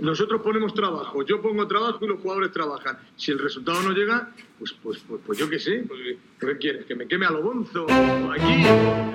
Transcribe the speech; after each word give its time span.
Nosotros 0.00 0.40
ponemos 0.42 0.74
trabajo, 0.74 1.24
yo 1.24 1.40
pongo 1.40 1.66
trabajo 1.66 1.98
y 2.04 2.08
los 2.08 2.20
jugadores 2.20 2.52
trabajan. 2.52 2.98
Si 3.16 3.32
el 3.32 3.38
resultado 3.38 3.82
no 3.82 3.90
llega, 3.92 4.30
pues, 4.58 4.72
pues, 4.82 4.98
pues, 5.08 5.20
pues 5.26 5.38
yo 5.38 5.48
qué 5.48 5.58
sé, 5.58 5.84
pues, 5.88 6.00
¿qué 6.38 6.58
quieres? 6.58 6.84
¿Que 6.86 6.94
me 6.94 7.06
queme 7.06 7.26
a 7.26 7.30
lo 7.30 7.42
bonzo? 7.42 7.86
¿O 7.86 8.32
aquí? 8.32 8.64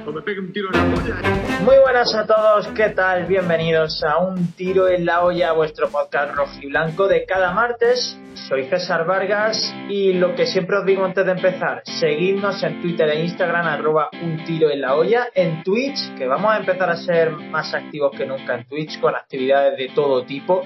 ¿O 0.05 0.11
me 0.11 0.21
pegue 0.21 0.39
un 0.39 0.51
tiro 0.51 0.69
en 0.73 0.77
la 0.77 0.95
polla? 0.95 1.15
Muy 1.61 1.75
buenas 1.83 2.13
a 2.15 2.25
todos, 2.25 2.67
¿qué 2.69 2.89
tal? 2.89 3.25
Bienvenidos 3.25 4.03
a 4.03 4.17
Un 4.19 4.53
Tiro 4.53 4.87
en 4.87 5.05
la 5.05 5.23
Olla, 5.23 5.53
vuestro 5.53 5.89
podcast 5.89 6.35
rojo 6.35 6.59
y 6.61 6.67
blanco 6.67 7.07
de 7.07 7.25
cada 7.25 7.53
martes. 7.53 8.17
Soy 8.49 8.65
César 8.65 9.05
Vargas 9.05 9.73
y 9.89 10.13
lo 10.13 10.35
que 10.35 10.45
siempre 10.45 10.77
os 10.77 10.85
digo 10.85 11.05
antes 11.05 11.25
de 11.25 11.31
empezar, 11.31 11.81
seguidnos 11.85 12.61
en 12.63 12.81
Twitter 12.81 13.07
e 13.09 13.23
Instagram, 13.23 13.65
arroba 13.65 14.09
Un 14.21 14.43
Tiro 14.43 14.69
en 14.69 14.81
la 14.81 14.95
Olla, 14.95 15.29
en 15.33 15.63
Twitch, 15.63 16.15
que 16.17 16.27
vamos 16.27 16.51
a 16.51 16.57
empezar 16.57 16.89
a 16.89 16.97
ser 16.97 17.31
más 17.31 17.73
activos 17.73 18.11
que 18.15 18.25
nunca 18.25 18.55
en 18.55 18.65
Twitch 18.67 18.99
con 18.99 19.15
actividades 19.15 19.77
de 19.77 19.89
todo 19.95 20.25
tipo 20.25 20.63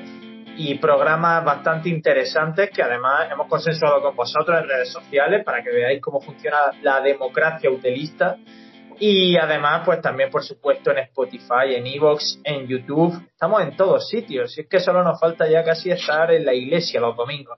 y 0.57 0.75
programas 0.75 1.45
bastante 1.45 1.87
interesantes 1.87 2.69
que 2.71 2.83
además 2.83 3.32
hemos 3.32 3.47
consensuado 3.47 4.01
con 4.01 4.15
vosotros 4.15 4.60
en 4.60 4.68
redes 4.68 4.91
sociales 4.91 5.43
para 5.46 5.64
que 5.64 5.69
veáis 5.69 6.01
cómo 6.01 6.19
funciona 6.19 6.57
la 6.82 7.00
democracia 7.00 7.69
utilista 7.69 8.38
y 9.00 9.38
además 9.38 9.83
pues 9.86 10.01
también 10.01 10.29
por 10.29 10.43
supuesto 10.43 10.91
en 10.91 10.97
Spotify, 11.00 11.75
en 11.75 11.88
Evox, 11.88 12.41
en 12.43 12.68
YouTube, 12.68 13.15
estamos 13.32 13.61
en 13.61 13.77
todos 13.77 14.10
sitios, 14.10 14.57
y 14.57 14.61
es 14.61 14.68
que 14.68 14.82
solo 14.82 15.01
nos 15.04 15.19
falta 15.19 15.50
ya 15.50 15.64
casi 15.64 15.89
estar 15.91 16.32
en 16.32 16.46
la 16.46 16.54
iglesia 16.54 17.00
los 17.00 17.16
domingos. 17.16 17.57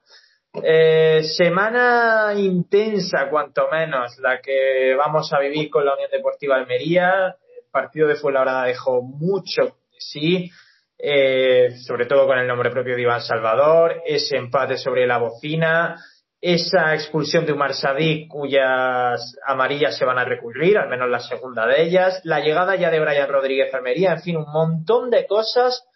Eh, 0.62 1.24
semana 1.24 2.34
intensa, 2.36 3.30
cuanto 3.30 3.68
menos, 3.72 4.20
la 4.20 4.40
que 4.42 4.94
vamos 4.96 5.32
a 5.34 5.40
vivir 5.40 5.70
con 5.70 5.86
la 5.86 5.94
Unión 5.94 6.12
Deportiva 6.12 6.58
Almería. 6.58 7.38
El 7.58 7.72
partido 7.72 8.08
de 8.08 8.16
Fuenlabrada 8.16 8.66
dejó 8.66 9.02
mucho 9.02 9.64
de 9.64 10.00
sí 10.00 10.52
eh, 11.02 11.78
sobre 11.86 12.06
todo 12.06 12.28
con 12.28 12.38
el 12.38 12.48
nombre 12.48 12.70
propio 12.70 12.96
de 12.96 13.02
Iván 13.02 13.22
Salvador, 13.22 14.02
ese 14.06 14.38
empate 14.38 14.78
sobre 14.78 15.08
la 15.08 15.18
bocina, 15.18 15.98
esa 16.40 16.94
expulsión 16.94 17.46
de 17.46 17.54
Umar 17.54 17.74
Sadik 17.74 18.28
cuyas 18.28 19.36
amarillas 19.46 19.98
se 19.98 20.06
van 20.06 20.20
a 20.20 20.26
recurrir, 20.26 20.78
al 20.78 20.90
menos 20.90 21.10
la 21.10 21.20
segunda 21.20 21.66
de 21.66 21.84
ellas, 21.84 22.22
la 22.24 22.40
llegada 22.40 22.76
ya 22.76 22.90
de 22.90 23.00
Brian 23.00 23.30
Rodríguez 23.30 23.74
Almería, 23.74 24.14
en 24.14 24.22
fin, 24.22 24.38
un 24.38 24.52
montón 24.52 25.10
de 25.10 25.26
cosas, 25.26 25.88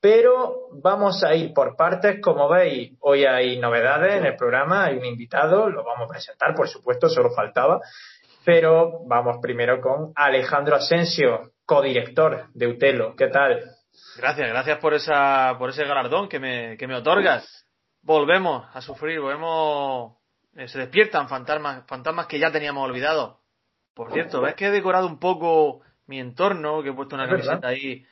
pero 0.00 0.68
vamos 0.82 1.24
a 1.24 1.34
ir 1.34 1.52
por 1.52 1.76
partes, 1.76 2.20
como 2.20 2.48
veis, 2.48 2.92
hoy 3.00 3.24
hay 3.24 3.58
novedades 3.58 4.16
en 4.16 4.26
el 4.26 4.36
programa, 4.36 4.84
hay 4.84 4.98
un 4.98 5.04
invitado, 5.04 5.70
lo 5.70 5.82
vamos 5.82 6.08
a 6.08 6.12
presentar, 6.12 6.54
por 6.54 6.68
supuesto, 6.68 7.08
solo 7.08 7.30
faltaba, 7.30 7.80
pero 8.44 9.00
vamos 9.06 9.38
primero 9.40 9.80
con 9.80 10.12
Alejandro 10.14 10.76
Asensio, 10.76 11.52
codirector 11.64 12.48
de 12.52 12.66
Utelo. 12.66 13.16
¿Qué 13.16 13.28
tal? 13.28 13.62
Gracias, 14.16 14.48
gracias 14.48 14.78
por 14.78 14.94
esa, 14.94 15.56
por 15.58 15.70
ese 15.70 15.84
galardón 15.84 16.28
que 16.28 16.38
me, 16.38 16.76
que 16.76 16.86
me 16.86 16.94
otorgas. 16.94 17.66
Volvemos 18.02 18.66
a 18.74 18.80
sufrir, 18.80 19.20
volvemos, 19.20 20.16
eh, 20.54 20.68
se 20.68 20.78
despiertan 20.78 21.28
fantasmas, 21.28 21.84
fantasmas 21.86 22.26
que 22.26 22.38
ya 22.38 22.52
teníamos 22.52 22.88
olvidados. 22.88 23.38
Por 23.94 24.12
cierto, 24.12 24.40
ves 24.40 24.54
que 24.54 24.66
he 24.66 24.70
decorado 24.70 25.06
un 25.06 25.18
poco 25.18 25.82
mi 26.06 26.20
entorno, 26.20 26.82
que 26.82 26.90
he 26.90 26.92
puesto 26.92 27.14
una 27.14 27.28
camiseta 27.28 27.68
ahí 27.68 28.04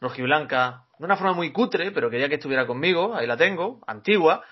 rojiblanca, 0.00 0.84
de 0.98 1.04
una 1.04 1.16
forma 1.16 1.32
muy 1.32 1.52
cutre, 1.52 1.90
pero 1.90 2.10
quería 2.10 2.28
que 2.28 2.34
estuviera 2.36 2.66
conmigo, 2.66 3.14
ahí 3.14 3.26
la 3.26 3.36
tengo, 3.36 3.80
antigua, 3.86 4.44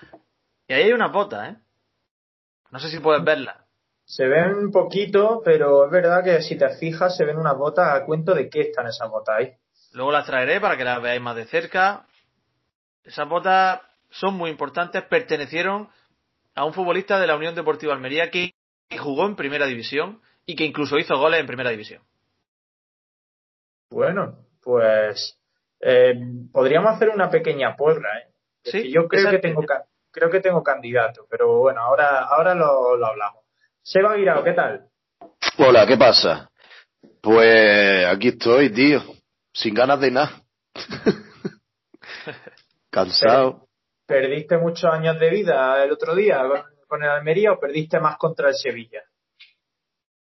y 0.67 0.73
ahí 0.73 0.83
hay 0.83 0.93
una 0.93 1.07
bota, 1.07 1.49
¿eh? 1.49 1.57
No 2.71 2.79
sé 2.79 2.89
si 2.89 2.99
puedes 2.99 3.23
verla. 3.23 3.65
Se 4.05 4.27
ven 4.27 4.55
un 4.55 4.71
poquito, 4.71 5.41
pero 5.43 5.85
es 5.85 5.91
verdad 5.91 6.23
que 6.23 6.41
si 6.41 6.57
te 6.57 6.69
fijas 6.77 7.15
se 7.15 7.25
ven 7.25 7.37
unas 7.37 7.57
botas 7.57 7.93
a 7.93 8.05
cuento 8.05 8.33
de 8.33 8.49
qué 8.49 8.61
están 8.61 8.87
esas 8.87 9.09
botas 9.09 9.35
ahí. 9.37 9.53
Luego 9.93 10.11
las 10.11 10.25
traeré 10.25 10.61
para 10.61 10.77
que 10.77 10.83
las 10.83 11.01
veáis 11.01 11.21
más 11.21 11.35
de 11.35 11.45
cerca. 11.45 12.05
Esas 13.03 13.27
botas 13.27 13.81
son 14.09 14.35
muy 14.35 14.49
importantes, 14.49 15.03
pertenecieron 15.03 15.89
a 16.55 16.65
un 16.65 16.73
futbolista 16.73 17.19
de 17.19 17.27
la 17.27 17.35
Unión 17.35 17.55
Deportiva 17.55 17.93
Almería 17.93 18.29
que 18.29 18.53
jugó 18.97 19.25
en 19.25 19.35
Primera 19.35 19.65
División 19.65 20.21
y 20.45 20.55
que 20.55 20.65
incluso 20.65 20.97
hizo 20.97 21.17
goles 21.17 21.39
en 21.39 21.47
Primera 21.47 21.69
División. 21.69 22.03
Bueno, 23.89 24.37
pues 24.63 25.37
eh, 25.81 26.13
podríamos 26.51 26.95
hacer 26.95 27.09
una 27.09 27.29
pequeña 27.29 27.75
porra. 27.75 28.19
¿eh? 28.19 28.27
Sí, 28.63 28.91
yo 28.91 29.07
creo 29.07 29.29
que 29.29 29.39
tengo 29.39 29.63
creo 30.11 30.29
que 30.29 30.41
tengo 30.41 30.61
candidato, 30.61 31.25
pero 31.29 31.59
bueno, 31.59 31.81
ahora 31.81 32.19
ahora 32.19 32.53
lo, 32.53 32.97
lo 32.97 33.05
hablamos. 33.05 33.43
Seba 33.81 34.15
Guirao, 34.15 34.43
¿qué 34.43 34.53
tal? 34.53 34.87
Hola, 35.57 35.85
¿qué 35.87 35.97
pasa? 35.97 36.49
Pues 37.21 38.05
aquí 38.05 38.29
estoy, 38.29 38.71
tío. 38.71 39.01
Sin 39.53 39.73
ganas 39.73 39.99
de 39.99 40.11
nada. 40.11 40.43
Cansado. 42.89 43.67
¿Perdiste 44.05 44.57
muchos 44.57 44.85
años 44.91 45.19
de 45.19 45.29
vida 45.29 45.83
el 45.83 45.91
otro 45.91 46.15
día 46.15 46.43
con, 46.87 47.03
el 47.03 47.09
Almería 47.09 47.53
o 47.53 47.59
perdiste 47.59 47.99
más 47.99 48.17
contra 48.17 48.49
el 48.49 48.55
Sevilla? 48.55 49.01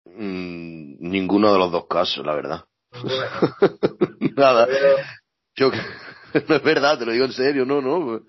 Mm, 0.05 0.97
ninguno 1.09 1.53
de 1.53 1.59
los 1.59 1.71
dos 1.71 1.87
casos, 1.87 2.25
la 2.25 2.35
verdad. 2.35 2.65
Bueno, 2.91 3.15
Nada. 4.35 4.65
pero- 4.67 4.97
Yo, 5.55 5.71
no 6.49 6.55
es 6.55 6.63
verdad, 6.63 6.99
te 6.99 7.05
lo 7.05 7.11
digo 7.13 7.25
en 7.25 7.31
serio, 7.31 7.65
no, 7.65 7.81
no. 7.81 8.21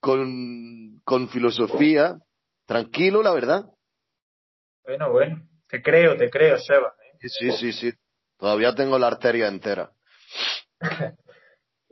Con, 0.00 1.00
con 1.04 1.28
filosofía, 1.30 2.18
tranquilo, 2.66 3.22
la 3.22 3.32
verdad. 3.32 3.64
bueno, 4.84 5.10
bueno, 5.10 5.48
te 5.66 5.80
creo, 5.82 6.16
te 6.18 6.28
creo, 6.28 6.58
Seba. 6.58 6.94
¿eh? 7.22 7.28
Sí, 7.28 7.50
sí, 7.52 7.72
sí. 7.72 7.92
Todavía 8.38 8.74
tengo 8.74 8.98
la 8.98 9.06
arteria 9.06 9.48
entera. 9.48 9.90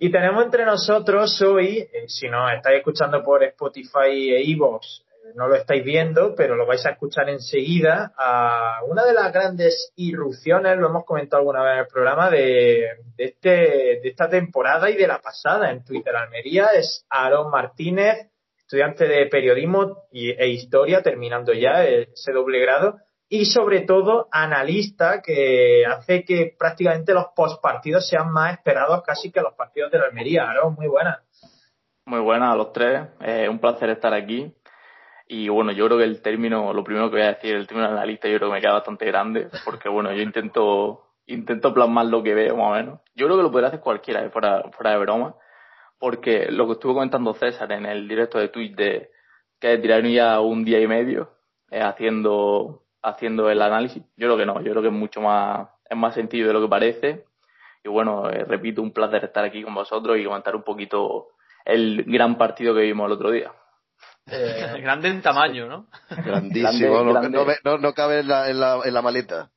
Y 0.04 0.10
tenemos 0.10 0.44
entre 0.44 0.64
nosotros 0.64 1.40
hoy, 1.42 1.78
eh, 1.78 2.08
si 2.08 2.28
nos 2.28 2.52
estáis 2.52 2.78
escuchando 2.78 3.22
por 3.22 3.44
Spotify 3.44 4.32
e 4.32 4.50
Evox, 4.50 5.04
eh, 5.08 5.32
no 5.36 5.46
lo 5.46 5.54
estáis 5.54 5.84
viendo, 5.84 6.34
pero 6.34 6.56
lo 6.56 6.66
vais 6.66 6.84
a 6.86 6.90
escuchar 6.90 7.28
enseguida, 7.28 8.12
a 8.16 8.80
una 8.88 9.04
de 9.04 9.12
las 9.12 9.32
grandes 9.32 9.92
irrupciones, 9.94 10.76
lo 10.76 10.88
hemos 10.88 11.04
comentado 11.04 11.38
alguna 11.38 11.62
vez 11.62 11.74
en 11.74 11.78
el 11.78 11.86
programa, 11.86 12.30
de, 12.30 12.88
de, 13.16 13.24
este, 13.24 13.48
de 13.48 14.08
esta 14.08 14.28
temporada 14.28 14.90
y 14.90 14.96
de 14.96 15.06
la 15.06 15.20
pasada 15.20 15.70
en 15.70 15.84
Twitter 15.84 16.16
Almería, 16.16 16.70
es 16.74 17.06
Aaron 17.08 17.48
Martínez, 17.48 18.28
estudiante 18.58 19.06
de 19.06 19.26
periodismo 19.26 20.08
y, 20.10 20.30
e 20.30 20.48
historia, 20.48 21.00
terminando 21.00 21.52
ya 21.52 21.84
ese 21.84 22.32
doble 22.32 22.58
grado, 22.58 22.98
y 23.34 23.46
sobre 23.46 23.80
todo 23.80 24.28
analista 24.30 25.22
que 25.22 25.86
hace 25.86 26.22
que 26.22 26.54
prácticamente 26.58 27.14
los 27.14 27.28
postpartidos 27.34 28.06
sean 28.06 28.30
más 28.30 28.52
esperados 28.52 29.02
casi 29.02 29.32
que 29.32 29.40
los 29.40 29.54
partidos 29.54 29.90
de 29.90 30.00
la 30.00 30.04
Almería. 30.04 30.50
Aaron, 30.50 30.74
muy 30.74 30.86
buena. 30.86 31.22
Muy 32.04 32.20
buenas 32.20 32.52
a 32.52 32.56
los 32.56 32.74
tres, 32.74 33.08
eh, 33.22 33.48
un 33.48 33.58
placer 33.58 33.88
estar 33.88 34.12
aquí. 34.12 34.52
Y 35.28 35.48
bueno, 35.48 35.72
yo 35.72 35.86
creo 35.86 35.96
que 35.96 36.04
el 36.04 36.20
término, 36.20 36.74
lo 36.74 36.84
primero 36.84 37.08
que 37.08 37.16
voy 37.16 37.24
a 37.24 37.32
decir, 37.32 37.54
el 37.54 37.66
término 37.66 37.88
analista, 37.88 38.28
yo 38.28 38.36
creo 38.36 38.50
que 38.50 38.54
me 38.56 38.60
queda 38.60 38.74
bastante 38.74 39.06
grande, 39.06 39.48
porque 39.64 39.88
bueno, 39.88 40.12
yo 40.12 40.20
intento, 40.20 41.06
intento 41.24 41.72
plasmar 41.72 42.04
lo 42.04 42.22
que 42.22 42.34
veo 42.34 42.54
más 42.58 42.66
o 42.66 42.74
menos. 42.74 43.00
Yo 43.14 43.24
creo 43.24 43.38
que 43.38 43.44
lo 43.44 43.50
podría 43.50 43.68
hacer 43.68 43.80
cualquiera, 43.80 44.22
eh, 44.22 44.28
fuera, 44.28 44.62
fuera 44.72 44.90
de 44.90 44.98
broma, 44.98 45.36
porque 45.98 46.48
lo 46.50 46.66
que 46.66 46.72
estuvo 46.72 46.92
comentando 46.92 47.32
César 47.32 47.72
en 47.72 47.86
el 47.86 48.06
directo 48.06 48.38
de 48.38 48.48
Twitch 48.48 48.76
de 48.76 49.10
que 49.58 49.78
tiraron 49.78 50.10
ya 50.10 50.38
un 50.40 50.66
día 50.66 50.80
y 50.82 50.86
medio 50.86 51.30
eh, 51.70 51.80
haciendo, 51.80 52.82
haciendo 53.02 53.50
el 53.50 53.60
análisis, 53.62 54.02
yo 54.16 54.28
creo 54.28 54.36
que 54.36 54.46
no, 54.46 54.60
yo 54.60 54.70
creo 54.72 54.82
que 54.82 54.88
es 54.88 54.94
mucho 54.94 55.20
más, 55.20 55.68
es 55.88 55.96
más 55.96 56.14
sencillo 56.14 56.46
de 56.46 56.52
lo 56.52 56.62
que 56.62 56.68
parece. 56.68 57.24
Y 57.84 57.88
bueno, 57.88 58.30
eh, 58.30 58.44
repito, 58.44 58.80
un 58.82 58.92
placer 58.92 59.24
estar 59.24 59.44
aquí 59.44 59.62
con 59.62 59.74
vosotros 59.74 60.16
y 60.18 60.24
comentar 60.24 60.54
un 60.54 60.62
poquito 60.62 61.28
el 61.64 62.04
gran 62.04 62.38
partido 62.38 62.74
que 62.74 62.82
vimos 62.82 63.06
el 63.06 63.12
otro 63.12 63.30
día. 63.30 63.52
Eh, 64.30 64.78
Grande 64.82 65.08
en 65.08 65.20
tamaño, 65.22 65.66
¿no? 65.66 65.86
Grandísimo. 66.24 67.04
Grande, 67.04 67.30
no, 67.30 67.44
grande. 67.44 67.58
no 67.64 67.70
no- 67.72 67.78
no 67.78 67.92
cabe 67.92 68.20
en 68.20 68.28
la, 68.28 68.48
en, 68.50 68.60
la, 68.60 68.80
en 68.84 68.94
la 68.94 69.02
maleta. 69.02 69.50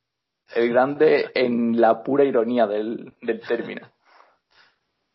El 0.54 0.68
grande 0.72 1.30
en 1.34 1.80
la 1.80 2.02
pura 2.04 2.24
ironía 2.24 2.66
del, 2.66 3.12
del 3.20 3.40
término. 3.40 3.88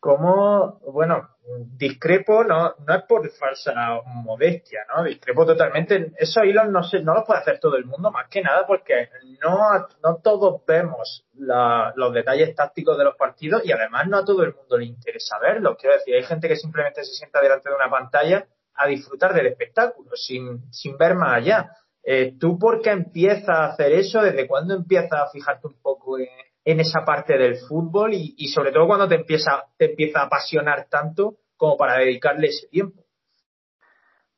Como, 0.02 0.80
bueno, 0.92 1.28
discrepo, 1.76 2.42
no, 2.42 2.74
no 2.84 2.92
es 2.92 3.04
por 3.04 3.30
falsa 3.30 3.72
modestia, 4.04 4.80
¿no? 4.92 5.04
Discrepo 5.04 5.46
totalmente. 5.46 6.10
Esos 6.16 6.44
hilos 6.44 6.68
no, 6.70 6.82
se, 6.82 6.98
no 7.02 7.14
los 7.14 7.22
puede 7.24 7.38
hacer 7.38 7.60
todo 7.60 7.76
el 7.76 7.84
mundo, 7.84 8.10
más 8.10 8.28
que 8.28 8.42
nada 8.42 8.66
porque 8.66 9.08
no, 9.40 9.56
no 10.02 10.16
todos 10.16 10.66
vemos 10.66 11.24
los 11.36 12.12
detalles 12.12 12.52
tácticos 12.56 12.98
de 12.98 13.04
los 13.04 13.14
partidos 13.14 13.64
y 13.64 13.70
además 13.70 14.08
no 14.08 14.18
a 14.18 14.24
todo 14.24 14.42
el 14.42 14.52
mundo 14.56 14.76
le 14.76 14.86
interesa 14.86 15.38
verlos. 15.38 15.76
Quiero 15.78 15.94
decir, 15.94 16.16
hay 16.16 16.24
gente 16.24 16.48
que 16.48 16.56
simplemente 16.56 17.04
se 17.04 17.14
sienta 17.14 17.40
delante 17.40 17.68
de 17.68 17.76
una 17.76 17.88
pantalla 17.88 18.44
a 18.74 18.88
disfrutar 18.88 19.32
del 19.34 19.46
espectáculo, 19.46 20.10
sin, 20.16 20.68
sin 20.72 20.98
ver 20.98 21.14
más 21.14 21.34
allá. 21.34 21.76
Eh, 22.02 22.34
¿Tú 22.40 22.58
por 22.58 22.82
qué 22.82 22.90
empiezas 22.90 23.48
a 23.48 23.66
hacer 23.66 23.92
eso? 23.92 24.20
¿Desde 24.20 24.48
cuándo 24.48 24.74
empiezas 24.74 25.12
a 25.12 25.30
fijarte 25.30 25.68
un 25.68 25.80
poco 25.80 26.18
en, 26.18 26.26
en 26.64 26.80
esa 26.80 27.04
parte 27.04 27.36
del 27.36 27.56
fútbol 27.56 28.14
y, 28.14 28.34
y 28.36 28.48
sobre 28.48 28.72
todo 28.72 28.86
cuando 28.86 29.08
te 29.08 29.16
empieza, 29.16 29.64
te 29.76 29.90
empieza 29.90 30.20
a 30.20 30.26
apasionar 30.26 30.86
tanto 30.88 31.36
como 31.56 31.76
para 31.76 31.98
dedicarle 31.98 32.48
ese 32.48 32.68
tiempo? 32.68 33.02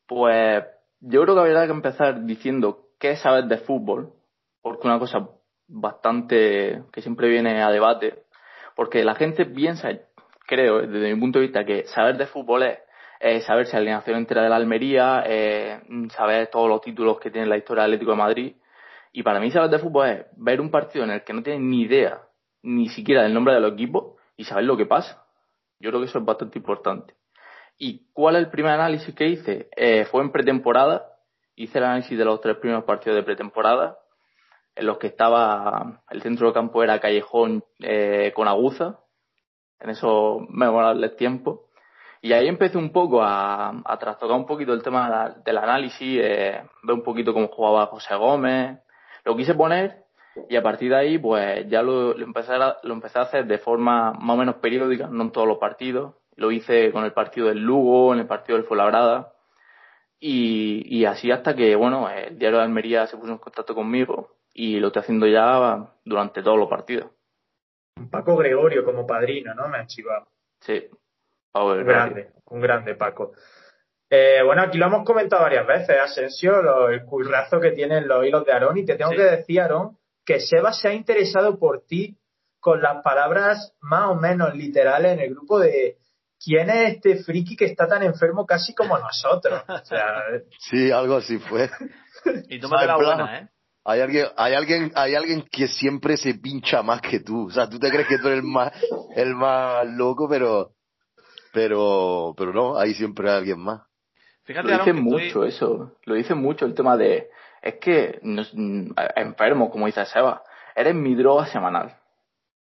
Pues 0.06 0.64
yo 1.00 1.22
creo 1.22 1.34
que 1.34 1.40
habría 1.40 1.66
que 1.66 1.72
empezar 1.72 2.24
diciendo 2.24 2.88
qué 2.98 3.16
sabes 3.16 3.48
de 3.48 3.58
fútbol, 3.58 4.12
porque 4.62 4.86
una 4.86 4.98
cosa 4.98 5.28
bastante 5.66 6.82
que 6.92 7.02
siempre 7.02 7.28
viene 7.28 7.62
a 7.62 7.70
debate, 7.70 8.24
porque 8.74 9.04
la 9.04 9.14
gente 9.14 9.46
piensa 9.46 9.90
creo, 10.46 10.86
desde 10.86 11.14
mi 11.14 11.20
punto 11.20 11.38
de 11.38 11.46
vista, 11.46 11.64
que 11.64 11.84
saber 11.86 12.16
de 12.16 12.26
fútbol 12.26 12.64
es 12.64 12.78
eh, 13.20 13.40
saber 13.40 13.66
si 13.66 13.76
alineación 13.76 14.18
entera 14.18 14.42
de 14.42 14.48
la 14.48 14.56
Almería, 14.56 15.24
eh, 15.26 15.80
saber 16.14 16.48
todos 16.48 16.68
los 16.68 16.80
títulos 16.80 17.18
que 17.18 17.30
tiene 17.30 17.46
la 17.46 17.56
historia 17.56 17.84
del 17.84 17.92
Atlético 17.92 18.12
de 18.12 18.16
Madrid. 18.18 18.56
Y 19.16 19.22
para 19.22 19.38
mí 19.38 19.48
saber 19.52 19.70
de 19.70 19.78
fútbol 19.78 20.08
es 20.08 20.26
ver 20.36 20.60
un 20.60 20.72
partido 20.72 21.04
en 21.04 21.12
el 21.12 21.22
que 21.22 21.32
no 21.32 21.40
tienes 21.40 21.62
ni 21.62 21.82
idea 21.82 22.22
ni 22.62 22.88
siquiera 22.88 23.22
del 23.22 23.32
nombre 23.32 23.54
de 23.54 23.60
los 23.60 23.74
equipos 23.74 24.16
y 24.36 24.42
saber 24.42 24.64
lo 24.64 24.76
que 24.76 24.86
pasa. 24.86 25.24
Yo 25.78 25.90
creo 25.90 26.00
que 26.00 26.08
eso 26.08 26.18
es 26.18 26.24
bastante 26.24 26.58
importante. 26.58 27.14
¿Y 27.78 28.08
cuál 28.12 28.34
es 28.34 28.42
el 28.42 28.50
primer 28.50 28.72
análisis 28.72 29.14
que 29.14 29.28
hice? 29.28 29.68
Eh, 29.76 30.04
fue 30.06 30.20
en 30.20 30.32
pretemporada. 30.32 31.06
Hice 31.54 31.78
el 31.78 31.84
análisis 31.84 32.18
de 32.18 32.24
los 32.24 32.40
tres 32.40 32.56
primeros 32.56 32.82
partidos 32.82 33.14
de 33.14 33.22
pretemporada, 33.22 33.96
en 34.74 34.84
los 34.84 34.98
que 34.98 35.06
estaba 35.06 36.02
el 36.10 36.20
centro 36.20 36.48
de 36.48 36.52
campo 36.52 36.82
era 36.82 36.98
Callejón 36.98 37.62
eh, 37.78 38.32
con 38.34 38.48
Aguza, 38.48 38.98
en 39.78 39.90
esos 39.90 40.42
memorables 40.48 41.14
tiempos. 41.14 41.60
Y 42.20 42.32
ahí 42.32 42.48
empecé 42.48 42.78
un 42.78 42.90
poco 42.90 43.22
a, 43.22 43.80
trastocar 44.00 44.36
un 44.36 44.46
poquito 44.46 44.72
el 44.72 44.82
tema 44.82 45.36
del 45.44 45.58
análisis, 45.58 46.18
eh, 46.20 46.64
un 46.82 47.04
poquito 47.04 47.32
cómo 47.32 47.46
jugaba 47.46 47.86
José 47.86 48.16
Gómez. 48.16 48.80
Lo 49.24 49.36
quise 49.36 49.54
poner 49.54 50.04
y 50.48 50.56
a 50.56 50.62
partir 50.62 50.90
de 50.90 50.96
ahí, 50.96 51.18
pues 51.18 51.68
ya 51.68 51.82
lo, 51.82 52.18
empecé, 52.18 52.54
a, 52.54 52.78
lo 52.82 52.94
empecé 52.94 53.18
a 53.18 53.22
hacer 53.22 53.46
de 53.46 53.58
forma 53.58 54.12
más 54.12 54.34
o 54.34 54.38
menos 54.38 54.56
periódica, 54.56 55.06
no 55.06 55.24
en 55.24 55.30
todos 55.30 55.46
los 55.46 55.58
partidos. 55.58 56.14
Lo 56.36 56.50
hice 56.50 56.90
con 56.92 57.04
el 57.04 57.12
partido 57.12 57.48
del 57.48 57.60
Lugo, 57.60 58.12
en 58.12 58.20
el 58.20 58.26
partido 58.26 58.58
del 58.58 58.66
Fuenlabrada. 58.66 59.32
Y, 60.18 60.82
y 60.88 61.04
así 61.04 61.30
hasta 61.30 61.54
que, 61.54 61.76
bueno, 61.76 62.08
el 62.08 62.38
diario 62.38 62.58
de 62.58 62.64
Almería 62.64 63.06
se 63.06 63.16
puso 63.16 63.32
en 63.32 63.38
contacto 63.38 63.74
conmigo 63.74 64.36
y 64.52 64.78
lo 64.80 64.88
estoy 64.88 65.00
haciendo 65.00 65.26
ya 65.26 65.90
durante 66.04 66.42
todos 66.42 66.58
los 66.58 66.68
partidos. 66.68 67.10
Paco 68.10 68.36
Gregorio 68.36 68.84
como 68.84 69.06
padrino, 69.06 69.54
¿no? 69.54 69.68
Me 69.68 69.78
ha 69.78 69.86
chivado. 69.86 70.26
Sí, 70.60 70.88
un 71.52 71.84
grande, 71.84 72.30
un 72.46 72.60
grande 72.60 72.94
Paco. 72.94 73.32
Eh, 74.16 74.44
bueno, 74.44 74.62
aquí 74.62 74.78
lo 74.78 74.86
hemos 74.86 75.04
comentado 75.04 75.42
varias 75.42 75.66
veces, 75.66 75.96
Asensio, 76.00 76.88
el 76.88 77.04
currazo 77.04 77.58
que 77.58 77.72
tienen 77.72 78.06
los 78.06 78.24
hilos 78.24 78.46
de 78.46 78.52
Aarón, 78.52 78.78
y 78.78 78.84
te 78.84 78.94
tengo 78.94 79.10
que 79.10 79.24
decir, 79.24 79.60
Aarón, 79.60 79.98
que 80.24 80.38
Seba 80.38 80.72
se 80.72 80.86
ha 80.86 80.94
interesado 80.94 81.58
por 81.58 81.84
ti 81.84 82.16
con 82.60 82.80
las 82.80 83.02
palabras 83.02 83.74
más 83.80 84.10
o 84.10 84.14
menos 84.14 84.54
literales 84.54 85.14
en 85.14 85.18
el 85.18 85.30
grupo 85.30 85.58
de 85.58 85.96
¿quién 86.42 86.70
es 86.70 86.94
este 86.94 87.24
friki 87.24 87.56
que 87.56 87.64
está 87.64 87.88
tan 87.88 88.04
enfermo 88.04 88.46
casi 88.46 88.72
como 88.72 88.96
nosotros? 88.96 89.62
sí, 90.60 90.92
algo 90.92 91.16
así 91.16 91.38
fue. 91.38 91.68
y 92.48 92.60
tómate 92.60 92.86
la 92.86 92.96
buena, 92.96 93.38
¿eh? 93.40 93.48
Hay 93.84 94.00
alguien, 94.00 94.26
hay 94.36 94.54
alguien, 94.54 94.92
hay 94.94 95.14
alguien 95.16 95.44
que 95.50 95.66
siempre 95.66 96.16
se 96.16 96.34
pincha 96.34 96.82
más 96.82 97.00
que 97.00 97.18
tú. 97.18 97.48
O 97.48 97.50
sea, 97.50 97.68
tú 97.68 97.80
te 97.80 97.90
crees 97.90 98.06
que 98.06 98.18
tú 98.18 98.28
eres 98.28 98.38
el 98.38 98.44
más, 98.44 98.72
el 99.16 99.34
más 99.34 99.84
loco, 99.88 100.28
pero 100.28 100.70
pero, 101.52 102.34
pero 102.36 102.52
no, 102.52 102.78
hay 102.78 102.94
siempre 102.94 103.30
alguien 103.30 103.60
más. 103.60 103.82
Fíjate, 104.44 104.68
lo 104.68 104.78
dicen 104.78 105.02
mucho 105.02 105.44
eso, 105.44 105.92
lo 106.04 106.14
dicen 106.14 106.38
mucho 106.38 106.66
el 106.66 106.74
tema 106.74 106.96
de, 106.96 107.30
es 107.62 107.74
que 107.76 108.20
enfermo, 109.16 109.70
como 109.70 109.86
dice 109.86 110.04
Seba, 110.06 110.42
eres 110.74 110.94
mi 110.94 111.14
droga 111.14 111.46
semanal. 111.46 111.96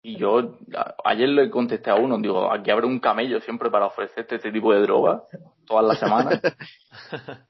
Y 0.01 0.17
yo 0.17 0.57
ayer 1.05 1.29
le 1.29 1.49
contesté 1.49 1.89
a 1.89 1.95
uno, 1.95 2.17
digo, 2.17 2.51
aquí 2.51 2.71
habrá 2.71 2.85
un 2.85 2.99
camello 2.99 3.39
siempre 3.41 3.69
para 3.69 3.85
ofrecerte 3.85 4.35
este 4.35 4.51
tipo 4.51 4.73
de 4.73 4.81
droga 4.81 5.23
todas 5.65 5.85
las 5.85 5.99
semanas. 5.99 6.41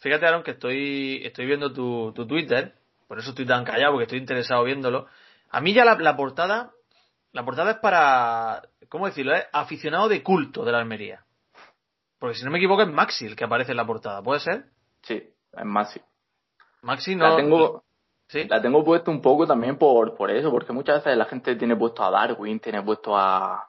Fíjate, 0.00 0.26
Aaron, 0.26 0.42
que 0.42 0.52
estoy, 0.52 1.20
estoy 1.24 1.46
viendo 1.46 1.72
tu, 1.72 2.12
tu 2.12 2.26
Twitter, 2.26 2.74
por 3.06 3.18
eso 3.18 3.30
estoy 3.30 3.46
tan 3.46 3.64
callado, 3.64 3.92
porque 3.92 4.04
estoy 4.04 4.18
interesado 4.18 4.64
viéndolo. 4.64 5.06
A 5.50 5.60
mí 5.60 5.72
ya 5.72 5.84
la, 5.84 5.94
la 5.94 6.16
portada 6.16 6.72
la 7.32 7.44
portada 7.44 7.72
es 7.72 7.76
para, 7.78 8.62
¿cómo 8.88 9.06
decirlo? 9.06 9.34
Es 9.34 9.44
aficionado 9.52 10.08
de 10.08 10.22
culto 10.22 10.64
de 10.64 10.72
la 10.72 10.78
Almería. 10.78 11.24
Porque 12.22 12.38
si 12.38 12.44
no 12.44 12.52
me 12.52 12.58
equivoco 12.58 12.82
es 12.82 12.88
Maxi 12.88 13.26
el 13.26 13.34
que 13.34 13.42
aparece 13.42 13.72
en 13.72 13.78
la 13.78 13.84
portada, 13.84 14.22
¿puede 14.22 14.38
ser? 14.38 14.66
Sí, 15.00 15.14
es 15.14 15.64
Maxi. 15.64 16.00
Maxi 16.82 17.16
no... 17.16 17.28
La 17.28 17.34
tengo, 17.34 17.82
¿Sí? 18.28 18.44
la 18.44 18.62
tengo 18.62 18.84
puesto 18.84 19.10
un 19.10 19.20
poco 19.20 19.44
también 19.44 19.76
por, 19.76 20.14
por 20.14 20.30
eso, 20.30 20.48
porque 20.52 20.72
muchas 20.72 21.02
veces 21.02 21.18
la 21.18 21.24
gente 21.24 21.56
tiene 21.56 21.74
puesto 21.74 22.04
a 22.04 22.12
Darwin, 22.12 22.60
tiene 22.60 22.80
puesto 22.80 23.18
a, 23.18 23.68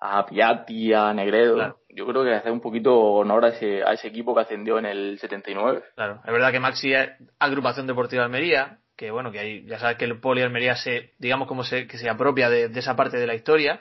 a 0.00 0.26
Piatti, 0.26 0.92
a 0.92 1.14
Negredo. 1.14 1.78
Yo 1.90 2.04
creo 2.04 2.24
que 2.24 2.34
hace 2.34 2.50
un 2.50 2.60
poquito 2.60 2.98
honor 2.98 3.44
a 3.44 3.50
ese, 3.50 3.84
a 3.84 3.92
ese 3.92 4.08
equipo 4.08 4.34
que 4.34 4.40
ascendió 4.40 4.80
en 4.80 4.86
el 4.86 5.20
79. 5.20 5.84
Claro, 5.94 6.20
es 6.24 6.32
verdad 6.32 6.50
que 6.50 6.58
Maxi 6.58 6.92
es 6.92 7.10
agrupación 7.38 7.86
deportiva 7.86 8.22
de 8.22 8.24
Almería, 8.24 8.80
que 8.96 9.12
bueno, 9.12 9.30
que 9.30 9.38
hay, 9.38 9.64
ya 9.66 9.78
sabes 9.78 9.98
que 9.98 10.04
el 10.04 10.18
Poli 10.18 10.42
Almería 10.42 10.74
se, 10.74 11.14
digamos 11.18 11.46
como 11.46 11.62
se, 11.62 11.86
que 11.86 11.96
se 11.96 12.10
apropia 12.10 12.50
de, 12.50 12.64
esa 12.76 12.96
parte 12.96 13.18
de 13.18 13.26
la 13.28 13.36
historia, 13.36 13.78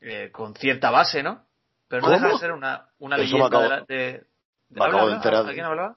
eh, 0.00 0.30
con 0.32 0.54
cierta 0.54 0.90
base, 0.90 1.22
¿no? 1.22 1.49
Pero 1.90 2.02
no 2.02 2.10
deja 2.10 2.28
de 2.28 2.38
ser 2.38 2.52
una, 2.52 2.86
una 3.00 3.18
leyenda 3.18 3.84
de, 3.88 4.22
me 4.68 4.84
acabo 4.84 5.08
de 5.08 5.14
enterar. 5.16 5.44
quién 5.52 5.64
hablaba? 5.64 5.96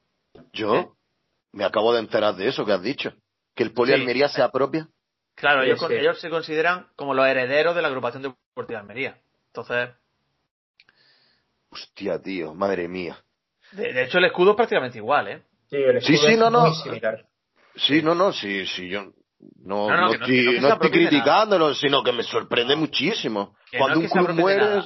¿Yo? 0.51 0.95
Me 1.51 1.63
acabo 1.63 1.94
de 1.94 2.00
enterar 2.00 2.36
de 2.36 2.48
eso 2.48 2.66
que 2.66 2.74
has 2.74 2.81
dicho. 2.81 3.13
Que 3.54 3.62
el 3.62 3.74
Poli 3.74 3.94
Almería 3.94 4.28
se 4.28 4.42
apropia. 4.42 4.88
Claro, 5.36 5.62
ellos, 5.62 5.80
ellos 5.92 6.19
se 6.19 6.31
consideran 6.31 6.88
como 6.95 7.13
los 7.13 7.28
herederos 7.28 7.75
de 7.75 7.84
la 7.84 7.90
agrupación 7.90 8.24
deportiva 8.24 8.80
de 8.80 8.81
Almería. 8.81 9.22
Entonces. 9.48 9.92
Hostia, 11.69 12.19
tío, 12.19 12.56
madre 12.56 12.88
mía. 12.88 13.16
De, 13.74 14.04
hecho, 14.04 14.18
el 14.18 14.25
escudo 14.25 14.51
es 14.51 14.57
prácticamente 14.57 14.98
igual, 14.98 15.28
¿eh? 15.28 15.44
Sí, 15.69 15.75
el 15.75 15.98
escudo 15.98 16.18
sí, 16.18 16.28
sí, 16.28 16.38
no, 16.38 16.50
no. 16.50 16.74
Sí, 17.75 18.01
no, 18.01 18.16
no, 18.16 18.34
sí, 18.34 18.66
sí, 18.66 18.89
yo 18.89 19.13
no, 19.63 19.89
no, 19.89 20.13
estoy, 20.13 20.60
no 20.60 20.69
estoy 20.69 20.89
criticándolo, 20.89 21.75
sino 21.75 22.04
que 22.04 22.12
me 22.12 22.24
sorprende 22.24 22.75
muchísimo. 22.75 23.56
Cuando 23.78 24.00
un 24.00 24.07
club 24.07 24.30
muere... 24.31 24.81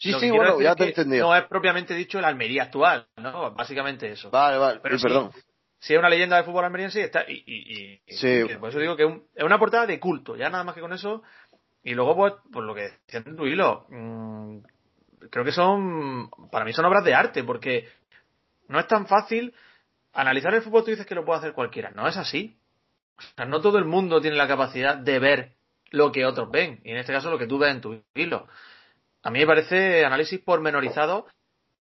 Sí, 0.00 0.14
sí, 0.18 0.30
bueno, 0.30 0.58
ya 0.60 0.74
te 0.74 0.84
he 0.84 0.88
entendido. 0.88 1.28
No 1.28 1.36
es 1.36 1.44
propiamente 1.44 1.94
dicho 1.94 2.18
el 2.18 2.24
Almería 2.24 2.64
actual, 2.64 3.06
¿no? 3.18 3.52
Básicamente 3.52 4.10
eso. 4.10 4.30
Vale, 4.30 4.56
vale, 4.56 4.80
Pero 4.82 4.98
perdón. 4.98 5.30
Si 5.78 5.92
es 5.92 5.98
una 5.98 6.08
leyenda 6.08 6.36
del 6.36 6.44
fútbol 6.44 6.64
almeriense, 6.64 7.02
está. 7.02 7.24
Y, 7.28 7.42
y, 7.46 8.00
y, 8.06 8.16
sí. 8.16 8.44
por 8.58 8.70
eso 8.70 8.78
digo 8.78 8.96
que 8.96 9.04
es 9.34 9.44
una 9.44 9.58
portada 9.58 9.86
de 9.86 10.00
culto, 10.00 10.36
ya 10.36 10.48
nada 10.48 10.64
más 10.64 10.74
que 10.74 10.80
con 10.80 10.92
eso. 10.92 11.22
Y 11.82 11.94
luego, 11.94 12.16
pues, 12.16 12.34
por 12.50 12.64
lo 12.64 12.74
que 12.74 12.82
decía 13.06 13.22
en 13.24 13.36
tu 13.36 13.46
hilo, 13.46 13.86
mmm, 13.88 14.58
creo 15.30 15.44
que 15.44 15.52
son. 15.52 16.30
Para 16.50 16.64
mí 16.64 16.72
son 16.72 16.86
obras 16.86 17.04
de 17.04 17.14
arte, 17.14 17.44
porque 17.44 17.88
no 18.68 18.78
es 18.78 18.86
tan 18.86 19.06
fácil 19.06 19.54
analizar 20.12 20.54
el 20.54 20.62
fútbol 20.62 20.84
tú 20.84 20.90
dices 20.90 21.06
que 21.06 21.14
lo 21.14 21.24
puede 21.24 21.40
hacer 21.40 21.52
cualquiera. 21.52 21.90
No 21.90 22.08
es 22.08 22.16
así. 22.16 22.56
O 23.18 23.22
sea, 23.36 23.44
no 23.44 23.60
todo 23.60 23.78
el 23.78 23.84
mundo 23.84 24.20
tiene 24.20 24.36
la 24.36 24.48
capacidad 24.48 24.96
de 24.96 25.18
ver 25.18 25.52
lo 25.90 26.10
que 26.10 26.24
otros 26.24 26.50
ven. 26.50 26.80
Y 26.84 26.90
en 26.90 26.98
este 26.98 27.12
caso 27.12 27.30
lo 27.30 27.38
que 27.38 27.46
tú 27.46 27.58
ves 27.58 27.74
en 27.74 27.80
tu 27.80 28.02
hilo. 28.14 28.48
A 29.22 29.30
mí 29.30 29.40
me 29.40 29.46
parece 29.46 30.04
análisis 30.04 30.40
pormenorizado 30.40 31.26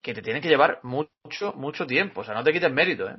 que 0.02 0.14
te 0.14 0.22
tienen 0.22 0.42
que 0.42 0.50
llevar 0.50 0.80
mucho, 0.84 1.54
mucho 1.56 1.86
tiempo. 1.86 2.22
O 2.22 2.24
sea, 2.24 2.34
no 2.34 2.44
te 2.44 2.54
quites 2.54 2.72
mérito, 2.72 3.08
¿eh? 3.08 3.18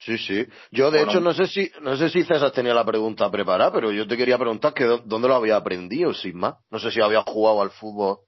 Sí, 0.00 0.16
sí. 0.16 0.46
Yo, 0.70 0.92
de 0.92 1.02
hecho, 1.02 1.20
no 1.20 1.32
sé 1.32 1.46
si 1.48 1.72
no 1.80 1.96
sé 1.96 2.08
si 2.08 2.22
César 2.22 2.52
tenía 2.52 2.72
la 2.72 2.84
pregunta 2.84 3.28
preparada, 3.30 3.72
pero 3.72 3.90
yo 3.90 4.06
te 4.06 4.16
quería 4.16 4.38
preguntar 4.38 4.72
que 4.72 4.84
dónde 4.84 5.26
lo 5.26 5.34
había 5.34 5.56
aprendido, 5.56 6.14
sin 6.14 6.36
más. 6.38 6.54
No 6.70 6.78
sé 6.78 6.92
si 6.92 7.00
había 7.00 7.22
jugado 7.22 7.62
al 7.62 7.70
fútbol. 7.70 8.18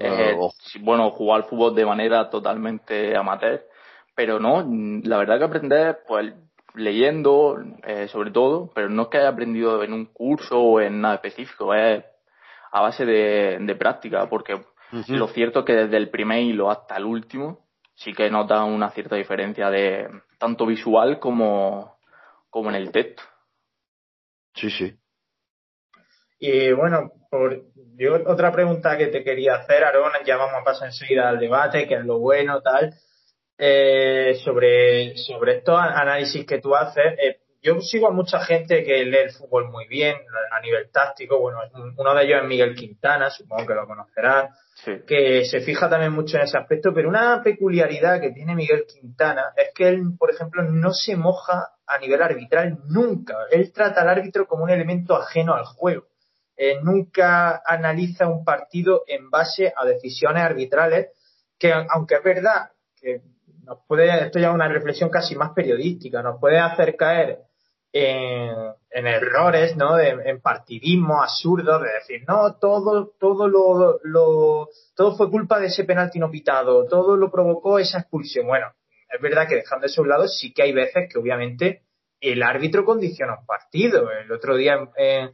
Eh, 0.00 0.32
eh 0.32 0.80
Bueno, 0.80 1.10
jugado 1.12 1.44
al 1.44 1.48
fútbol 1.48 1.74
de 1.74 1.86
manera 1.86 2.28
totalmente 2.28 3.16
amateur 3.16 3.64
pero 4.16 4.40
no, 4.40 4.66
la 5.04 5.18
verdad 5.18 5.38
que 5.38 5.44
aprender, 5.44 5.98
pues 6.08 6.34
leyendo, 6.74 7.62
eh, 7.86 8.08
sobre 8.08 8.30
todo, 8.30 8.72
pero 8.74 8.88
no 8.88 9.02
es 9.02 9.08
que 9.08 9.18
haya 9.18 9.28
aprendido 9.28 9.82
en 9.82 9.92
un 9.92 10.06
curso 10.06 10.58
o 10.58 10.80
en 10.80 11.02
nada 11.02 11.16
específico, 11.16 11.74
es 11.74 12.02
a 12.76 12.80
base 12.82 13.06
de, 13.06 13.58
de 13.58 13.74
práctica, 13.74 14.28
porque 14.28 14.60
lo 15.08 15.28
cierto 15.28 15.60
es 15.60 15.64
que 15.64 15.72
desde 15.72 15.96
el 15.96 16.10
primer 16.10 16.40
hilo 16.40 16.70
hasta 16.70 16.96
el 16.96 17.04
último 17.04 17.66
sí 17.94 18.12
que 18.12 18.30
nota 18.30 18.62
una 18.64 18.90
cierta 18.90 19.16
diferencia 19.16 19.70
de 19.70 20.08
tanto 20.38 20.66
visual 20.66 21.18
como, 21.18 21.96
como 22.50 22.68
en 22.68 22.76
el 22.76 22.92
texto. 22.92 23.22
Sí, 24.54 24.68
sí. 24.68 24.94
Y 26.38 26.72
bueno, 26.72 27.12
por, 27.30 27.62
yo 27.96 28.16
otra 28.26 28.52
pregunta 28.52 28.98
que 28.98 29.06
te 29.06 29.24
quería 29.24 29.54
hacer, 29.54 29.82
Aaron, 29.82 30.12
ya 30.26 30.36
vamos 30.36 30.60
a 30.60 30.64
pasar 30.64 30.88
enseguida 30.88 31.30
al 31.30 31.38
debate, 31.38 31.88
que 31.88 31.94
es 31.94 32.04
lo 32.04 32.18
bueno, 32.18 32.60
tal 32.60 32.92
eh, 33.56 34.38
sobre, 34.44 35.16
sobre 35.16 35.58
estos 35.58 35.78
análisis 35.78 36.44
que 36.44 36.60
tú 36.60 36.76
haces. 36.76 37.14
Eh, 37.18 37.40
yo 37.62 37.80
sigo 37.80 38.08
a 38.08 38.12
mucha 38.12 38.40
gente 38.40 38.84
que 38.84 39.04
lee 39.04 39.18
el 39.24 39.32
fútbol 39.32 39.70
muy 39.70 39.86
bien 39.88 40.16
a 40.52 40.60
nivel 40.60 40.90
táctico. 40.90 41.38
Bueno, 41.38 41.60
uno 41.96 42.14
de 42.14 42.24
ellos 42.24 42.42
es 42.42 42.48
Miguel 42.48 42.74
Quintana, 42.74 43.30
supongo 43.30 43.66
que 43.66 43.74
lo 43.74 43.86
conocerás, 43.86 44.58
que 45.06 45.44
se 45.44 45.60
fija 45.60 45.88
también 45.88 46.12
mucho 46.12 46.36
en 46.36 46.44
ese 46.44 46.58
aspecto. 46.58 46.92
Pero 46.94 47.08
una 47.08 47.42
peculiaridad 47.42 48.20
que 48.20 48.30
tiene 48.30 48.54
Miguel 48.54 48.84
Quintana 48.86 49.52
es 49.56 49.72
que 49.74 49.88
él, 49.88 50.02
por 50.18 50.30
ejemplo, 50.30 50.62
no 50.62 50.92
se 50.92 51.16
moja 51.16 51.70
a 51.86 51.98
nivel 51.98 52.22
arbitral 52.22 52.78
nunca. 52.88 53.36
Él 53.50 53.72
trata 53.72 54.02
al 54.02 54.08
árbitro 54.08 54.46
como 54.46 54.64
un 54.64 54.70
elemento 54.70 55.16
ajeno 55.16 55.54
al 55.54 55.64
juego. 55.64 56.06
Eh, 56.56 56.80
nunca 56.82 57.62
analiza 57.66 58.28
un 58.28 58.44
partido 58.44 59.04
en 59.06 59.28
base 59.28 59.72
a 59.76 59.84
decisiones 59.84 60.42
arbitrales 60.42 61.08
que, 61.58 61.72
aunque 61.72 62.14
es 62.14 62.22
verdad 62.22 62.70
que 62.98 63.20
nos 63.64 63.80
puede, 63.86 64.24
esto 64.24 64.38
ya 64.38 64.48
es 64.48 64.54
una 64.54 64.68
reflexión 64.68 65.10
casi 65.10 65.34
más 65.34 65.52
periodística, 65.52 66.22
nos 66.22 66.40
puede 66.40 66.58
hacer 66.58 66.96
caer 66.96 67.40
en, 67.92 68.54
en 68.90 69.06
errores, 69.06 69.76
¿no? 69.76 69.98
En 69.98 70.40
partidismo 70.40 71.22
absurdo, 71.22 71.78
de 71.78 71.92
decir, 71.92 72.24
no, 72.28 72.56
todo, 72.56 73.14
todo 73.18 73.48
lo, 73.48 74.00
lo, 74.02 74.68
todo 74.94 75.16
fue 75.16 75.30
culpa 75.30 75.58
de 75.58 75.66
ese 75.66 75.84
penalti 75.84 76.18
no 76.18 76.30
pitado, 76.30 76.86
todo 76.86 77.16
lo 77.16 77.30
provocó 77.30 77.78
esa 77.78 77.98
expulsión. 77.98 78.46
Bueno, 78.46 78.72
es 79.08 79.20
verdad 79.20 79.48
que 79.48 79.56
dejando 79.56 79.86
eso 79.86 80.00
a 80.00 80.04
un 80.04 80.08
lado, 80.08 80.28
sí 80.28 80.52
que 80.52 80.62
hay 80.62 80.72
veces 80.72 81.08
que 81.10 81.18
obviamente 81.18 81.82
el 82.20 82.42
árbitro 82.42 82.84
condiciona 82.84 83.38
un 83.38 83.46
partido. 83.46 84.10
El 84.10 84.30
otro 84.32 84.56
día 84.56 84.78
en, 84.96 85.30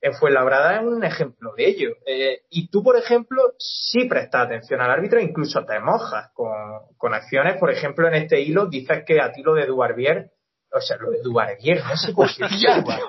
en 0.00 0.14
Fuenlabrada 0.14 0.76
es 0.76 0.82
un 0.82 1.02
ejemplo 1.04 1.54
de 1.56 1.66
ello. 1.66 1.90
Eh, 2.06 2.42
y 2.50 2.68
tú, 2.68 2.82
por 2.82 2.96
ejemplo, 2.96 3.54
sí 3.58 4.06
prestas 4.06 4.46
atención 4.46 4.80
al 4.80 4.90
árbitro, 4.90 5.20
incluso 5.20 5.64
te 5.64 5.80
mojas 5.80 6.30
con, 6.34 6.52
con 6.96 7.14
acciones. 7.14 7.58
Por 7.58 7.70
ejemplo, 7.70 8.06
en 8.08 8.14
este 8.14 8.40
hilo 8.40 8.66
dices 8.66 9.04
que 9.06 9.20
a 9.20 9.32
ti 9.32 9.42
lo 9.42 9.54
de 9.54 9.66
Duarbier, 9.66 10.30
o 10.76 10.80
sea, 10.80 10.96
lo 10.98 11.10
de 11.10 11.20
Duarbier, 11.22 11.82
no 11.84 11.96
sé 11.96 12.12
por 12.12 12.28
qué 12.34 12.44
chaval. 12.62 13.00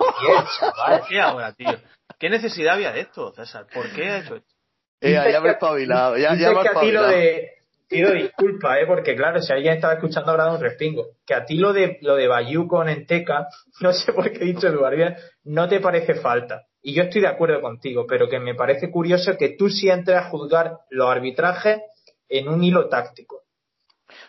¿Qué 1.07 1.19
ahora, 1.19 1.53
tío? 1.53 1.77
¿Qué 2.19 2.29
necesidad 2.29 2.75
había 2.75 2.91
de 2.91 3.01
esto, 3.01 3.31
César? 3.33 3.67
¿Por 3.73 3.91
qué 3.93 4.09
ha 4.09 4.17
hecho 4.19 4.35
esto? 4.35 4.53
Eh, 5.01 5.13
ya 5.13 5.41
me 5.41 5.49
he 5.49 5.51
espabilado, 5.51 6.17
ya, 6.17 6.35
ya 6.35 6.49
Dices 6.49 6.53
me 6.53 6.59
he 6.59 6.63
que 6.63 6.69
a 6.69 6.79
ti 6.79 6.91
lo 6.91 7.01
espabilado. 7.01 7.07
de 7.09 7.57
pido 7.87 8.11
disculpas, 8.11 8.79
¿eh? 8.79 8.85
porque 8.85 9.15
claro, 9.15 9.41
si 9.41 9.53
alguien 9.53 9.75
estaba 9.75 9.93
escuchando 9.93 10.31
habrá 10.31 10.51
un 10.51 10.59
respingo. 10.59 11.05
Que 11.25 11.33
a 11.33 11.45
ti 11.45 11.55
lo 11.55 11.73
de 11.73 11.99
lo 12.01 12.15
de 12.15 12.27
Bayú 12.27 12.67
con 12.67 12.89
Enteca, 12.89 13.47
no 13.81 13.93
sé 13.93 14.13
por 14.13 14.31
qué 14.31 14.43
he 14.43 14.45
dicho 14.45 14.71
Duarbier, 14.71 15.17
no 15.43 15.67
te 15.67 15.79
parece 15.79 16.15
falta. 16.15 16.63
Y 16.81 16.93
yo 16.93 17.03
estoy 17.03 17.21
de 17.21 17.27
acuerdo 17.27 17.59
contigo, 17.61 18.05
pero 18.07 18.29
que 18.29 18.39
me 18.39 18.55
parece 18.55 18.89
curioso 18.89 19.35
que 19.37 19.49
tú 19.49 19.69
sí 19.69 19.89
entres 19.89 20.17
a 20.17 20.29
juzgar 20.29 20.77
los 20.89 21.09
arbitrajes 21.09 21.81
en 22.29 22.47
un 22.47 22.63
hilo 22.63 22.87
táctico. 22.87 23.43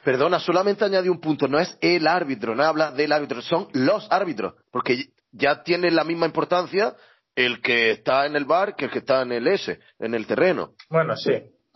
Perdona, 0.04 0.38
solamente 0.40 0.85
añadí 0.85 1.08
un 1.08 1.20
punto. 1.20 1.49
No 1.49 1.58
es 1.58 1.76
el 1.80 2.06
árbitro, 2.06 2.54
no 2.54 2.62
habla 2.64 2.90
del 2.92 3.12
árbitro, 3.12 3.42
son 3.42 3.68
los 3.73 4.06
árbitros. 4.11 4.54
Porque 4.70 5.06
ya 5.32 5.62
tienen 5.62 5.94
la 5.94 6.04
misma 6.04 6.26
importancia 6.26 6.94
el 7.35 7.61
que 7.61 7.92
está 7.92 8.26
en 8.26 8.35
el 8.35 8.44
bar 8.44 8.75
que 8.75 8.87
el 8.87 8.90
que 8.90 8.99
está 8.99 9.23
en 9.23 9.32
el 9.32 9.47
S, 9.47 9.78
en 10.00 10.14
el 10.14 10.26
terreno. 10.26 10.73
Bueno, 10.90 11.14
sí. 11.16 11.32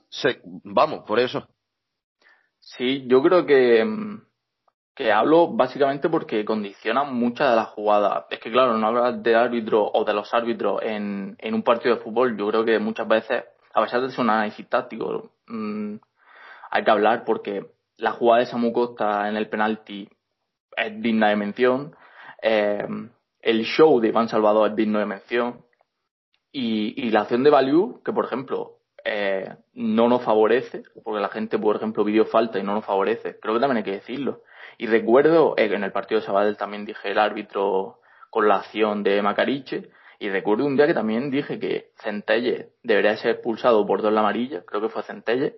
Se- 0.08 0.40
vamos, 0.44 1.04
por 1.06 1.20
eso. 1.20 1.46
Sí, 2.58 3.04
yo 3.06 3.22
creo 3.22 3.46
que, 3.46 3.84
que 4.94 5.12
hablo 5.12 5.48
básicamente 5.52 6.08
porque 6.08 6.44
condicionan 6.44 7.14
muchas 7.14 7.50
de 7.50 7.56
las 7.56 7.68
jugadas. 7.68 8.24
Es 8.30 8.38
que 8.40 8.50
claro, 8.50 8.76
no 8.76 8.86
hablar 8.86 9.18
de 9.22 9.34
árbitro 9.34 9.90
o 9.92 10.04
de 10.04 10.14
los 10.14 10.32
árbitros 10.34 10.80
en, 10.82 11.36
en 11.38 11.54
un 11.54 11.62
partido 11.62 11.96
de 11.96 12.02
fútbol, 12.02 12.36
yo 12.36 12.48
creo 12.48 12.64
que 12.64 12.78
muchas 12.78 13.06
veces, 13.08 13.44
a 13.74 13.82
pesar 13.82 14.00
de 14.02 14.10
ser 14.10 14.20
un 14.20 14.30
análisis 14.30 14.68
táctico, 14.68 15.30
mm, 15.46 15.94
hay 16.70 16.84
que 16.84 16.90
hablar 16.90 17.24
porque 17.24 17.66
la 17.96 18.12
jugada 18.12 18.40
de 18.40 18.46
Samu 18.46 18.72
Costa 18.72 19.28
en 19.28 19.36
el 19.36 19.48
penalti 19.48 20.08
es 20.76 21.02
digna 21.02 21.28
de 21.28 21.36
mención. 21.36 21.96
eh, 22.42 22.86
el 23.40 23.64
show 23.64 24.00
de 24.00 24.08
Iván 24.08 24.28
Salvador 24.28 24.70
es 24.70 24.76
digno 24.76 24.98
de 24.98 25.06
mención. 25.06 25.64
Y, 26.52 26.94
y 27.06 27.10
la 27.10 27.22
acción 27.22 27.42
de 27.42 27.50
Value, 27.50 28.02
que 28.04 28.12
por 28.12 28.26
ejemplo 28.26 28.82
eh, 29.04 29.56
no 29.74 30.08
nos 30.08 30.22
favorece, 30.22 30.84
porque 31.02 31.20
la 31.20 31.28
gente, 31.28 31.58
por 31.58 31.76
ejemplo, 31.76 32.04
pidió 32.04 32.24
falta 32.26 32.58
y 32.58 32.62
no 32.62 32.74
nos 32.74 32.84
favorece, 32.84 33.38
creo 33.40 33.54
que 33.54 33.60
también 33.60 33.78
hay 33.78 33.82
que 33.84 33.92
decirlo. 33.92 34.42
Y 34.78 34.86
recuerdo, 34.86 35.54
eh, 35.56 35.64
en 35.72 35.84
el 35.84 35.92
partido 35.92 36.20
de 36.20 36.26
Sabadell 36.26 36.56
también 36.56 36.84
dije 36.84 37.10
el 37.10 37.18
árbitro 37.18 38.00
con 38.30 38.48
la 38.48 38.56
acción 38.56 39.02
de 39.02 39.22
Macariche, 39.22 39.90
y 40.18 40.28
recuerdo 40.30 40.66
un 40.66 40.76
día 40.76 40.86
que 40.86 40.94
también 40.94 41.30
dije 41.30 41.58
que 41.58 41.90
Centelle 41.96 42.70
debería 42.82 43.16
ser 43.16 43.32
expulsado 43.32 43.84
por 43.86 44.02
dos 44.02 44.12
la 44.12 44.20
amarilla, 44.20 44.62
creo 44.64 44.80
que 44.80 44.88
fue 44.88 45.02
Centelle, 45.02 45.56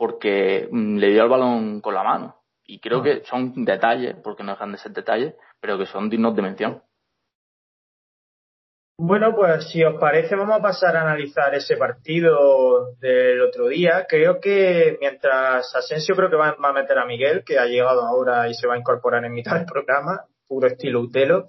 porque 0.00 0.66
mm, 0.72 0.96
le 0.96 1.10
dio 1.10 1.22
el 1.24 1.28
balón 1.28 1.82
con 1.82 1.92
la 1.92 2.02
mano. 2.02 2.36
Y 2.64 2.80
creo 2.80 3.00
Ah. 3.00 3.02
que 3.04 3.24
son 3.24 3.52
detalles, 3.66 4.16
porque 4.24 4.42
no 4.42 4.52
dejan 4.52 4.72
de 4.72 4.78
ser 4.78 4.92
detalles, 4.92 5.34
pero 5.60 5.76
que 5.76 5.84
son 5.84 6.08
dignos 6.08 6.34
de 6.34 6.40
mención. 6.40 6.82
Bueno, 8.98 9.34
pues 9.34 9.68
si 9.70 9.84
os 9.84 10.00
parece, 10.00 10.36
vamos 10.36 10.56
a 10.58 10.62
pasar 10.62 10.96
a 10.96 11.02
analizar 11.02 11.54
ese 11.54 11.76
partido 11.76 12.94
del 12.98 13.42
otro 13.42 13.68
día. 13.68 14.06
Creo 14.08 14.40
que 14.40 14.96
mientras 15.00 15.74
Asensio 15.74 16.14
creo 16.14 16.30
que 16.30 16.36
va, 16.36 16.56
va 16.62 16.70
a 16.70 16.72
meter 16.72 16.98
a 16.98 17.04
Miguel, 17.04 17.42
que 17.44 17.58
ha 17.58 17.66
llegado 17.66 18.00
ahora 18.02 18.48
y 18.48 18.54
se 18.54 18.66
va 18.66 18.74
a 18.74 18.78
incorporar 18.78 19.22
en 19.24 19.32
mitad 19.34 19.56
del 19.56 19.66
programa, 19.66 20.24
puro 20.48 20.66
estilo 20.66 21.00
Utelo. 21.00 21.46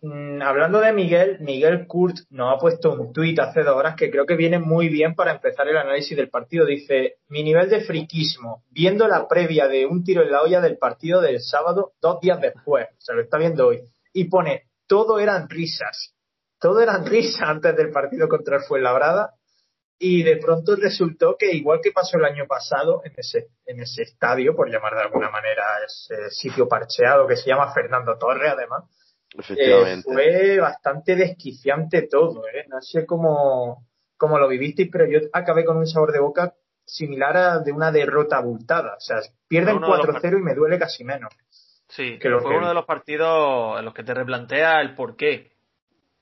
Mm, 0.00 0.42
hablando 0.42 0.80
de 0.80 0.92
Miguel, 0.92 1.38
Miguel 1.40 1.86
Kurt 1.86 2.18
nos 2.30 2.54
ha 2.54 2.58
puesto 2.58 2.92
un 2.92 3.12
tuit 3.12 3.38
hace 3.40 3.62
dos 3.62 3.76
horas 3.76 3.96
que 3.96 4.10
creo 4.10 4.26
que 4.26 4.36
viene 4.36 4.58
muy 4.58 4.88
bien 4.88 5.14
para 5.14 5.32
empezar 5.32 5.66
el 5.68 5.76
análisis 5.76 6.16
del 6.16 6.30
partido. 6.30 6.64
Dice, 6.66 7.16
mi 7.28 7.42
nivel 7.42 7.68
de 7.68 7.80
friquismo, 7.80 8.64
viendo 8.70 9.08
la 9.08 9.26
previa 9.26 9.66
de 9.66 9.86
un 9.86 10.04
tiro 10.04 10.22
en 10.22 10.30
la 10.30 10.42
olla 10.42 10.60
del 10.60 10.78
partido 10.78 11.20
del 11.20 11.40
sábado 11.40 11.92
dos 12.00 12.20
días 12.20 12.40
después, 12.40 12.86
se 12.98 13.12
lo 13.14 13.22
está 13.22 13.38
viendo 13.38 13.66
hoy, 13.66 13.82
y 14.12 14.24
pone, 14.24 14.68
todo 14.86 15.18
eran 15.18 15.48
risas 15.48 16.14
todo 16.58 16.80
eran 16.80 17.06
risas 17.06 17.42
antes 17.42 17.76
del 17.76 17.90
partido 17.90 18.28
contra 18.28 18.56
el 18.56 18.62
Fuenlabrada 18.62 19.34
y 19.98 20.22
de 20.22 20.36
pronto 20.36 20.76
resultó 20.76 21.36
que 21.36 21.52
igual 21.52 21.80
que 21.82 21.92
pasó 21.92 22.18
el 22.18 22.24
año 22.24 22.46
pasado 22.46 23.02
en 23.04 23.12
ese 23.16 23.48
en 23.66 23.80
ese 23.80 24.02
estadio 24.02 24.54
por 24.54 24.70
llamar 24.70 24.94
de 24.94 25.02
alguna 25.02 25.30
manera 25.30 25.62
ese 25.84 26.30
sitio 26.30 26.68
parcheado 26.68 27.26
que 27.26 27.36
se 27.36 27.48
llama 27.48 27.72
Fernando 27.72 28.16
Torre 28.16 28.48
además 28.48 28.84
Efectivamente. 29.38 30.02
fue 30.12 30.58
bastante 30.58 31.14
desquiciante 31.16 32.02
todo 32.02 32.42
¿eh? 32.48 32.66
no 32.68 32.80
sé 32.80 33.06
cómo 33.06 33.86
cómo 34.16 34.38
lo 34.38 34.48
vivisteis 34.48 34.88
pero 34.90 35.06
yo 35.06 35.20
acabé 35.32 35.64
con 35.64 35.76
un 35.76 35.86
sabor 35.86 36.12
de 36.12 36.20
boca 36.20 36.54
similar 36.84 37.36
a 37.36 37.58
de 37.60 37.72
una 37.72 37.92
derrota 37.92 38.38
abultada 38.38 38.94
o 38.96 39.00
sea 39.00 39.20
pierden 39.46 39.76
Uno 39.76 39.92
de 39.92 39.98
los 39.98 40.16
4-0 40.16 40.38
y 40.38 40.42
me 40.42 40.54
duele 40.54 40.78
casi 40.78 41.04
menos 41.04 41.32
Sí, 41.88 42.18
que 42.18 42.28
lo 42.28 42.40
fue 42.40 42.50
que- 42.50 42.58
uno 42.58 42.68
de 42.68 42.74
los 42.74 42.84
partidos 42.84 43.78
en 43.78 43.84
los 43.84 43.94
que 43.94 44.02
te 44.04 44.12
replantea 44.12 44.80
el 44.82 44.94
por 44.94 45.16
qué. 45.16 45.52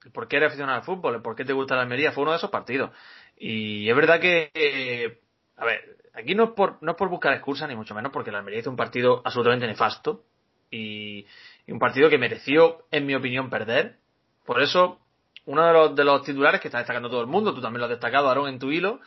El 0.05 0.13
por 0.13 0.29
qué 0.29 0.37
eres 0.37 0.49
aficionado 0.51 0.79
al 0.79 0.85
fútbol, 0.85 1.17
el 1.17 1.23
por 1.23 1.35
qué 1.35 1.45
te 1.45 1.53
gusta 1.53 1.75
la 1.75 1.83
Almería. 1.83 2.13
Fue 2.13 2.23
uno 2.23 2.31
de 2.31 2.37
esos 2.39 2.51
partidos. 2.51 2.91
Y 3.37 3.91
es 3.91 3.97
verdad 3.97 4.21
que, 4.21 4.51
eh, 4.55 5.19
a 5.57 5.65
ver, 5.65 5.81
aquí 6.15 6.37
no 6.37 6.45
es 6.45 6.51
por, 6.51 6.81
no 6.83 6.93
es 6.93 6.97
por 6.97 7.09
buscar 7.09 7.33
excusas, 7.33 7.69
ni 7.69 7.75
mucho 7.75 7.97
menos, 7.97 8.13
porque 8.13 8.31
la 8.31 8.39
Almería 8.39 8.61
hizo 8.61 8.71
un 8.71 8.77
partido 8.77 9.21
absolutamente 9.25 9.67
nefasto. 9.67 10.23
Y, 10.71 11.27
y 11.67 11.73
un 11.73 11.79
partido 11.79 12.09
que 12.09 12.19
mereció, 12.19 12.87
en 12.91 13.07
mi 13.07 13.15
opinión, 13.15 13.51
perder. 13.51 13.99
Por 14.45 14.63
eso, 14.63 15.01
uno 15.45 15.67
de 15.67 15.73
los, 15.73 15.97
de 15.97 16.05
los 16.05 16.23
titulares 16.23 16.61
que 16.61 16.69
está 16.69 16.79
destacando 16.79 17.11
todo 17.11 17.21
el 17.21 17.27
mundo, 17.27 17.55
tú 17.55 17.61
también 17.61 17.81
lo 17.81 17.87
has 17.87 17.91
destacado, 17.91 18.29
Aaron, 18.29 18.49
en 18.49 18.59
tu 18.59 18.71
hilo, 18.71 19.01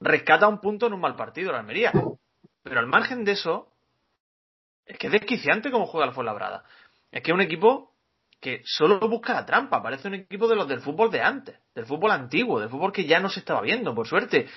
rescata 0.00 0.48
un 0.48 0.60
punto 0.60 0.86
en 0.86 0.92
un 0.92 1.00
mal 1.00 1.16
partido 1.16 1.52
la 1.52 1.58
Almería. 1.58 1.92
Pero 2.62 2.78
al 2.78 2.86
margen 2.86 3.24
de 3.24 3.32
eso, 3.32 3.68
es 4.86 4.98
que 4.98 5.08
es 5.08 5.12
desquiciante 5.12 5.70
cómo 5.70 5.86
juega 5.86 6.06
el 6.06 6.12
Fuenlabrada. 6.12 6.64
Es 7.10 7.22
que 7.22 7.30
es 7.30 7.34
un 7.34 7.40
equipo 7.40 7.92
que 8.40 8.62
solo 8.64 8.98
busca 9.08 9.34
la 9.34 9.46
trampa. 9.46 9.82
Parece 9.82 10.08
un 10.08 10.14
equipo 10.14 10.48
de 10.48 10.56
los 10.56 10.68
del 10.68 10.80
fútbol 10.80 11.10
de 11.10 11.20
antes, 11.20 11.58
del 11.74 11.86
fútbol 11.86 12.10
antiguo, 12.10 12.60
del 12.60 12.68
fútbol 12.68 12.92
que 12.92 13.04
ya 13.04 13.20
no 13.20 13.28
se 13.28 13.40
estaba 13.40 13.60
viendo, 13.60 13.94
por 13.94 14.06
suerte. 14.06 14.48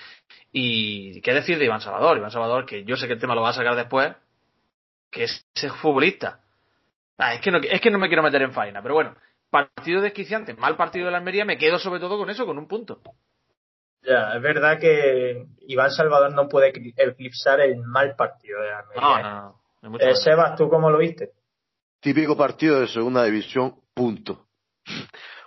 Y 0.52 1.20
qué 1.20 1.32
decir 1.32 1.58
de 1.58 1.64
Iván 1.64 1.80
Salvador. 1.80 2.16
Iván 2.16 2.30
Salvador, 2.30 2.66
que 2.66 2.84
yo 2.84 2.96
sé 2.96 3.06
que 3.06 3.14
el 3.14 3.20
tema 3.20 3.34
lo 3.34 3.42
va 3.42 3.50
a 3.50 3.54
sacar 3.54 3.76
después, 3.76 4.14
que 5.10 5.24
es 5.24 5.46
ese 5.54 5.70
futbolista. 5.70 6.40
Ah, 7.18 7.34
es, 7.34 7.40
que 7.40 7.50
no, 7.50 7.58
es 7.58 7.80
que 7.80 7.90
no 7.90 7.98
me 7.98 8.08
quiero 8.08 8.22
meter 8.22 8.42
en 8.42 8.52
faena, 8.52 8.82
pero 8.82 8.94
bueno, 8.94 9.14
partido 9.50 10.00
desquiciante, 10.00 10.54
mal 10.54 10.76
partido 10.76 11.06
de 11.06 11.12
la 11.12 11.18
Almería, 11.18 11.44
me 11.44 11.56
quedo 11.58 11.78
sobre 11.78 12.00
todo 12.00 12.18
con 12.18 12.28
eso, 12.30 12.44
con 12.44 12.58
un 12.58 12.68
punto. 12.68 13.00
Ya, 14.02 14.34
es 14.34 14.42
verdad 14.42 14.78
que 14.78 15.46
Iván 15.66 15.90
Salvador 15.90 16.32
no 16.32 16.48
puede 16.48 16.72
ecli- 16.72 16.94
eclipsar 16.96 17.60
el 17.60 17.78
mal 17.78 18.14
partido 18.16 18.60
de 18.60 18.68
la 18.68 18.78
Almería. 18.80 19.02
No, 19.02 19.18
¿eh? 19.18 19.22
no, 19.22 19.30
no. 19.42 19.60
ni 19.82 19.88
mucho 19.88 20.04
Eh. 20.06 20.14
Sebas, 20.14 20.56
¿tú 20.56 20.68
cómo 20.68 20.90
lo 20.90 20.98
viste? 20.98 21.30
Típico 22.00 22.36
partido 22.36 22.80
de 22.80 22.86
segunda 22.86 23.24
división, 23.24 23.74
punto. 23.94 24.46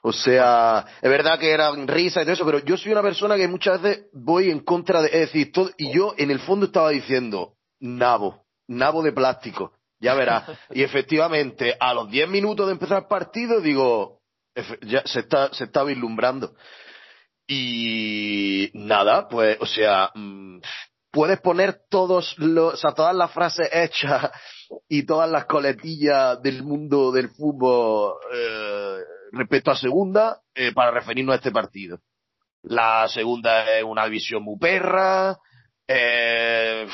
O 0.02 0.12
sea, 0.12 0.86
es 1.02 1.10
verdad 1.10 1.40
que 1.40 1.52
eran 1.52 1.88
risas 1.88 2.24
y 2.24 2.26
todo 2.26 2.34
eso, 2.34 2.46
pero 2.46 2.60
yo 2.60 2.76
soy 2.78 2.92
una 2.92 3.02
persona 3.02 3.36
que 3.38 3.48
muchas 3.48 3.82
veces 3.82 4.08
voy 4.14 4.50
en 4.50 4.60
contra 4.62 5.02
de, 5.02 5.08
es 5.08 5.20
decir, 5.32 5.52
todo, 5.52 5.70
y 5.78 5.94
yo 5.94 6.14
en 6.18 6.32
el 6.32 6.40
fondo 6.40 6.66
estaba 6.66 6.90
diciendo, 6.90 7.54
nabo, 7.80 8.44
nabo 8.68 9.04
de 9.04 9.12
plástico, 9.12 9.74
ya 10.00 10.14
verás. 10.14 10.50
Y 10.72 10.84
efectivamente, 10.84 11.76
a 11.80 11.94
los 11.94 12.10
10 12.10 12.30
minutos 12.30 12.68
de 12.68 12.74
empezar 12.74 13.04
el 13.04 13.08
partido, 13.08 13.62
digo, 13.62 14.22
ya 14.82 15.04
se 15.06 15.22
está, 15.22 15.54
se 15.54 15.66
está 15.66 15.84
vislumbrando. 15.84 16.54
Y 17.48 18.70
nada, 18.74 19.28
pues, 19.28 19.58
o 19.60 19.66
sea, 19.66 20.12
mm, 20.14 20.60
puedes 21.12 21.40
poner 21.42 21.82
todos 21.90 22.38
los, 22.38 22.76
o 22.76 22.78
sea, 22.78 22.92
todas 22.92 23.16
las 23.16 23.32
frases 23.32 23.70
hechas 23.74 24.32
y 24.88 25.04
todas 25.04 25.30
las 25.30 25.46
coletillas 25.46 26.42
del 26.42 26.64
mundo 26.64 27.12
del 27.12 27.30
fútbol 27.30 28.14
eh, 28.34 28.98
respecto 29.32 29.72
a 29.72 29.76
segunda 29.76 30.42
eh, 30.54 30.72
para 30.74 30.92
referirnos 30.92 31.34
a 31.34 31.38
este 31.38 31.52
partido. 31.52 32.00
La 32.62 33.08
segunda 33.08 33.78
es 33.78 33.84
una 33.84 34.06
división 34.06 34.44
muy 34.44 34.60
perra, 34.60 35.38
eh, 35.92 36.88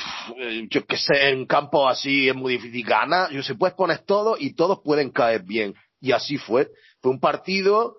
yo 0.70 0.86
que 0.86 0.96
sé, 0.96 1.28
en 1.28 1.44
campos 1.44 1.86
así 1.86 2.30
es 2.30 2.34
muy 2.34 2.54
difícil 2.54 2.82
ganar, 2.82 3.30
yo 3.30 3.42
se 3.42 3.54
puedes 3.54 3.76
poner 3.76 3.98
todo 4.06 4.36
y 4.38 4.54
todos 4.54 4.80
pueden 4.82 5.10
caer 5.10 5.42
bien. 5.42 5.74
Y 6.00 6.12
así 6.12 6.38
fue. 6.38 6.70
Fue 7.02 7.10
un 7.10 7.20
partido 7.20 7.98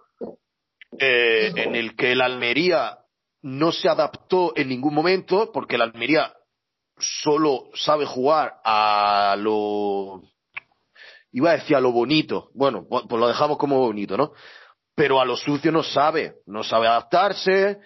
eh, 0.98 1.52
en 1.56 1.76
el 1.76 1.96
que 1.96 2.14
el 2.14 2.22
Almería 2.22 2.98
no 3.44 3.72
se 3.72 3.88
adaptó 3.88 4.54
en 4.56 4.70
ningún 4.70 4.96
momento, 4.96 5.52
porque 5.54 5.76
el 5.76 5.84
Almería 5.84 6.34
solo 6.98 7.70
sabe 7.76 8.08
jugar 8.08 8.56
a 8.64 9.36
lo 9.38 10.24
iba 11.32 11.52
a 11.52 11.58
decir 11.58 11.76
a 11.76 11.82
lo 11.82 11.92
bonito. 11.92 12.50
Bueno, 12.56 12.88
pues 12.90 13.20
lo 13.20 13.28
dejamos 13.28 13.60
como 13.60 13.78
bonito, 13.78 14.18
¿no? 14.18 14.34
Pero 14.96 15.22
a 15.22 15.26
lo 15.26 15.38
sucio 15.38 15.72
no 15.72 15.84
sabe, 15.84 16.38
no 16.48 16.64
sabe 16.64 16.88
adaptarse. 16.88 17.78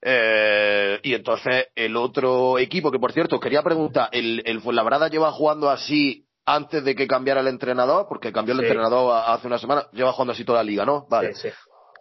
Eh, 0.00 1.00
y 1.02 1.14
entonces 1.14 1.68
el 1.74 1.96
otro 1.96 2.58
equipo, 2.58 2.90
que 2.90 2.98
por 2.98 3.12
cierto, 3.12 3.40
quería 3.40 3.62
preguntar, 3.62 4.08
¿el, 4.12 4.42
el 4.44 4.60
Fuenlabrada 4.60 5.08
lleva 5.08 5.32
jugando 5.32 5.70
así 5.70 6.26
antes 6.46 6.84
de 6.84 6.94
que 6.94 7.06
cambiara 7.06 7.40
el 7.40 7.48
entrenador? 7.48 8.06
Porque 8.08 8.32
cambió 8.32 8.54
el 8.54 8.60
entrenador 8.60 9.22
hace 9.26 9.46
una 9.46 9.58
semana, 9.58 9.88
lleva 9.92 10.12
jugando 10.12 10.32
así 10.32 10.44
toda 10.44 10.58
la 10.58 10.70
liga, 10.70 10.84
¿no? 10.84 11.06
Vale. 11.08 11.32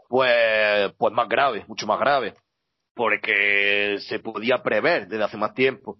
Pues, 0.07 0.93
pues 0.97 1.13
más 1.13 1.27
grave, 1.27 1.65
mucho 1.67 1.85
más 1.87 1.99
grave. 1.99 2.35
Porque 2.95 3.97
se 4.07 4.19
podía 4.19 4.63
prever 4.63 5.07
desde 5.07 5.23
hace 5.23 5.37
más 5.37 5.53
tiempo. 5.53 5.97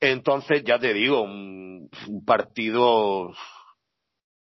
Entonces, 0.00 0.64
ya 0.64 0.78
te 0.78 0.94
digo, 0.94 1.22
un, 1.22 1.90
partido 2.24 3.32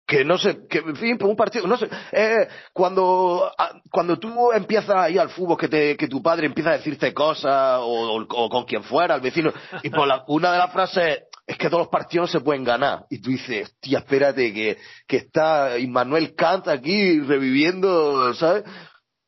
que 0.08 0.24
no 0.24 0.38
sé, 0.38 0.66
que 0.70 0.78
en 0.78 0.96
fin, 0.96 1.18
pues 1.18 1.30
un 1.30 1.36
partido, 1.36 1.68
no 1.68 1.78
sé, 1.78 1.90
eh, 2.14 2.48
cuando, 2.72 3.52
cuando 3.92 4.18
tú 4.18 4.54
empiezas 4.54 4.96
a 4.96 5.10
ir 5.10 5.20
al 5.20 5.30
fútbol, 5.30 5.58
que, 5.58 5.68
te, 5.68 5.98
que 5.98 6.08
tu 6.08 6.24
padre 6.24 6.46
empieza 6.46 6.70
a 6.70 6.78
decirte 6.78 7.14
cosas, 7.14 7.80
o, 7.82 8.26
con 8.26 8.64
quien 8.64 8.84
fuera, 8.84 9.16
al 9.16 9.22
vecino, 9.22 9.52
y 9.84 9.90
por 9.90 10.08
la, 10.08 10.24
una 10.28 10.54
de 10.54 10.60
las 10.60 10.72
frases 10.72 11.24
es 11.46 11.58
que 11.58 11.68
todos 11.68 11.82
los 11.82 11.90
partidos 11.90 12.32
se 12.32 12.40
pueden 12.40 12.64
ganar. 12.64 13.06
Y 13.10 13.22
tú 13.22 13.32
dices, 13.32 13.76
tía, 13.82 14.00
espérate, 14.00 14.54
que, 14.54 14.78
que 15.06 15.18
está 15.18 15.78
Immanuel 15.78 16.36
Kant 16.36 16.70
aquí 16.70 17.20
reviviendo, 17.20 18.34
¿sabes? 18.34 18.64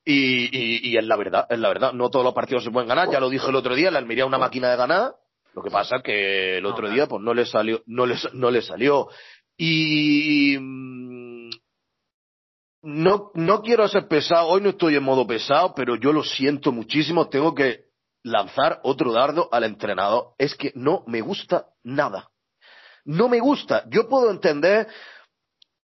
Y, 0.05 0.45
y, 0.57 0.91
y 0.91 0.97
es 0.97 1.03
la 1.03 1.17
verdad, 1.17 1.45
es 1.49 1.59
la 1.59 1.67
verdad, 1.67 1.91
no 1.91 2.09
todos 2.09 2.23
los 2.23 2.33
partidos 2.33 2.63
se 2.63 2.71
pueden 2.71 2.87
ganar, 2.87 3.11
ya 3.11 3.19
lo 3.19 3.29
dije 3.29 3.49
el 3.49 3.55
otro 3.55 3.75
día, 3.75 3.91
la 3.91 3.99
Almería 3.99 4.23
es 4.23 4.29
una 4.29 4.37
máquina 4.37 4.69
de 4.69 4.77
ganar, 4.77 5.11
lo 5.53 5.63
que 5.63 5.71
pasa 5.71 6.01
que 6.01 6.57
el 6.57 6.65
otro 6.65 6.89
día 6.89 7.07
pues 7.07 7.21
no 7.21 7.33
le 7.33 7.45
salió, 7.45 7.81
no 7.85 8.05
le, 8.05 8.15
no 8.33 8.51
le 8.51 8.61
salió. 8.61 9.09
Y 9.59 10.57
mm, 10.57 11.49
no, 12.83 13.31
no 13.33 13.61
quiero 13.61 13.87
ser 13.87 14.07
pesado, 14.07 14.47
hoy 14.47 14.61
no 14.61 14.69
estoy 14.69 14.95
en 14.95 15.03
modo 15.03 15.27
pesado, 15.27 15.73
pero 15.75 15.97
yo 15.97 16.13
lo 16.13 16.23
siento 16.23 16.71
muchísimo, 16.71 17.27
tengo 17.27 17.53
que 17.53 17.89
lanzar 18.23 18.79
otro 18.83 19.11
dardo 19.11 19.49
al 19.51 19.65
entrenador. 19.65 20.29
Es 20.37 20.55
que 20.55 20.71
no 20.75 21.03
me 21.07 21.21
gusta 21.21 21.67
nada. 21.83 22.29
No 23.03 23.27
me 23.27 23.39
gusta. 23.39 23.83
Yo 23.89 24.07
puedo 24.07 24.31
entender 24.31 24.87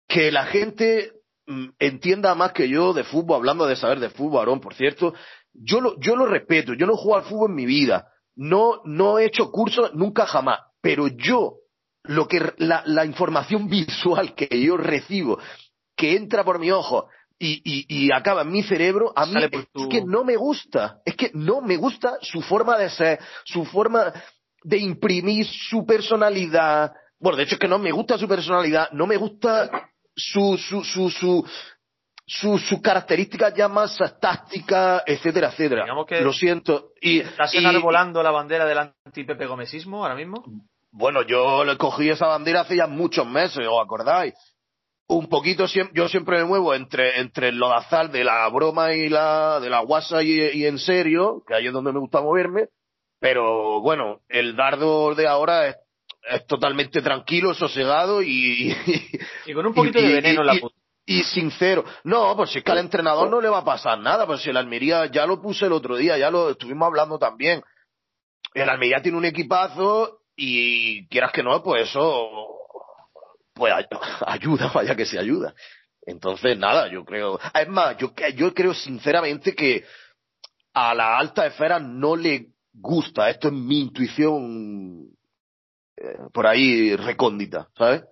que 0.07 0.31
la 0.31 0.45
gente 0.45 1.11
mm, 1.45 1.67
entienda 1.79 2.33
más 2.33 2.53
que 2.53 2.69
yo 2.69 2.93
de 2.93 3.03
fútbol, 3.03 3.37
hablando 3.37 3.65
de 3.65 3.75
saber 3.75 3.99
de 3.99 4.09
fútbol, 4.09 4.39
Aarón, 4.39 4.61
por 4.61 4.73
cierto. 4.73 5.13
Yo 5.53 5.81
lo, 5.81 5.99
yo 5.99 6.15
lo 6.15 6.25
respeto, 6.25 6.73
yo 6.73 6.85
no 6.85 6.93
he 6.93 6.97
jugado 6.97 7.23
al 7.23 7.29
fútbol 7.29 7.49
en 7.49 7.55
mi 7.55 7.65
vida 7.65 8.11
no, 8.35 8.81
no 8.83 9.17
he 9.17 9.25
hecho 9.25 9.51
cursos 9.51 9.93
nunca 9.93 10.25
jamás, 10.25 10.59
pero 10.81 11.07
yo, 11.07 11.59
lo 12.07 12.27
que, 12.27 12.53
la, 12.57 12.83
la 12.85 13.05
información 13.05 13.67
visual 13.67 14.35
que 14.35 14.47
yo 14.61 14.77
recibo, 14.77 15.39
que 15.95 16.15
entra 16.15 16.43
por 16.43 16.59
mi 16.59 16.71
ojo 16.71 17.07
y, 17.37 17.61
y, 17.63 17.85
y 18.05 18.11
acaba 18.11 18.43
en 18.43 18.51
mi 18.51 18.63
cerebro, 18.63 19.11
a 19.15 19.25
mí 19.25 19.35
es, 19.43 19.87
que 19.89 20.03
no 20.05 20.23
me 20.23 20.35
gusta, 20.35 20.99
es 21.05 21.15
que 21.15 21.31
no 21.33 21.61
me 21.61 21.77
gusta 21.77 22.17
su 22.21 22.41
forma 22.41 22.77
de 22.77 22.89
ser, 22.89 23.19
su 23.43 23.65
forma 23.65 24.13
de 24.63 24.77
imprimir 24.77 25.45
su 25.45 25.85
personalidad. 25.85 26.93
Bueno, 27.19 27.37
de 27.37 27.43
hecho 27.43 27.55
es 27.55 27.59
que 27.59 27.67
no 27.67 27.79
me 27.79 27.91
gusta 27.91 28.17
su 28.17 28.27
personalidad, 28.27 28.89
no 28.91 29.05
me 29.05 29.17
gusta 29.17 29.89
su, 30.15 30.57
su, 30.57 30.83
su, 30.83 31.09
su, 31.09 31.45
sus 32.25 32.61
su 32.67 32.81
características 32.81 33.53
ya 33.53 33.67
más 33.67 33.97
tácticas, 34.19 35.03
etcétera, 35.05 35.49
etcétera. 35.49 35.85
Lo 36.21 36.33
siento. 36.33 36.91
Y, 37.01 37.19
¿Estás 37.19 37.53
enarbolando 37.53 38.23
la 38.23 38.31
bandera 38.31 38.65
del 38.65 38.79
anti-Pepe 39.05 39.45
Gomesismo 39.45 40.03
ahora 40.03 40.15
mismo? 40.15 40.43
Bueno, 40.97 41.23
yo 41.23 41.65
le 41.65 41.75
cogí 41.75 42.09
esa 42.09 42.27
bandera 42.27 42.61
hace 42.61 42.77
ya 42.77 42.87
muchos 42.87 43.27
meses, 43.27 43.67
¿os 43.69 43.83
acordáis? 43.83 44.33
Un 45.09 45.27
poquito, 45.27 45.65
yo 45.93 46.07
siempre 46.07 46.37
me 46.37 46.45
muevo 46.45 46.73
entre, 46.73 47.19
entre 47.19 47.49
el 47.49 47.57
lodazal 47.57 48.13
de 48.13 48.23
la 48.23 48.47
broma 48.47 48.93
y 48.93 49.09
la, 49.09 49.59
de 49.59 49.69
la 49.69 49.81
guasa 49.81 50.23
y, 50.23 50.65
en 50.65 50.79
serio, 50.79 51.43
que 51.45 51.53
ahí 51.53 51.67
es 51.67 51.73
donde 51.73 51.91
me 51.91 51.99
gusta 51.99 52.21
moverme, 52.21 52.69
pero 53.19 53.81
bueno, 53.81 54.21
el 54.29 54.55
dardo 54.55 55.13
de 55.15 55.27
ahora 55.27 55.67
es, 55.67 55.75
totalmente 56.47 57.01
tranquilo, 57.01 57.53
sosegado 57.53 58.23
y, 58.23 58.73
y 59.45 59.53
con 59.53 59.65
un 59.65 59.73
poquito 59.73 60.01
de 60.01 60.13
veneno 60.13 60.41
en 60.41 60.47
la 60.47 60.55
puta 60.55 60.75
y 61.05 61.23
sincero. 61.23 61.83
No, 62.05 62.37
pues 62.37 62.51
si 62.51 62.59
es 62.59 62.63
que 62.63 62.71
al 62.71 62.77
entrenador 62.77 63.29
no 63.29 63.41
le 63.41 63.49
va 63.49 63.59
a 63.59 63.65
pasar 63.65 63.99
nada, 63.99 64.25
pues 64.25 64.41
si 64.41 64.49
el 64.49 64.57
Almería 64.57 65.07
ya 65.07 65.25
lo 65.25 65.41
puse 65.41 65.65
el 65.65 65.73
otro 65.73 65.97
día, 65.97 66.17
ya 66.17 66.31
lo 66.31 66.51
estuvimos 66.51 66.87
hablando 66.87 67.19
también. 67.19 67.61
El 68.53 68.69
Almería 68.69 69.01
tiene 69.01 69.17
un 69.17 69.25
equipazo 69.25 70.21
y 70.35 71.07
quieras 71.07 71.31
que 71.31 71.43
no, 71.43 71.61
pues 71.63 71.89
eso 71.89 72.55
pues 73.53 73.73
ayuda, 74.27 74.71
vaya 74.73 74.95
que 74.95 75.05
se 75.05 75.17
ayuda. 75.17 75.53
Entonces, 76.05 76.57
nada, 76.57 76.87
yo 76.87 77.03
creo. 77.03 77.39
Es 77.53 77.67
más, 77.67 77.97
yo, 77.97 78.13
yo 78.35 78.53
creo 78.53 78.73
sinceramente 78.73 79.55
que 79.55 79.83
a 80.73 80.93
la 80.93 81.17
alta 81.17 81.47
esfera 81.47 81.79
no 81.79 82.15
le 82.15 82.49
gusta. 82.73 83.29
Esto 83.29 83.47
es 83.47 83.53
mi 83.53 83.81
intuición 83.81 85.07
eh, 85.97 86.17
por 86.31 86.45
ahí 86.45 86.95
recóndita, 86.95 87.69
¿sabes? 87.75 88.03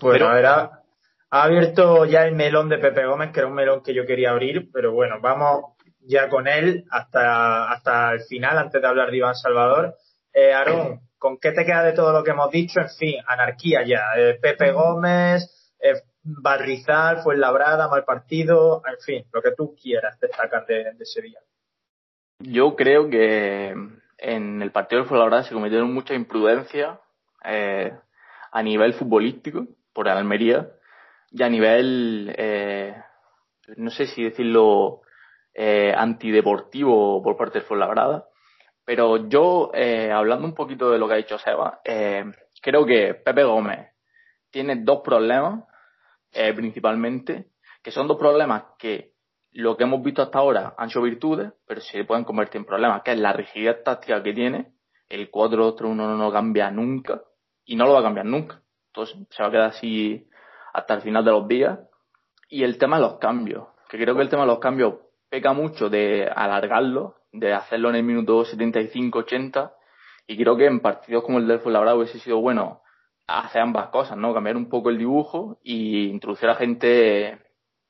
Bueno, 0.00 0.26
Pero, 0.26 0.36
era, 0.36 0.82
ha 1.30 1.42
abierto 1.42 2.04
ya 2.04 2.24
el 2.24 2.34
melón 2.34 2.68
de 2.68 2.78
Pepe 2.78 3.06
Gómez, 3.06 3.32
que 3.32 3.40
era 3.40 3.48
un 3.48 3.54
melón 3.54 3.82
que 3.82 3.94
yo 3.94 4.06
quería 4.06 4.30
abrir, 4.30 4.70
pero 4.72 4.92
bueno, 4.92 5.16
vamos 5.20 5.74
ya 6.00 6.28
con 6.28 6.46
él 6.46 6.84
hasta, 6.90 7.70
hasta 7.70 8.12
el 8.12 8.20
final, 8.22 8.58
antes 8.58 8.80
de 8.80 8.86
hablar 8.86 9.10
de 9.10 9.16
Iván 9.16 9.34
Salvador. 9.34 9.94
Eh, 10.32 10.52
Aarón, 10.52 11.00
¿con 11.22 11.38
qué 11.38 11.52
te 11.52 11.64
queda 11.64 11.84
de 11.84 11.92
todo 11.92 12.12
lo 12.12 12.24
que 12.24 12.32
hemos 12.32 12.50
dicho? 12.50 12.80
En 12.80 12.88
fin, 12.88 13.14
anarquía 13.28 13.84
ya. 13.86 14.00
Eh, 14.16 14.40
Pepe 14.42 14.72
Gómez, 14.72 15.72
eh, 15.80 16.02
Barrizal, 16.24 17.22
Fuenlabrada, 17.22 17.88
mal 17.88 18.04
partido, 18.04 18.82
en 18.84 18.98
fin, 18.98 19.24
lo 19.32 19.40
que 19.40 19.52
tú 19.52 19.76
quieras 19.80 20.18
destacar 20.18 20.66
de, 20.66 20.92
de 20.94 21.02
ese 21.04 21.22
día. 21.22 21.38
Yo 22.40 22.74
creo 22.74 23.08
que 23.08 23.72
en 24.18 24.62
el 24.62 24.72
partido 24.72 25.02
de 25.02 25.08
Fuenlabrada 25.08 25.44
se 25.44 25.54
cometieron 25.54 25.94
mucha 25.94 26.14
imprudencia 26.14 26.98
eh, 27.44 27.92
a 28.50 28.62
nivel 28.64 28.94
futbolístico 28.94 29.68
por 29.92 30.08
Almería 30.08 30.70
y 31.30 31.44
a 31.44 31.48
nivel, 31.48 32.34
eh, 32.36 32.96
no 33.76 33.90
sé 33.90 34.08
si 34.08 34.24
decirlo, 34.24 35.02
eh, 35.54 35.94
antideportivo 35.96 37.22
por 37.22 37.36
parte 37.36 37.60
de 37.60 37.64
Fuenlabrada. 37.64 38.26
Pero 38.84 39.28
yo, 39.28 39.70
eh, 39.74 40.10
hablando 40.10 40.46
un 40.46 40.54
poquito 40.54 40.90
de 40.90 40.98
lo 40.98 41.06
que 41.06 41.14
ha 41.14 41.18
dicho 41.18 41.38
Seba, 41.38 41.80
eh, 41.84 42.24
creo 42.60 42.84
que 42.84 43.14
Pepe 43.14 43.44
Gómez 43.44 43.90
tiene 44.50 44.76
dos 44.76 45.00
problemas, 45.02 45.64
eh, 46.32 46.52
principalmente, 46.52 47.46
que 47.82 47.90
son 47.90 48.08
dos 48.08 48.18
problemas 48.18 48.64
que 48.78 49.12
lo 49.52 49.76
que 49.76 49.84
hemos 49.84 50.02
visto 50.02 50.22
hasta 50.22 50.38
ahora 50.38 50.74
han 50.76 50.88
sido 50.88 51.02
virtudes, 51.02 51.52
pero 51.66 51.80
se 51.80 52.04
pueden 52.04 52.24
convertir 52.24 52.60
en 52.60 52.64
problemas, 52.64 53.02
que 53.02 53.12
es 53.12 53.18
la 53.18 53.32
rigidez 53.32 53.82
táctica 53.84 54.22
que 54.22 54.32
tiene, 54.32 54.72
el 55.08 55.30
4-2-3-1 55.30 56.16
no 56.16 56.32
cambia 56.32 56.70
nunca, 56.70 57.22
y 57.64 57.76
no 57.76 57.86
lo 57.86 57.92
va 57.92 58.00
a 58.00 58.04
cambiar 58.04 58.26
nunca. 58.26 58.62
Entonces 58.88 59.16
se 59.30 59.42
va 59.42 59.48
a 59.48 59.52
quedar 59.52 59.70
así 59.70 60.28
hasta 60.72 60.94
el 60.94 61.02
final 61.02 61.24
de 61.24 61.30
los 61.30 61.48
días. 61.48 61.78
Y 62.48 62.64
el 62.64 62.78
tema 62.78 62.96
de 62.96 63.02
los 63.02 63.18
cambios, 63.18 63.68
que 63.88 63.98
creo 63.98 64.14
que 64.14 64.22
el 64.22 64.28
tema 64.28 64.42
de 64.42 64.48
los 64.48 64.58
cambios 64.58 64.94
peca 65.28 65.52
mucho 65.52 65.88
de 65.88 66.28
alargarlo, 66.28 67.16
de 67.32 67.52
hacerlo 67.52 67.90
en 67.90 67.96
el 67.96 68.02
minuto 68.02 68.44
75-80, 68.44 69.72
y 70.26 70.36
creo 70.36 70.56
que 70.56 70.66
en 70.66 70.80
partidos 70.80 71.24
como 71.24 71.38
el 71.38 71.48
del 71.48 71.60
Fuenlabrada 71.60 71.96
hubiese 71.96 72.18
sido 72.18 72.40
bueno 72.40 72.82
hacer 73.26 73.62
ambas 73.62 73.88
cosas, 73.88 74.16
¿no? 74.16 74.34
Cambiar 74.34 74.56
un 74.56 74.68
poco 74.68 74.90
el 74.90 74.98
dibujo 74.98 75.58
y 75.62 76.08
introducir 76.08 76.48
a 76.48 76.54
gente, 76.54 77.38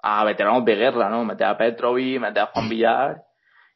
a 0.02 0.24
veteranos 0.24 0.64
de 0.64 0.76
guerra, 0.76 1.08
¿no? 1.08 1.24
Meter 1.24 1.46
a 1.46 1.58
Petrovi, 1.58 2.18
meter 2.18 2.44
a 2.44 2.46
Juan 2.46 2.68
Villar 2.68 3.22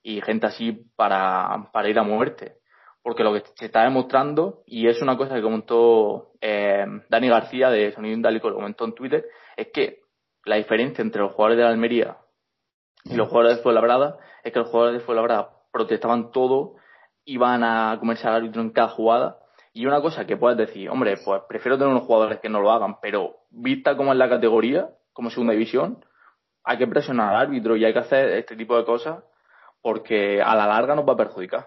y 0.03 0.21
gente 0.21 0.47
así 0.47 0.73
para, 0.97 1.69
para 1.73 1.89
ir 1.89 1.99
a 1.99 2.03
muerte 2.03 2.57
porque 3.07 3.23
lo 3.23 3.33
que 3.33 3.45
se 3.55 3.67
está 3.67 3.85
demostrando, 3.85 4.65
y 4.67 4.89
es 4.89 5.01
una 5.01 5.17
cosa 5.17 5.37
que 5.37 5.41
comentó 5.41 6.33
eh, 6.41 6.85
Dani 7.09 7.29
García 7.29 7.71
de 7.71 7.93
Sonido 7.93 8.17
Indálico, 8.17 8.51
lo 8.51 8.57
comentó 8.57 8.85
en 8.85 8.97
Twitter, 8.97 9.27
es 9.57 9.69
que 9.69 10.01
la 10.45 10.57
diferencia 10.57 11.03
entre 11.03 11.23
los 11.23 11.31
jugadores 11.31 11.57
de 11.57 11.63
la 11.63 11.69
Almería 11.71 12.17
y 13.05 13.15
los 13.15 13.29
jugadores 13.29 13.59
de 13.59 13.63
Fuenlabrada 13.63 14.19
es 14.43 14.53
que 14.53 14.59
los 14.59 14.71
jugadores 14.71 14.99
de 14.99 15.07
Fuenlabrada 15.07 15.51
protestaban 15.77 16.31
todo, 16.31 16.77
iban 17.27 17.63
a 17.63 17.97
comerse 18.01 18.27
al 18.27 18.37
árbitro 18.37 18.63
en 18.63 18.71
cada 18.71 18.89
jugada, 18.89 19.39
y 19.75 19.85
una 19.85 20.01
cosa 20.01 20.25
que 20.25 20.39
puedes 20.39 20.57
decir, 20.57 20.89
hombre, 20.89 21.17
pues 21.23 21.43
prefiero 21.47 21.77
tener 21.77 21.93
unos 21.93 22.07
jugadores 22.07 22.41
que 22.41 22.49
no 22.49 22.63
lo 22.63 22.73
hagan, 22.73 22.99
pero 23.03 23.37
vista 23.51 23.95
como 23.95 24.13
es 24.13 24.19
la 24.19 24.29
categoría, 24.31 24.89
como 25.13 25.29
segunda 25.29 25.53
división, 25.53 26.03
hay 26.65 26.79
que 26.79 26.87
presionar 26.87 27.35
al 27.35 27.43
árbitro 27.43 27.77
y 27.77 27.85
hay 27.85 27.93
que 27.93 27.99
hacer 27.99 28.31
este 28.31 28.57
tipo 28.57 28.75
de 28.77 28.87
cosas 28.87 29.23
porque 29.83 30.41
a 30.41 30.55
la 30.55 30.67
larga 30.67 30.95
nos 30.95 31.07
va 31.07 31.13
a 31.13 31.19
perjudicar. 31.19 31.67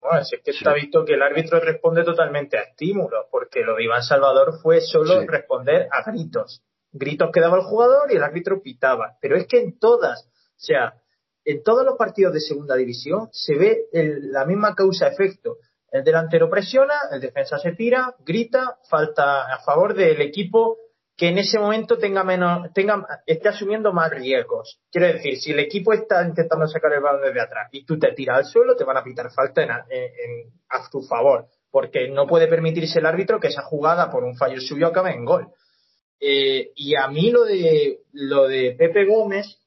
Bueno, 0.00 0.20
es 0.20 0.30
que 0.44 0.50
está 0.50 0.74
visto 0.74 1.04
que 1.04 1.14
el 1.14 1.22
árbitro 1.22 1.60
responde 1.60 2.02
totalmente 2.02 2.58
a 2.58 2.62
estímulos, 2.62 3.26
porque 3.30 3.62
lo 3.62 3.76
de 3.76 3.84
Iván 3.84 4.02
Salvador 4.02 4.54
fue 4.60 4.80
solo 4.80 5.24
responder 5.26 5.88
a 5.92 6.10
gritos. 6.10 6.62
Gritos 6.90 7.30
que 7.32 7.40
daba 7.40 7.58
el 7.58 7.64
jugador 7.64 8.10
y 8.10 8.16
el 8.16 8.22
árbitro 8.22 8.60
pitaba. 8.62 9.16
Pero 9.20 9.36
es 9.36 9.46
que 9.46 9.60
en 9.60 9.78
todas, 9.78 10.26
o 10.26 10.60
sea, 10.60 10.94
en 11.48 11.62
todos 11.62 11.84
los 11.84 11.96
partidos 11.96 12.34
de 12.34 12.40
segunda 12.40 12.76
división 12.76 13.28
se 13.32 13.56
ve 13.56 13.86
la 13.92 14.44
misma 14.44 14.74
causa-efecto. 14.74 15.56
El 15.90 16.04
delantero 16.04 16.50
presiona, 16.50 16.94
el 17.10 17.20
defensa 17.20 17.58
se 17.58 17.72
tira, 17.72 18.14
grita, 18.18 18.76
falta 18.90 19.54
a 19.54 19.58
favor 19.60 19.94
del 19.94 20.20
equipo 20.20 20.76
que 21.16 21.28
en 21.28 21.38
ese 21.38 21.58
momento 21.58 21.96
tenga 21.96 22.22
menos, 22.22 22.72
tenga, 22.74 23.04
esté 23.26 23.48
asumiendo 23.48 23.92
más 23.94 24.10
riesgos. 24.10 24.78
Quiero 24.92 25.06
decir, 25.08 25.38
si 25.38 25.50
el 25.52 25.58
equipo 25.58 25.94
está 25.94 26.22
intentando 26.22 26.68
sacar 26.68 26.92
el 26.92 27.00
balón 27.00 27.22
desde 27.22 27.40
atrás 27.40 27.68
y 27.72 27.84
tú 27.84 27.98
te 27.98 28.12
tiras 28.12 28.38
al 28.38 28.44
suelo, 28.44 28.76
te 28.76 28.84
van 28.84 28.98
a 28.98 29.02
pitar 29.02 29.32
falta 29.32 29.62
en, 29.62 29.70
a 29.70 30.90
tu 30.90 31.00
favor, 31.02 31.46
porque 31.70 32.08
no 32.08 32.26
puede 32.26 32.46
permitirse 32.46 32.98
el 32.98 33.06
árbitro 33.06 33.40
que 33.40 33.48
esa 33.48 33.62
jugada 33.62 34.10
por 34.10 34.22
un 34.22 34.36
fallo 34.36 34.60
suyo 34.60 34.86
acabe 34.86 35.12
en 35.12 35.24
gol. 35.24 35.48
Eh, 36.20 36.72
y 36.76 36.94
a 36.94 37.08
mí 37.08 37.30
lo 37.30 37.44
de 37.44 38.00
lo 38.12 38.46
de 38.46 38.76
Pepe 38.78 39.06
Gómez, 39.06 39.58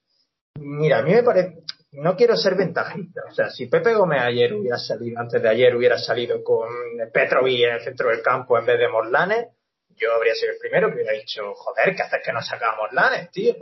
mira, 0.56 1.00
a 1.00 1.04
mí 1.04 1.13
me 1.13 1.24
parece, 1.24 1.63
no 1.92 2.16
quiero 2.16 2.36
ser 2.38 2.56
ventajista. 2.56 3.22
O 3.30 3.34
sea, 3.34 3.50
si 3.50 3.68
Pepe 3.68 3.94
Gómez 3.94 4.22
ayer 4.22 4.54
hubiera 4.54 4.78
salido, 4.78 5.20
antes 5.20 5.42
de 5.42 5.50
ayer 5.50 5.76
hubiera 5.76 5.98
salido 5.98 6.44
con 6.44 6.70
Petrovic 7.14 7.64
en 7.64 7.76
el 7.76 7.82
centro 7.82 8.10
del 8.10 8.22
campo 8.22 8.58
en 8.58 8.66
vez 8.66 8.80
de 8.80 8.88
Morlanes, 8.88 9.48
yo 9.90 10.14
habría 10.14 10.34
sido 10.34 10.54
el 10.54 10.58
primero 10.58 10.88
que 10.88 10.96
hubiera 10.96 11.14
dicho, 11.14 11.54
joder, 11.54 11.96
¿qué 11.96 12.02
haces 12.02 12.22
que 12.24 12.32
no 12.32 12.42
sacamos 12.42 12.78
Morlanes, 12.80 13.30
tío? 13.32 13.56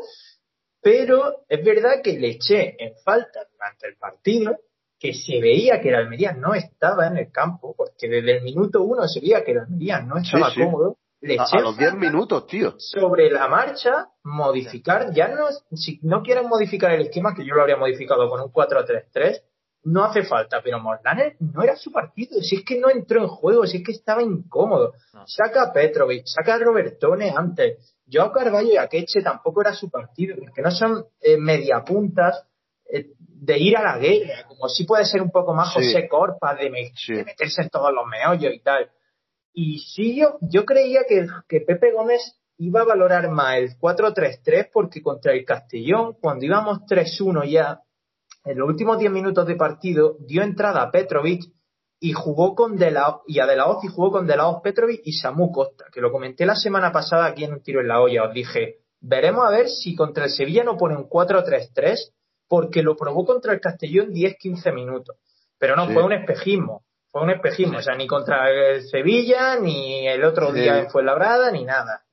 Pero 0.81 1.43
es 1.47 1.63
verdad 1.63 2.01
que 2.03 2.13
le 2.13 2.29
eché 2.29 2.75
en 2.77 2.95
falta 3.03 3.41
durante 3.51 3.87
el 3.87 3.97
partido 3.97 4.57
que 4.99 5.13
se 5.13 5.39
veía 5.39 5.81
que 5.81 5.89
el 5.89 5.95
Almería 5.95 6.33
no 6.33 6.53
estaba 6.53 7.07
en 7.07 7.17
el 7.17 7.31
campo, 7.31 7.73
porque 7.75 8.07
desde 8.07 8.37
el 8.37 8.43
minuto 8.43 8.83
uno 8.83 9.07
se 9.07 9.21
veía 9.21 9.43
que 9.43 9.51
el 9.51 9.59
Almería 9.59 10.01
no 10.01 10.17
estaba 10.17 10.53
cómodo 10.53 10.97
a, 11.21 11.59
los 11.59 11.77
10 11.77 11.95
minutos, 11.95 12.47
tío. 12.47 12.75
Sobre 12.77 13.29
la 13.29 13.47
marcha, 13.47 14.09
modificar, 14.23 15.13
ya 15.13 15.27
no, 15.29 15.47
si 15.73 15.99
no 16.03 16.21
quieren 16.21 16.47
modificar 16.47 16.91
el 16.91 17.01
esquema, 17.01 17.33
que 17.35 17.45
yo 17.45 17.55
lo 17.55 17.61
habría 17.61 17.77
modificado 17.77 18.29
con 18.29 18.41
un 18.41 18.51
4-3-3, 18.51 19.41
no 19.83 20.03
hace 20.03 20.23
falta, 20.23 20.61
pero 20.61 20.79
Morlanes 20.79 21.35
no 21.39 21.63
era 21.63 21.75
su 21.75 21.91
partido, 21.91 22.41
si 22.41 22.57
es 22.57 22.65
que 22.65 22.79
no 22.79 22.89
entró 22.89 23.21
en 23.21 23.27
juego, 23.27 23.65
si 23.65 23.77
es 23.77 23.83
que 23.83 23.93
estaba 23.93 24.21
incómodo. 24.21 24.93
Saca 25.25 25.63
a 25.63 25.73
Petrovic, 25.73 26.23
saca 26.25 26.55
a 26.55 26.59
Robertone 26.59 27.33
antes. 27.35 27.95
Yo 28.05 28.31
Carballo 28.31 28.73
y 28.73 28.77
Akeche 28.77 29.21
tampoco 29.21 29.61
era 29.61 29.73
su 29.73 29.89
partido, 29.89 30.35
porque 30.37 30.61
no 30.61 30.71
son 30.71 31.05
eh, 31.21 31.37
mediapuntas 31.37 32.45
eh, 32.91 33.11
de 33.17 33.57
ir 33.57 33.77
a 33.77 33.83
la 33.83 33.97
guerra, 33.97 34.45
como 34.47 34.67
si 34.67 34.83
puede 34.83 35.05
ser 35.05 35.21
un 35.21 35.31
poco 35.31 35.53
más 35.53 35.73
José 35.73 36.07
Corpa, 36.09 36.55
de, 36.55 36.69
de 36.69 37.23
meterse 37.23 37.61
en 37.61 37.69
todos 37.69 37.93
los 37.93 38.05
meollos 38.05 38.53
y 38.53 38.59
tal. 38.59 38.89
Y 39.53 39.79
sí, 39.79 40.15
yo, 40.15 40.37
yo 40.41 40.65
creía 40.65 41.01
que, 41.07 41.27
que 41.47 41.61
Pepe 41.61 41.91
Gómez 41.91 42.39
iba 42.57 42.81
a 42.81 42.85
valorar 42.85 43.29
más 43.29 43.57
el 43.57 43.77
4-3-3 43.77 44.69
porque 44.71 45.01
contra 45.01 45.33
el 45.33 45.45
Castellón, 45.45 46.15
cuando 46.21 46.45
íbamos 46.45 46.79
3-1 46.79 47.49
ya, 47.49 47.81
en 48.45 48.57
los 48.57 48.67
últimos 48.67 48.99
10 48.99 49.11
minutos 49.11 49.47
de 49.47 49.55
partido, 49.55 50.17
dio 50.19 50.43
entrada 50.43 50.81
a 50.81 50.91
Petrovic 50.91 51.43
y 51.99 52.13
jugó 52.13 52.55
con 52.55 52.77
De 52.77 52.91
la, 52.91 53.19
y 53.27 53.39
a 53.39 53.45
De 53.45 53.55
La 53.55 53.67
Hoz 53.67 53.83
y 53.83 53.87
jugó 53.87 54.11
con 54.11 54.27
De 54.27 54.35
La 54.35 54.47
Hoz 54.47 54.61
Petrovic 54.61 55.01
y 55.03 55.13
Samu 55.13 55.51
Costa, 55.51 55.85
que 55.91 56.01
lo 56.01 56.11
comenté 56.11 56.45
la 56.45 56.55
semana 56.55 56.91
pasada 56.91 57.25
aquí 57.25 57.43
en 57.43 57.53
un 57.53 57.61
tiro 57.61 57.81
en 57.81 57.87
la 57.87 58.01
olla. 58.01 58.23
Os 58.23 58.33
dije, 58.33 58.77
veremos 59.01 59.45
a 59.45 59.51
ver 59.51 59.69
si 59.69 59.95
contra 59.95 60.25
el 60.25 60.31
Sevilla 60.31 60.63
no 60.63 60.77
pone 60.77 60.95
un 60.95 61.09
4-3-3 61.09 62.13
porque 62.47 62.81
lo 62.81 62.95
probó 62.95 63.25
contra 63.25 63.53
el 63.53 63.59
Castellón 63.59 64.11
10-15 64.11 64.73
minutos. 64.73 65.17
Pero 65.57 65.75
no, 65.75 65.87
fue 65.91 66.03
un 66.03 66.13
espejismo. 66.13 66.83
Fue 67.11 67.23
un 67.23 67.31
espejismo, 67.31 67.79
o 67.79 67.81
sea, 67.81 67.95
ni 67.95 68.05
contra 68.07 68.49
el 68.51 68.83
Sevilla, 68.83 69.55
ni 69.59 70.07
el 70.07 70.23
otro 70.23 70.51
día 70.51 70.79
en 70.79 70.89
Fuenlabrada, 70.89 71.51
ni 71.51 71.65
nada. 71.65 72.03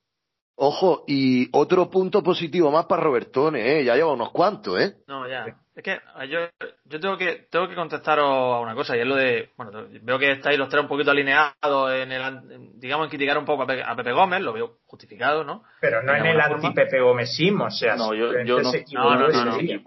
Ojo, 0.58 1.04
y 1.06 1.50
otro 1.52 1.90
punto 1.90 2.22
positivo 2.22 2.70
más 2.70 2.86
para 2.86 3.02
Robertone, 3.02 3.78
¿eh? 3.78 3.84
Ya 3.84 3.94
lleva 3.94 4.14
unos 4.14 4.30
cuantos, 4.30 4.80
¿eh? 4.80 4.96
No, 5.06 5.28
ya. 5.28 5.44
Es 5.74 5.82
que 5.82 6.00
yo, 6.30 6.48
yo 6.86 7.00
tengo 7.00 7.18
que 7.18 7.46
tengo 7.50 7.68
que 7.68 7.74
contestaros 7.74 8.24
a 8.24 8.60
una 8.60 8.74
cosa, 8.74 8.96
y 8.96 9.00
es 9.00 9.06
lo 9.06 9.16
de, 9.16 9.50
bueno, 9.58 9.86
veo 10.00 10.18
que 10.18 10.32
estáis 10.32 10.58
los 10.58 10.70
tres 10.70 10.82
un 10.82 10.88
poquito 10.88 11.10
alineados 11.10 11.92
en 11.92 12.10
el, 12.10 12.80
digamos, 12.80 13.04
en 13.04 13.10
criticar 13.10 13.36
un 13.36 13.44
poco 13.44 13.64
a 13.64 13.96
Pepe, 13.96 14.12
Gómez, 14.12 14.40
lo 14.40 14.54
veo 14.54 14.78
justificado, 14.86 15.44
¿no? 15.44 15.62
Pero 15.82 16.02
no 16.02 16.14
en 16.14 16.24
el 16.24 16.40
anti-Pepe 16.40 17.02
Gómezismo, 17.02 17.66
o 17.66 17.70
sea, 17.70 17.94
no, 17.96 18.14
yo, 18.14 18.32
yo 18.42 18.60
no, 18.60 18.72
no, 18.72 19.18
no, 19.18 19.28
no, 19.28 19.44
no, 19.44 19.82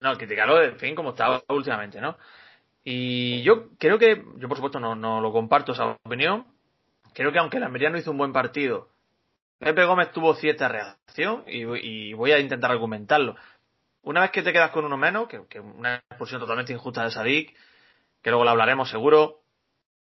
no, 0.00 0.16
criticarlo, 0.16 0.60
en 0.60 0.76
fin, 0.76 0.96
como 0.96 1.10
estaba 1.10 1.40
últimamente, 1.50 2.00
¿no? 2.00 2.16
Y 2.84 3.42
yo 3.42 3.70
creo 3.78 3.98
que, 3.98 4.22
yo 4.36 4.46
por 4.46 4.58
supuesto 4.58 4.78
no, 4.78 4.94
no 4.94 5.20
lo 5.20 5.32
comparto 5.32 5.72
esa 5.72 5.98
opinión, 6.04 6.46
creo 7.14 7.32
que 7.32 7.38
aunque 7.38 7.56
el 7.56 7.62
Almería 7.62 7.88
no 7.88 7.96
hizo 7.96 8.10
un 8.10 8.18
buen 8.18 8.32
partido, 8.32 8.90
Pepe 9.58 9.84
Gómez 9.86 10.12
tuvo 10.12 10.34
cierta 10.34 10.68
reacción 10.68 11.44
y, 11.46 12.12
voy 12.12 12.32
a 12.32 12.38
intentar 12.38 12.70
argumentarlo. 12.70 13.36
Una 14.02 14.20
vez 14.20 14.30
que 14.30 14.42
te 14.42 14.52
quedas 14.52 14.70
con 14.70 14.84
uno 14.84 14.98
menos, 14.98 15.26
que, 15.28 15.46
que 15.48 15.58
una 15.60 15.96
expulsión 15.96 16.40
totalmente 16.40 16.74
injusta 16.74 17.02
de 17.02 17.10
Sadik, 17.10 17.56
que 18.22 18.30
luego 18.30 18.44
la 18.44 18.50
hablaremos 18.50 18.90
seguro, 18.90 19.40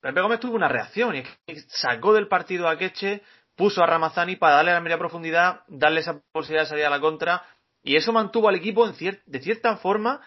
Pepe 0.01 0.21
Gómez 0.21 0.39
tuvo 0.39 0.55
una 0.55 0.69
reacción 0.69 1.17
y 1.17 1.25
sacó 1.67 2.15
del 2.15 2.29
partido 2.29 2.69
a 2.69 2.79
Queche, 2.79 3.23
puso 3.57 3.83
a 3.83 3.87
Ramazani 3.87 4.37
para 4.37 4.57
darle 4.57 4.73
la 4.73 4.81
media 4.81 4.99
profundidad, 4.99 5.63
darle 5.67 6.01
esa 6.01 6.21
posibilidad 6.33 6.63
de 6.63 6.69
salir 6.69 6.85
a 6.87 6.91
la 6.91 7.01
contra 7.01 7.45
y 7.83 7.97
eso 7.97 8.13
mantuvo 8.13 8.49
al 8.49 8.55
equipo 8.55 8.87
en 8.87 8.95
de 9.27 9.41
cierta 9.41 9.77
forma 9.77 10.21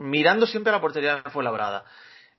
mirando 0.00 0.46
siempre 0.46 0.70
a 0.70 0.76
la 0.76 0.80
portería 0.80 1.22
fue 1.30 1.44
labrada. 1.44 1.84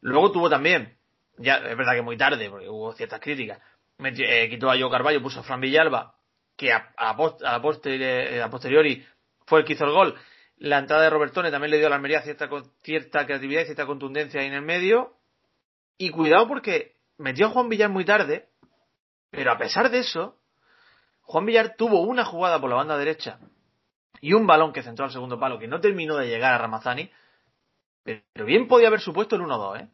Luego 0.01 0.31
tuvo 0.31 0.49
también, 0.49 0.97
ya 1.37 1.57
es 1.57 1.77
verdad 1.77 1.93
que 1.93 2.01
muy 2.01 2.17
tarde, 2.17 2.49
porque 2.49 2.67
hubo 2.69 2.93
ciertas 2.93 3.19
críticas, 3.19 3.59
eh, 3.99 4.49
quitó 4.49 4.69
a 4.69 4.77
Joe 4.79 4.89
Carballo, 4.89 5.21
puso 5.21 5.39
a 5.39 5.43
Fran 5.43 5.61
Villalba, 5.61 6.15
que 6.57 6.73
a, 6.73 6.93
a, 6.97 7.11
a, 7.11 7.61
posteriori 7.61 9.05
fue 9.45 9.59
el 9.59 9.65
que 9.65 9.73
hizo 9.73 9.85
el 9.85 9.91
gol. 9.91 10.15
La 10.57 10.79
entrada 10.79 11.03
de 11.03 11.09
Robertone 11.09 11.51
también 11.51 11.71
le 11.71 11.77
dio 11.77 11.87
a 11.87 11.89
la 11.89 11.95
Almería 11.95 12.21
cierta, 12.21 12.49
cierta 12.83 13.25
creatividad 13.25 13.61
y 13.61 13.65
cierta 13.65 13.85
contundencia 13.85 14.41
ahí 14.41 14.47
en 14.47 14.53
el 14.53 14.61
medio. 14.61 15.13
Y 15.97 16.09
cuidado 16.09 16.47
porque 16.47 16.95
metió 17.17 17.47
a 17.47 17.49
Juan 17.49 17.69
Villar 17.69 17.89
muy 17.89 18.05
tarde, 18.05 18.49
pero 19.29 19.51
a 19.51 19.57
pesar 19.57 19.89
de 19.89 19.99
eso, 19.99 20.37
Juan 21.21 21.45
Villar 21.45 21.75
tuvo 21.77 22.01
una 22.01 22.25
jugada 22.25 22.59
por 22.59 22.69
la 22.69 22.75
banda 22.75 22.97
derecha 22.97 23.39
y 24.19 24.33
un 24.33 24.45
balón 24.45 24.71
que 24.71 24.83
centró 24.83 25.05
al 25.05 25.11
segundo 25.11 25.39
palo 25.39 25.57
que 25.57 25.67
no 25.67 25.81
terminó 25.81 26.15
de 26.17 26.27
llegar 26.27 26.53
a 26.53 26.57
Ramazani, 26.59 27.11
pero 28.03 28.45
bien 28.45 28.67
podía 28.67 28.87
haber 28.87 29.01
supuesto 29.01 29.35
el 29.35 29.41
1-2, 29.43 29.81
¿eh? 29.81 29.87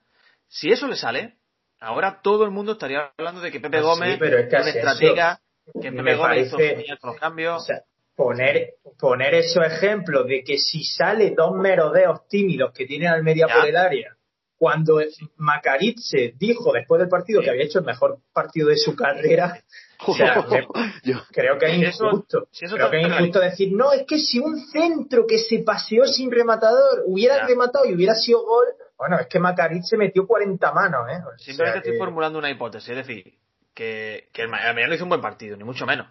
Si 0.48 0.70
eso 0.70 0.88
le 0.88 0.96
sale, 0.96 1.36
ahora 1.80 2.22
todo 2.22 2.46
el 2.46 2.52
mundo 2.52 2.74
estaría 2.74 3.12
hablando 3.18 3.42
de 3.42 3.52
que 3.52 3.60
Pepe 3.60 3.78
ah, 3.78 3.82
Gómez 3.82 4.20
es 4.22 4.62
un 4.62 4.68
estratega, 4.68 5.40
que 5.82 5.92
Pepe 5.92 6.16
Gómez 6.16 6.48
hizo 6.48 6.58
los 7.04 7.18
cambios. 7.18 7.62
O 7.62 7.66
sea, 7.66 7.82
poner, 8.16 8.74
poner 9.00 9.36
esos 9.36 9.66
ejemplos 9.66 10.28
de 10.28 10.44
que 10.44 10.58
si 10.58 10.84
sale 10.84 11.32
dos 11.32 11.56
merodeos 11.56 12.28
tímidos 12.28 12.74
que 12.74 12.86
tiene 12.86 13.08
Almería 13.08 13.48
por 13.48 13.68
el 13.68 13.78
área, 13.78 14.17
cuando 14.58 15.00
Macaritze 15.38 16.34
dijo 16.38 16.74
después 16.74 17.00
del 17.00 17.10
partido 17.10 17.42
que 17.42 17.50
había 17.50 17.66
hecho 17.66 17.80
el 17.80 17.86
mejor 17.86 18.20
partido 18.34 18.70
de 18.70 18.78
su 18.78 18.96
carrera, 18.96 19.62
o 20.06 20.14
sea, 20.14 20.44
creo 21.32 21.58
que 21.58 21.66
es 21.66 22.00
injusto. 22.00 22.48
creo 22.52 22.90
que 22.90 23.02
es 23.02 23.08
injusto 23.08 23.40
decir, 23.40 23.72
no, 23.74 23.92
es 23.92 24.06
que 24.08 24.18
si 24.18 24.40
un 24.40 24.60
centro 24.60 25.26
que 25.28 25.38
se 25.38 25.60
paseó 25.60 26.06
sin 26.06 26.32
rematador 26.32 27.04
hubiera 27.06 27.46
rematado 27.46 27.86
y 27.86 27.94
hubiera 27.94 28.16
sido 28.16 28.44
gol, 28.44 28.66
bueno, 28.98 29.20
es 29.20 29.28
que 29.28 29.40
Macarit 29.40 29.84
se 29.84 29.96
metió 29.96 30.26
40 30.26 30.72
manos, 30.72 31.08
¿eh? 31.10 31.22
Simplemente 31.38 31.80
estoy 31.80 31.98
formulando 32.00 32.40
una 32.40 32.50
hipótesis, 32.50 32.90
es 32.90 32.98
decir, 32.98 33.36
que, 33.76 34.30
que 34.34 34.42
el 34.42 34.54
Almería 34.54 34.88
no 34.88 34.96
hizo 34.96 35.04
un 35.04 35.10
buen 35.10 35.22
partido, 35.22 35.56
ni 35.56 35.64
mucho 35.64 35.86
menos. 35.86 36.08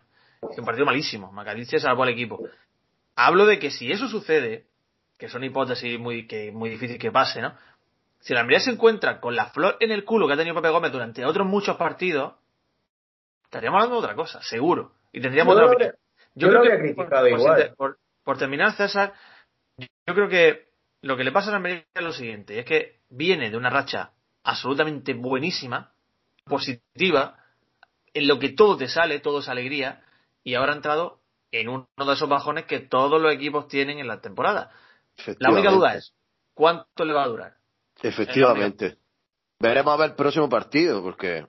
Hizo 0.52 0.60
un 0.60 0.66
partido 0.66 0.86
malísimo. 0.86 1.32
Macarit 1.32 1.68
se 1.68 1.80
salvó 1.80 2.04
al 2.04 2.10
equipo. 2.10 2.40
Hablo 3.16 3.44
de 3.44 3.58
que 3.58 3.72
si 3.72 3.90
eso 3.90 4.06
sucede, 4.06 4.66
que 5.18 5.28
son 5.28 5.42
hipótesis 5.42 5.98
muy, 5.98 6.28
que 6.28 6.52
muy 6.52 6.70
difícil 6.70 6.98
que 6.98 7.10
pase, 7.10 7.40
¿no? 7.40 7.56
Si 8.26 8.32
el 8.32 8.40
Almería 8.40 8.58
se 8.58 8.72
encuentra 8.72 9.20
con 9.20 9.36
la 9.36 9.50
flor 9.50 9.76
en 9.78 9.92
el 9.92 10.04
culo 10.04 10.26
que 10.26 10.32
ha 10.32 10.36
tenido 10.36 10.56
Pepe 10.56 10.70
Gómez 10.70 10.90
durante 10.90 11.24
otros 11.24 11.46
muchos 11.46 11.76
partidos, 11.76 12.34
estaríamos 13.44 13.76
hablando 13.76 14.00
de 14.00 14.04
otra 14.04 14.16
cosa, 14.16 14.42
seguro. 14.42 14.94
Y 15.12 15.20
tendríamos 15.20 15.56
yo 15.56 15.64
otra 15.64 15.94
Yo, 16.34 16.48
creo 16.48 16.62
que, 16.62 16.76
criticado 16.76 17.28
igual. 17.28 17.76
Por, 17.76 18.36
terminar, 18.36 18.72
César, 18.72 19.14
yo 19.78 20.12
creo 20.12 20.28
que 20.28 20.72
lo 21.02 21.16
que 21.16 21.22
le 21.22 21.30
pasa 21.30 21.52
a 21.52 21.54
Almería 21.54 21.84
es 21.94 22.02
lo 22.02 22.12
siguiente, 22.12 22.58
es 22.58 22.64
que 22.64 22.98
viene 23.10 23.48
de 23.48 23.56
una 23.56 23.70
racha 23.70 24.10
absolutamente 24.42 25.14
buenísima, 25.14 25.92
positiva, 26.46 27.38
en 28.12 28.26
lo 28.26 28.40
que 28.40 28.48
todo 28.48 28.76
te 28.76 28.88
sale, 28.88 29.20
todo 29.20 29.38
es 29.38 29.48
alegría, 29.48 30.02
y 30.42 30.56
ahora 30.56 30.72
ha 30.72 30.76
entrado 30.76 31.20
en 31.52 31.68
uno 31.68 31.86
de 31.96 32.12
esos 32.12 32.28
bajones 32.28 32.64
que 32.64 32.80
todos 32.80 33.22
los 33.22 33.32
equipos 33.32 33.68
tienen 33.68 34.00
en 34.00 34.08
la 34.08 34.20
temporada. 34.20 34.72
La 35.38 35.52
única 35.52 35.70
duda 35.70 35.94
es, 35.94 36.12
¿cuánto 36.54 37.04
le 37.04 37.12
va 37.12 37.22
a 37.22 37.28
durar? 37.28 37.65
Efectivamente. 38.02 38.98
Veremos 39.60 39.94
a 39.94 39.96
ver 39.96 40.10
el 40.10 40.16
próximo 40.16 40.48
partido, 40.48 41.02
porque... 41.02 41.46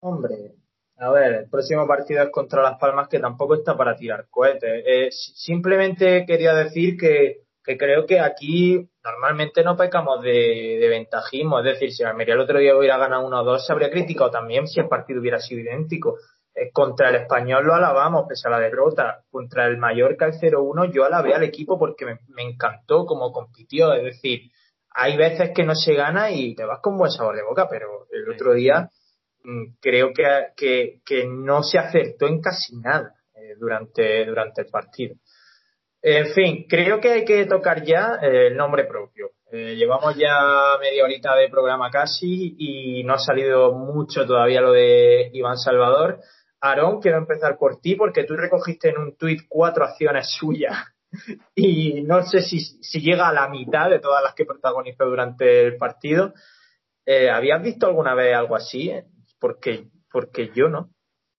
Hombre, 0.00 0.54
a 1.00 1.10
ver, 1.10 1.32
el 1.34 1.48
próximo 1.48 1.86
partido 1.86 2.24
es 2.24 2.30
contra 2.30 2.62
Las 2.62 2.78
Palmas, 2.78 3.08
que 3.08 3.20
tampoco 3.20 3.54
está 3.54 3.76
para 3.76 3.94
tirar 3.94 4.26
cohetes. 4.28 4.82
Eh, 4.84 5.08
simplemente 5.12 6.24
quería 6.26 6.54
decir 6.54 6.96
que, 6.96 7.44
creo 7.62 8.04
que 8.04 8.18
aquí 8.18 8.88
normalmente 9.04 9.62
no 9.62 9.76
pecamos 9.76 10.22
de, 10.22 10.86
ventajismo. 10.90 11.60
Es 11.60 11.66
decir, 11.66 11.92
si 11.92 12.02
Almería 12.02 12.34
el 12.34 12.40
otro 12.40 12.58
día 12.58 12.76
hubiera 12.76 12.96
ganado 12.98 13.28
1-2, 13.28 13.60
se 13.60 13.72
habría 13.72 13.90
criticado 13.90 14.30
también 14.30 14.66
si 14.66 14.80
el 14.80 14.88
partido 14.88 15.20
hubiera 15.20 15.38
sido 15.38 15.60
idéntico. 15.60 16.16
Eh, 16.52 16.72
contra 16.72 17.10
el 17.10 17.16
español 17.16 17.64
lo 17.64 17.74
alabamos, 17.74 18.26
pese 18.28 18.48
a 18.48 18.50
la 18.50 18.58
derrota. 18.58 19.22
Contra 19.30 19.66
el 19.66 19.76
Mallorca, 19.76 20.26
el 20.26 20.32
0-1, 20.32 20.92
yo 20.92 21.04
alabé 21.04 21.32
al 21.32 21.44
equipo 21.44 21.78
porque 21.78 22.06
me, 22.06 22.18
me 22.28 22.42
encantó 22.42 23.06
cómo 23.06 23.30
compitió. 23.30 23.92
Es 23.92 24.02
decir, 24.02 24.50
hay 24.90 25.16
veces 25.16 25.50
que 25.54 25.64
no 25.64 25.74
se 25.74 25.94
gana 25.94 26.30
y 26.30 26.54
te 26.54 26.64
vas 26.64 26.80
con 26.82 26.96
buen 26.96 27.10
sabor 27.10 27.36
de 27.36 27.42
boca, 27.42 27.68
pero 27.68 28.06
el 28.10 28.28
otro 28.28 28.54
día 28.54 28.90
Mm, 29.44 29.76
creo 29.80 30.12
que, 30.12 31.00
que, 31.04 31.26
no 31.26 31.62
se 31.62 31.78
acertó 31.78 32.26
en 32.26 32.40
casi 32.40 32.76
nada. 32.76 33.14
eh, 33.34 33.54
durante, 33.58 34.24
durante 34.26 34.62
el 34.62 34.68
partido. 34.68 35.14
En 36.02 36.26
fin, 36.28 36.66
creo 36.68 37.00
que 37.00 37.12
hay 37.12 37.24
que 37.24 37.46
tocar 37.46 37.84
ya 37.84 38.18
eh, 38.22 38.48
el 38.48 38.56
nombre 38.56 38.84
propio. 38.84 39.30
Eh, 39.50 39.76
llevamos 39.76 40.16
ya 40.16 40.76
media 40.80 41.04
horita 41.04 41.34
de 41.36 41.48
programa 41.48 41.90
casi 41.90 42.54
y 42.58 43.04
no 43.04 43.14
ha 43.14 43.18
salido 43.18 43.72
mucho 43.72 44.26
todavía 44.26 44.60
lo 44.60 44.72
de 44.72 45.30
Iván 45.32 45.56
Salvador. 45.56 46.20
Aarón, 46.60 47.00
quiero 47.00 47.18
empezar 47.18 47.56
por 47.58 47.80
ti 47.80 47.94
porque 47.94 48.24
tú 48.24 48.36
recogiste 48.36 48.90
en 48.90 48.98
un 48.98 49.16
tuit 49.16 49.42
cuatro 49.48 49.84
acciones 49.84 50.28
suyas 50.38 50.76
y 51.54 52.02
no 52.02 52.22
sé 52.22 52.42
si, 52.42 52.60
si 52.60 53.00
llega 53.00 53.28
a 53.28 53.32
la 53.32 53.48
mitad 53.48 53.90
de 53.90 54.00
todas 54.00 54.22
las 54.22 54.34
que 54.34 54.44
protagonizó 54.44 55.04
durante 55.06 55.66
el 55.66 55.76
partido. 55.76 56.34
Eh, 57.06 57.30
¿Habías 57.30 57.62
visto 57.62 57.86
alguna 57.86 58.14
vez 58.14 58.34
algo 58.34 58.56
así? 58.56 58.92
Porque, 59.40 59.88
porque 60.10 60.50
yo 60.54 60.68
no. 60.68 60.90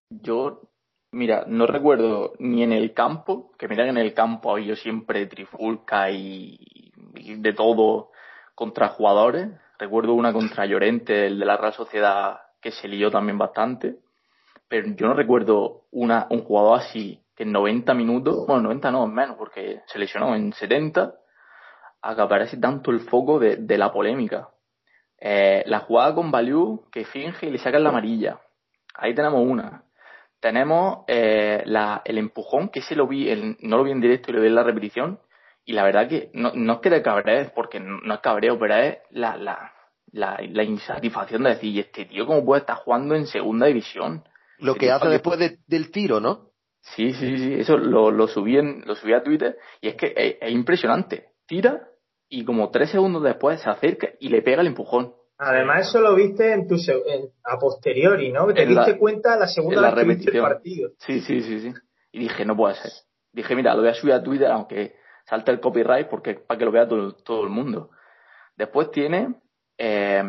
Yo, 0.10 0.71
mira, 1.12 1.45
no 1.47 1.67
recuerdo 1.67 2.34
ni 2.39 2.63
en 2.63 2.73
el 2.73 2.93
campo, 2.93 3.51
que 3.58 3.67
mira 3.67 3.84
que 3.84 3.91
en 3.91 3.97
el 3.97 4.13
campo 4.13 4.51
había 4.51 4.75
siempre 4.75 5.27
trifulca 5.27 6.10
y, 6.10 6.58
y 7.15 7.36
de 7.36 7.53
todo 7.53 8.12
contra 8.55 8.89
jugadores. 8.89 9.49
Recuerdo 9.77 10.13
una 10.13 10.34
contra 10.34 10.65
Llorente, 10.65 11.27
el 11.27 11.39
de 11.39 11.45
la 11.45 11.58
Real 11.58 11.73
Sociedad, 11.73 12.39
que 12.60 12.71
se 12.71 12.88
lió 12.88 13.12
también 13.12 13.38
bastante. 13.38 13.97
Pero 14.67 14.89
yo 14.95 15.08
no 15.08 15.13
recuerdo 15.13 15.86
una, 15.91 16.27
un 16.29 16.43
jugador 16.43 16.79
así 16.79 17.23
que 17.39 17.43
en 17.43 17.54
90 17.54 17.93
minutos, 17.93 18.45
bueno, 18.45 18.63
90 18.63 18.91
no, 18.91 19.08
menos, 19.08 19.38
porque 19.38 19.80
se 19.88 19.97
lesionó 19.97 20.36
en 20.36 20.52
70, 20.52 21.13
acaparece 22.02 22.58
tanto 22.58 22.91
el 22.91 22.99
foco 22.99 23.39
de, 23.39 23.56
de 23.56 23.78
la 23.78 23.93
polémica. 23.93 24.49
Eh, 25.21 25.63
la 25.65 25.80
jugada 25.80 26.13
con 26.15 26.32
Baliu 26.32 26.84
que 26.91 27.06
finge 27.06 27.47
y 27.47 27.52
le 27.52 27.58
sacan 27.58 27.84
la 27.84 27.89
amarilla. 27.91 28.41
Ahí 28.93 29.15
tenemos 29.15 29.41
una. 29.41 29.84
Tenemos 30.41 31.06
eh, 31.08 31.63
la, 31.65 32.02
el 32.04 32.17
empujón, 32.17 32.67
que 32.67 32.82
se 32.82 32.93
lo 32.95 33.08
vi, 33.08 33.30
en, 33.30 33.56
no 33.62 33.78
lo 33.78 33.86
vi 33.86 33.91
en 33.91 34.02
directo 34.02 34.32
y 34.32 34.34
lo 34.34 34.41
vi 34.41 34.47
en 34.47 34.56
la 34.56 34.63
repetición. 34.63 35.19
Y 35.63 35.71
la 35.71 35.84
verdad 35.84 36.10
que 36.10 36.32
no, 36.34 36.52
no 36.54 36.73
es 36.73 36.80
que 36.80 36.89
te 36.89 37.02
cabrees, 37.02 37.52
porque 37.52 37.80
no, 37.80 37.99
no 38.02 38.13
es 38.15 38.19
cabreo, 38.19 38.60
pero 38.60 38.75
es 38.75 38.97
la, 39.12 39.38
la, 39.38 39.71
la, 40.12 40.38
la 40.45 40.63
insatisfacción 40.63 41.43
de 41.43 41.52
decir, 41.52 41.73
¿y 41.73 41.80
este 41.80 42.04
tío 42.04 42.25
cómo 42.25 42.43
puede 42.43 42.62
estar 42.62 42.75
jugando 42.75 43.15
en 43.15 43.28
segunda 43.28 43.67
división? 43.67 44.25
Lo 44.58 44.75
que 44.75 44.91
hace 44.91 45.08
después 45.08 45.39
de- 45.39 45.60
del 45.67 45.89
tiro, 45.89 46.19
¿no? 46.19 46.48
Sí, 46.81 47.13
sí, 47.13 47.37
sí, 47.37 47.53
eso 47.59 47.77
lo, 47.77 48.09
lo 48.11 48.27
subí 48.27 48.57
en, 48.57 48.83
lo 48.85 48.95
subí 48.95 49.13
a 49.13 49.21
Twitter 49.23 49.57
y 49.81 49.89
es 49.89 49.95
que 49.95 50.13
es, 50.15 50.37
es 50.41 50.51
impresionante. 50.51 51.29
Tira 51.45 51.87
y 52.29 52.45
como 52.45 52.69
tres 52.71 52.89
segundos 52.91 53.23
después 53.23 53.61
se 53.61 53.69
acerca 53.69 54.09
y 54.19 54.29
le 54.29 54.41
pega 54.41 54.61
el 54.61 54.67
empujón. 54.67 55.13
Además, 55.37 55.87
eso 55.87 56.01
lo 56.01 56.15
viste 56.15 56.51
en 56.53 56.67
tu 56.67 56.75
en- 56.75 57.29
a 57.43 57.57
posteriori, 57.59 58.31
¿no? 58.31 58.47
Te 58.53 58.63
En 58.63 58.75
la- 58.75 58.83
diste 58.85 58.99
cuenta 58.99 59.37
la 59.37 59.47
segunda 59.47 59.77
en 59.77 59.81
la 59.81 59.91
vez 59.91 59.99
que 60.03 60.07
viste 60.09 60.21
el 60.31 60.43
repetición. 60.43 60.43
partido. 60.53 60.89
Sí, 60.99 61.21
sí, 61.21 61.41
sí, 61.41 61.59
sí. 61.61 61.73
Y 62.11 62.19
dije, 62.19 62.43
no 62.45 62.55
puede 62.57 62.75
ser. 62.75 62.91
Dije, 63.31 63.55
mira, 63.55 63.73
lo 63.75 63.81
voy 63.81 63.89
a 63.91 63.93
subir 63.93 64.13
a 64.13 64.23
Twitter 64.23 64.47
aunque 64.47 64.95
salte 65.25 65.51
el 65.51 65.59
copyright 65.59 66.07
porque 66.09 66.35
para 66.35 66.57
que 66.57 66.65
lo 66.65 66.71
vea 66.71 66.87
todo, 66.87 67.13
todo 67.13 67.43
el 67.43 67.49
mundo. 67.49 67.89
Después 68.57 68.91
tiene, 68.91 69.35
eh, 69.77 70.23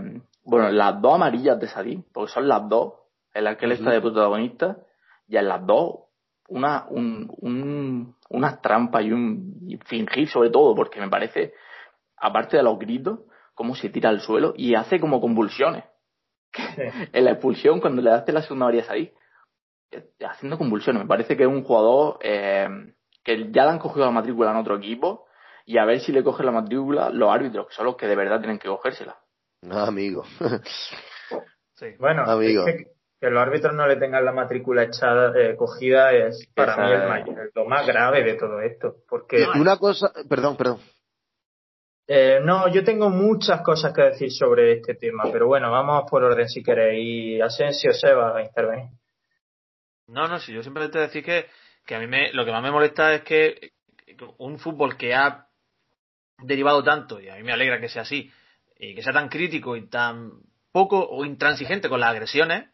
bueno, 0.45 0.71
las 0.71 1.01
dos 1.01 1.15
amarillas 1.15 1.59
de 1.59 1.67
Sadí, 1.69 2.05
porque 2.13 2.33
son 2.33 2.47
las 2.47 2.69
dos, 2.69 2.95
en 3.35 3.45
las 3.45 3.57
que 3.57 3.65
él 3.67 3.73
está 3.73 3.91
de 3.91 4.01
protagonista, 4.01 4.77
y 5.27 5.37
en 5.37 5.49
las 5.49 5.65
dos, 5.67 6.05
una, 6.51 6.87
un, 6.89 7.33
un, 7.39 8.17
unas 8.29 8.61
trampas 8.61 9.05
y 9.05 9.13
un 9.13 9.57
y 9.67 9.77
fingir 9.79 10.29
sobre 10.29 10.51
todo, 10.51 10.75
porque 10.75 11.01
me 11.01 11.09
parece, 11.09 11.55
aparte 12.17 12.57
de 12.57 12.63
los 12.63 12.79
gritos, 12.79 13.21
cómo 13.55 13.75
se 13.75 13.89
tira 13.89 14.11
al 14.11 14.21
suelo 14.21 14.53
y 14.57 14.75
hace 14.75 15.01
como 15.01 15.21
convulsiones. 15.21 15.85
en 17.13 17.25
la 17.25 17.33
expulsión, 17.33 17.81
cuando 17.81 18.03
le 18.03 18.11
daste 18.11 18.33
la 18.33 18.43
segunda 18.43 18.67
amarilla 18.67 18.85
a 18.85 18.87
Sadí, 18.87 19.13
eh, 19.93 20.09
haciendo 20.29 20.59
convulsiones. 20.59 21.03
Me 21.03 21.09
parece 21.09 21.37
que 21.37 21.45
es 21.45 21.49
un 21.49 21.63
jugador 21.63 22.19
eh, 22.23 22.69
que 23.23 23.51
ya 23.53 23.65
le 23.65 23.71
han 23.71 23.79
cogido 23.79 24.07
la 24.07 24.13
matrícula 24.13 24.51
en 24.51 24.57
otro 24.57 24.77
equipo 24.77 25.27
y 25.67 25.79
a 25.79 25.85
ver 25.85 26.01
si 26.01 26.11
le 26.11 26.25
cogen 26.25 26.47
la 26.47 26.53
matrícula 26.53 27.11
los 27.11 27.31
árbitros, 27.31 27.69
que 27.69 27.75
son 27.75 27.87
los 27.87 27.97
que 27.97 28.07
de 28.07 28.17
verdad 28.17 28.41
tienen 28.41 28.59
que 28.59 28.69
cogérsela. 28.69 29.19
Ah, 29.71 29.87
amigo. 29.87 30.25
Sí. 31.75 31.87
Bueno, 31.99 32.25
Amigo. 32.25 32.67
es 32.67 32.77
que, 32.77 32.91
que 33.21 33.29
los 33.31 33.43
árbitros 33.43 33.75
no 33.75 33.87
le 33.87 33.97
tengan 33.97 34.25
la 34.25 34.33
matrícula 34.33 34.85
echada, 34.85 35.33
eh, 35.39 35.55
cogida 35.57 36.13
es 36.13 36.49
para 36.55 36.73
Esa 36.73 36.87
mí 36.87 36.93
el 36.93 37.03
es- 37.03 37.09
mayor- 37.09 37.51
lo 37.55 37.65
más 37.67 37.87
grave 37.87 38.23
de 38.25 38.35
todo 38.35 38.61
esto. 38.61 38.97
Porque 39.09 39.43
Y 39.55 39.59
una 39.59 39.77
cosa, 39.77 40.11
perdón, 40.29 40.57
perdón. 40.57 40.81
Eh, 42.07 42.41
no, 42.43 42.67
yo 42.69 42.83
tengo 42.83 43.09
muchas 43.09 43.61
cosas 43.63 43.93
que 43.93 44.03
decir 44.03 44.33
sobre 44.33 44.73
este 44.73 44.95
tema, 44.95 45.25
pero 45.31 45.47
bueno, 45.47 45.71
vamos 45.71 46.05
por 46.11 46.25
orden 46.25 46.49
si 46.49 46.63
queréis. 46.63 47.41
Asensio, 47.43 47.93
Seba, 47.93 48.37
a 48.37 48.43
intervenir. 48.43 48.89
No, 50.09 50.27
no, 50.27 50.41
sí, 50.41 50.53
yo 50.53 50.63
siempre 50.63 50.89
te 50.89 50.99
decir 50.99 51.25
que, 51.25 51.47
que 51.87 51.95
a 51.95 52.01
mí 52.01 52.09
me, 52.09 52.33
lo 52.33 52.45
que 52.45 52.51
más 52.51 52.63
me 52.63 52.73
molesta 52.73 53.15
es 53.15 53.23
que 53.23 53.73
un 54.39 54.59
fútbol 54.59 54.97
que 54.97 55.15
ha 55.15 55.47
derivado 56.43 56.83
tanto, 56.83 57.21
y 57.21 57.29
a 57.29 57.37
mí 57.37 57.45
me 57.45 57.53
alegra 57.53 57.81
que 57.81 57.89
sea 57.89 58.03
así, 58.03 58.29
y 58.77 58.95
que 58.95 59.03
sea 59.03 59.13
tan 59.13 59.29
crítico 59.29 59.77
y 59.77 59.89
tan 59.89 60.33
poco 60.73 60.99
o 61.09 61.25
intransigente 61.25 61.89
con 61.89 62.01
las 62.01 62.11
agresiones, 62.11 62.70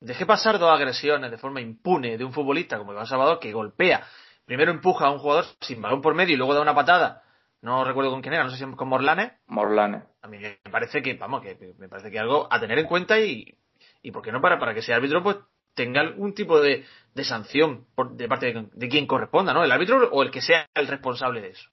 deje 0.00 0.26
pasar 0.26 0.58
dos 0.58 0.70
agresiones 0.70 1.30
de 1.30 1.38
forma 1.38 1.60
impune 1.60 2.16
de 2.18 2.24
un 2.24 2.32
futbolista 2.32 2.78
como 2.78 2.92
Iván 2.92 3.06
Salvador 3.06 3.38
que 3.38 3.52
golpea, 3.52 4.04
primero 4.44 4.70
empuja 4.70 5.06
a 5.06 5.10
un 5.10 5.18
jugador 5.18 5.44
sin 5.60 5.80
balón 5.80 6.00
por 6.00 6.14
medio 6.14 6.34
y 6.34 6.36
luego 6.36 6.54
da 6.54 6.62
una 6.62 6.74
patada, 6.74 7.22
no 7.62 7.84
recuerdo 7.84 8.10
con 8.10 8.22
quién 8.22 8.34
era, 8.34 8.44
no 8.44 8.50
sé 8.50 8.56
si 8.56 8.70
con 8.74 8.88
Morlanes, 8.88 9.32
Morlanes. 9.46 10.02
a 10.22 10.28
mí 10.28 10.38
me 10.38 10.58
parece 10.70 11.02
que, 11.02 11.14
vamos, 11.14 11.42
que 11.42 11.56
me 11.78 11.88
parece 11.88 12.10
que 12.10 12.18
algo 12.18 12.48
a 12.50 12.58
tener 12.58 12.78
en 12.78 12.86
cuenta 12.86 13.20
y, 13.20 13.54
y 14.02 14.10
¿por 14.10 14.22
qué 14.22 14.32
no 14.32 14.40
para, 14.40 14.58
para 14.58 14.72
que 14.74 14.80
ese 14.80 14.94
árbitro 14.94 15.22
pues 15.22 15.36
tenga 15.74 16.00
algún 16.00 16.34
tipo 16.34 16.60
de, 16.60 16.84
de 17.14 17.24
sanción 17.24 17.86
por, 17.94 18.16
de 18.16 18.26
parte 18.28 18.52
de, 18.52 18.66
de 18.72 18.88
quien 18.88 19.06
corresponda, 19.06 19.52
¿no? 19.54 19.62
El 19.62 19.70
árbitro 19.70 20.08
o 20.10 20.22
el 20.22 20.30
que 20.30 20.40
sea 20.42 20.66
el 20.74 20.88
responsable 20.88 21.40
de 21.40 21.50
eso. 21.50 21.70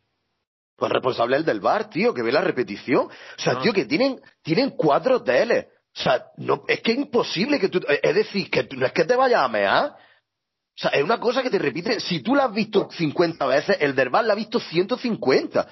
Pues 0.75 0.91
responsable 0.91 1.37
el 1.37 1.43
del 1.45 1.59
bar, 1.59 1.89
tío, 1.89 2.13
que 2.13 2.21
ve 2.21 2.31
la 2.31 2.41
repetición. 2.41 3.07
O 3.07 3.11
sea, 3.39 3.53
No. 3.53 3.61
tío, 3.61 3.73
que 3.73 3.85
tienen, 3.85 4.21
tienen 4.43 4.69
cuatro 4.77 5.23
teles. 5.23 5.65
O 5.97 5.99
sea, 5.99 6.25
no, 6.37 6.63
es 6.67 6.81
que 6.81 6.91
es 6.91 6.97
imposible 6.99 7.59
que 7.59 7.69
tú, 7.69 7.79
es 7.87 8.13
decir, 8.15 8.51
que 8.51 8.63
tú- 8.65 8.75
no 8.77 8.85
es 8.85 8.91
que 8.91 9.03
te 9.05 9.15
vayas 9.15 9.41
a 9.41 9.47
mear. 9.47 9.85
O 9.85 10.79
sea, 10.79 10.91
es 10.91 11.03
una 11.03 11.19
cosa 11.19 11.41
que 11.41 11.49
te 11.49 11.57
repite. 11.57 11.99
Si 11.99 12.21
tú 12.21 12.35
la 12.35 12.45
has 12.45 12.53
visto 12.53 12.87
50 12.91 13.45
veces, 13.47 13.77
el 13.79 13.95
del 13.95 14.09
bar 14.09 14.23
la 14.25 14.33
ha 14.33 14.35
visto 14.35 14.59
150. 14.59 15.61
O 15.61 15.67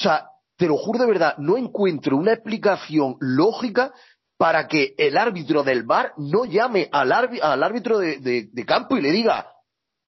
sea, 0.00 0.26
te 0.56 0.66
lo 0.66 0.76
juro 0.76 0.98
de 0.98 1.06
verdad, 1.06 1.36
no 1.38 1.56
encuentro 1.56 2.16
una 2.16 2.32
explicación 2.32 3.16
lógica 3.20 3.92
para 4.36 4.66
que 4.66 4.94
el 4.98 5.16
árbitro 5.16 5.62
del 5.62 5.84
bar 5.84 6.12
no 6.16 6.44
llame 6.44 6.88
al, 6.90 7.12
al 7.12 7.62
árbitro 7.62 7.98
de, 7.98 8.18
de- 8.18 8.48
de 8.52 8.64
campo 8.66 8.96
y 8.96 9.00
le 9.00 9.12
diga 9.12 9.46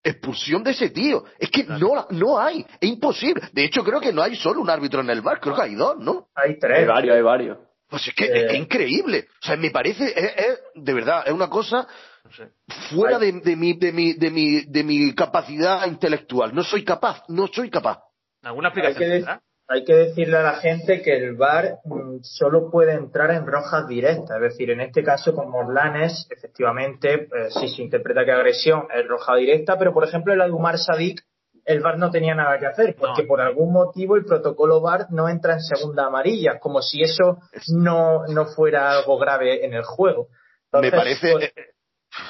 expulsión 0.03 0.65
de 0.65 0.73
ese 0.73 0.91
tío. 0.91 1.25
Es 1.39 1.51
que 1.51 1.63
no, 1.65 1.95
la- 1.95 2.07
no 2.11 2.41
hay, 2.41 2.67
es 2.81 2.89
imposible. 2.89 3.43
De 3.53 3.65
hecho, 3.65 3.85
creo 3.85 4.01
que 4.01 4.13
no 4.13 4.23
hay 4.23 4.35
solo 4.35 4.61
un 4.61 4.71
árbitro 4.71 5.01
en 5.01 5.11
el 5.11 5.21
bar, 5.21 5.39
creo 5.41 5.55
que 5.55 5.63
hay 5.63 5.75
dos, 5.77 5.97
¿no? 5.99 6.29
Hay 6.35 6.53
Hay 6.55 6.59
tres. 6.59 6.89
varios, 6.89 7.15
hay 7.15 7.23
varios. 7.23 7.59
Pues 7.91 8.07
es 8.09 8.15
que 8.15 8.25
Eh. 8.25 8.47
es, 8.47 8.53
es 8.53 8.59
increíble. 8.59 9.27
O 9.43 9.47
sea, 9.47 9.57
me 9.57 9.71
parece, 9.71 10.05
es, 10.05 10.37
es- 10.37 10.61
de 10.75 10.95
verdad, 10.95 11.25
es 11.27 11.33
una 11.33 11.51
cosa 11.51 11.87
No 12.25 12.33
sé. 12.33 12.49
fuera 12.95 13.19
de, 13.19 13.33
de 13.33 13.57
mi, 13.57 13.73
de, 13.75 13.93
mi, 13.93 14.13
de, 14.15 14.31
mi, 14.31 14.61
de 14.65 14.85
mi 14.85 15.15
capacidad 15.15 15.87
intelectual. 15.87 16.55
No 16.55 16.63
soy 16.63 16.85
capaz, 16.85 17.25
no 17.29 17.49
soy 17.49 17.69
capaz. 17.71 18.01
¿Alguna 18.43 18.69
Hay 18.69 18.75
que, 18.75 18.81
explicación? 18.81 19.11
de- 19.11 19.17
tendrá? 19.17 19.43
hay 19.73 19.85
que 19.85 19.95
decirle 19.95 20.37
a 20.37 20.43
la 20.43 20.55
gente 20.55 21.01
que 21.01 21.17
el 21.17 21.37
VAR 21.37 21.77
mm, 21.85 22.19
solo 22.23 22.71
puede 22.73 22.93
entrar 22.95 23.31
en 23.31 23.47
rojas 23.47 23.87
directas. 23.87 24.37
Es 24.37 24.43
decir, 24.43 24.71
en 24.71 24.81
este 24.81 25.05
caso 25.05 25.33
con 25.35 25.49
Morlanes, 25.51 26.27
efectivamente, 26.31 27.15
eh, 27.15 27.29
si 27.51 27.69
se 27.69 27.83
interpreta 27.83 28.25
que 28.25 28.33
agresión 28.33 28.89
es 28.93 29.07
roja 29.07 29.37
directa, 29.37 29.79
pero 29.79 29.93
por 29.93 30.03
ejemplo 30.05 30.33
en 30.33 30.41
la 30.41 30.47
de 30.47 30.53
Umar 30.53 30.77
Sadik, 30.79 31.23
el 31.65 31.81
VAR 31.81 31.99
no 31.99 32.11
tenía 32.11 32.35
nada 32.35 32.59
que 32.59 32.67
hacer, 32.67 32.97
porque 32.99 33.23
No. 33.23 33.29
por 33.29 33.41
algún 33.41 33.73
motivo 33.73 34.17
el 34.17 34.25
protocolo 34.25 34.81
VAR 34.81 35.07
no 35.11 35.29
entra 35.29 35.55
en 35.55 35.61
segunda 35.61 36.07
amarilla, 36.07 36.59
como 36.61 36.83
si 36.83 37.03
eso 37.03 37.39
no, 37.69 38.27
no 38.27 38.47
fuera 38.47 38.91
algo 38.99 39.19
grave 39.19 39.65
en 39.65 39.75
el 39.75 39.83
juego. 39.85 40.29
me 40.73 40.91
parece 40.91 41.33
pues, 41.33 41.45
eh, 41.45 41.53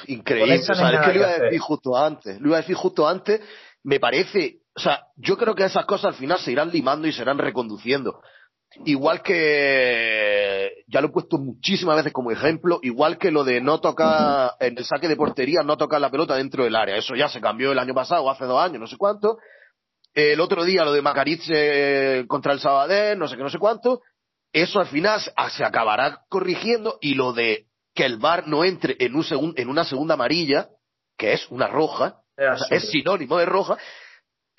increíble. 0.07 0.55
O 0.55 0.75
no 0.75 0.89
es 0.89 0.99
que 0.99 1.07
lo 1.13 1.15
iba 1.15 1.27
a 1.27 1.29
hacer. 1.31 1.43
decir 1.43 1.59
justo 1.59 1.97
antes. 1.97 2.39
Lo 2.41 2.47
iba 2.47 2.57
a 2.57 2.61
decir 2.61 2.75
justo 2.75 3.07
antes. 3.07 3.41
Me 3.83 3.99
parece, 3.99 4.59
o 4.75 4.79
sea, 4.79 5.07
yo 5.15 5.37
creo 5.37 5.55
que 5.55 5.63
esas 5.65 5.85
cosas 5.85 6.05
al 6.05 6.13
final 6.15 6.39
se 6.39 6.51
irán 6.51 6.69
limando 6.71 7.07
y 7.07 7.11
se 7.13 7.21
irán 7.21 7.37
reconduciendo. 7.37 8.21
Igual 8.85 9.21
que, 9.21 10.83
ya 10.87 11.01
lo 11.01 11.07
he 11.07 11.11
puesto 11.11 11.37
muchísimas 11.37 11.97
veces 11.97 12.13
como 12.13 12.31
ejemplo, 12.31 12.79
igual 12.83 13.17
que 13.17 13.31
lo 13.31 13.43
de 13.43 13.59
no 13.61 13.79
tocar, 13.79 14.53
en 14.59 14.77
el 14.77 14.85
saque 14.85 15.07
de 15.07 15.15
portería, 15.15 15.61
no 15.63 15.77
tocar 15.77 15.99
la 16.01 16.09
pelota 16.09 16.35
dentro 16.35 16.63
del 16.63 16.75
área. 16.75 16.95
Eso 16.95 17.15
ya 17.15 17.27
se 17.27 17.41
cambió 17.41 17.71
el 17.71 17.79
año 17.79 17.93
pasado, 17.93 18.29
hace 18.29 18.45
dos 18.45 18.61
años, 18.61 18.79
no 18.79 18.87
sé 18.87 18.97
cuánto. 18.97 19.37
El 20.13 20.39
otro 20.41 20.63
día 20.63 20.83
lo 20.83 20.93
de 20.93 21.01
Macariz 21.01 21.41
eh, 21.49 22.25
contra 22.27 22.53
el 22.53 22.59
Sabadell, 22.59 23.17
no 23.17 23.27
sé 23.27 23.37
qué, 23.37 23.43
no 23.43 23.49
sé 23.49 23.59
cuánto. 23.59 24.01
Eso 24.53 24.79
al 24.79 24.87
final 24.87 25.19
se- 25.21 25.31
se 25.55 25.63
acabará 25.63 26.21
corrigiendo 26.29 26.97
y 27.01 27.13
lo 27.15 27.31
de 27.33 27.65
que 27.93 28.05
el 28.05 28.17
VAR 28.17 28.47
no 28.47 28.63
entre 28.65 28.95
en, 28.99 29.15
un 29.15 29.23
segun- 29.23 29.53
en 29.57 29.69
una 29.69 29.83
segunda 29.85 30.13
amarilla, 30.15 30.67
que 31.17 31.33
es 31.33 31.45
una 31.49 31.67
roja, 31.67 32.15
o 32.53 32.57
sea, 32.57 32.77
es 32.77 32.89
sinónimo 32.89 33.37
de 33.37 33.45
roja, 33.45 33.77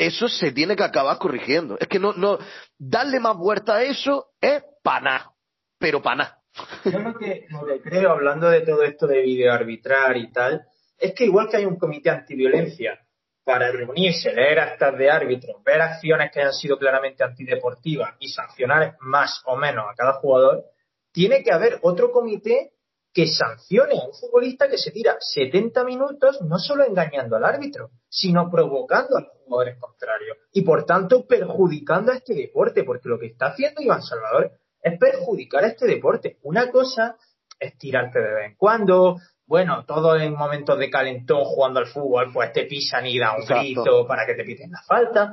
eso 0.07 0.29
se 0.29 0.53
tiene 0.53 0.77
que 0.77 0.85
acabar 0.85 1.19
corrigiendo. 1.19 1.77
Es 1.79 1.89
que 1.89 1.99
no, 1.99 2.13
no, 2.13 2.39
darle 2.79 3.21
más 3.21 3.37
vuelta 3.37 3.77
a 3.77 3.83
eso 3.83 4.27
es 4.41 4.63
paná, 4.83 5.31
pero 5.79 6.03
paná. 6.03 6.39
Yo 6.85 6.99
lo 6.99 7.15
que, 7.17 7.47
lo 7.49 7.65
que 7.65 7.81
creo, 7.81 8.11
hablando 8.11 8.51
de 8.51 8.63
todo 8.63 8.83
esto 8.83 9.07
de 9.07 9.23
videoarbitrar 9.23 10.17
y 10.17 10.31
tal, 10.33 10.63
es 10.99 11.15
que 11.15 11.25
igual 11.25 11.49
que 11.49 11.59
hay 11.59 11.65
un 11.65 11.79
comité 11.79 12.11
antiviolencia 12.11 12.99
para 13.45 13.73
reunirse, 13.73 14.33
leer 14.33 14.61
actas 14.61 14.97
de 14.97 15.11
árbitros, 15.11 15.63
ver 15.65 15.81
acciones 15.81 16.31
que 16.33 16.41
hayan 16.41 16.53
sido 16.53 16.79
claramente 16.79 17.25
antideportivas 17.25 18.15
y 18.21 18.29
sancionar 18.29 18.97
más 19.01 19.43
o 19.47 19.57
menos 19.57 19.87
a 19.91 19.95
cada 19.95 20.15
jugador, 20.15 20.65
tiene 21.13 21.43
que 21.43 21.53
haber 21.53 21.79
otro 21.83 22.13
comité 22.13 22.73
que 23.13 23.27
sancione 23.27 23.99
a 24.01 24.07
un 24.07 24.15
futbolista 24.15 24.69
que 24.69 24.79
se 24.79 24.91
tira 24.91 25.17
70 25.19 25.85
minutos 25.85 26.41
no 26.43 26.59
solo 26.59 26.85
engañando 26.87 27.37
al 27.37 27.45
árbitro, 27.45 27.91
sino 28.09 28.51
provocando 28.51 29.17
a 29.17 29.21
los 29.21 29.42
jugadores 29.53 29.79
contrarios. 29.79 30.39
Y 30.53 30.63
por 30.63 30.85
tanto 30.85 31.27
perjudicando 31.27 32.13
a 32.13 32.17
este 32.17 32.35
deporte, 32.35 32.85
porque 32.85 33.09
lo 33.09 33.19
que 33.19 33.27
está 33.27 33.47
haciendo 33.47 33.83
Iván 33.83 34.03
Salvador 34.03 34.53
es 34.81 34.99
perjudicar 34.99 35.65
a 35.65 35.69
este 35.69 35.87
deporte. 35.87 36.39
Una 36.43 36.71
cosa 36.71 37.17
es 37.59 37.77
tirarte 37.79 38.19
de 38.19 38.35
vez 38.35 38.51
en 38.51 38.57
cuando, 38.57 39.19
bueno, 39.47 39.85
todo 39.87 40.17
en 40.17 40.35
momentos 40.35 40.79
de 40.79 40.91
calentón 40.91 41.45
jugando 41.45 41.81
al 41.81 41.87
fútbol, 41.87 42.33
pues 42.33 42.53
te 42.53 42.65
pisan 42.65 43.07
y 43.07 43.19
da 43.19 43.37
un 43.37 43.45
grito 43.45 44.07
para 44.07 44.27
que 44.27 44.35
te 44.35 44.45
piten 44.45 44.71
la 44.71 44.83
falta, 44.83 45.33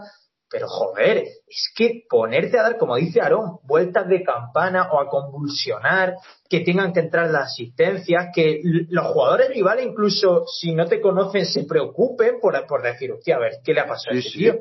pero 0.49 0.67
joder, 0.67 1.17
es 1.47 1.71
que 1.75 2.03
ponerte 2.09 2.57
a 2.57 2.63
dar, 2.63 2.77
como 2.77 2.95
dice 2.95 3.21
Aarón, 3.21 3.59
vueltas 3.63 4.07
de 4.07 4.23
campana 4.23 4.89
o 4.91 4.99
a 4.99 5.07
convulsionar, 5.07 6.15
que 6.49 6.61
tengan 6.61 6.91
que 6.91 7.01
entrar 7.01 7.29
las 7.29 7.51
asistencias, 7.51 8.29
que 8.33 8.59
los 8.63 9.07
jugadores 9.07 9.49
rivales, 9.49 9.85
incluso 9.85 10.45
si 10.47 10.73
no 10.73 10.87
te 10.87 10.99
conocen, 11.01 11.45
se 11.45 11.65
preocupen 11.65 12.39
por, 12.41 12.65
por 12.65 12.81
decir, 12.81 13.11
hostia, 13.11 13.35
a 13.35 13.39
ver, 13.39 13.53
¿qué 13.63 13.73
le 13.73 13.81
ha 13.81 13.87
pasado 13.87 14.15
a 14.15 14.19
ese 14.19 14.31
tío? 14.31 14.55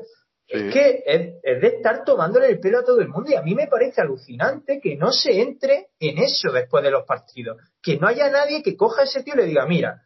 Es 0.47 0.73
que 0.73 1.03
es, 1.05 1.61
de 1.61 1.67
estar 1.67 2.03
tomándole 2.03 2.47
el 2.47 2.59
pelo 2.59 2.79
a 2.79 2.83
todo 2.83 3.01
el 3.01 3.07
mundo 3.07 3.29
y 3.29 3.35
a 3.35 3.43
mí 3.43 3.53
me 3.53 3.67
parece 3.67 4.01
alucinante 4.01 4.79
que 4.81 4.95
no 4.95 5.11
se 5.11 5.41
entre 5.41 5.89
en 5.99 6.17
eso 6.17 6.51
después 6.51 6.83
de 6.83 6.89
los 6.89 7.05
partidos. 7.05 7.57
Que 7.83 7.97
no 7.97 8.07
haya 8.07 8.31
nadie 8.31 8.63
que 8.63 8.75
coja 8.75 9.01
a 9.01 9.05
ese 9.05 9.21
tío 9.21 9.35
y 9.35 9.37
le 9.37 9.45
diga, 9.45 9.67
mira, 9.67 10.01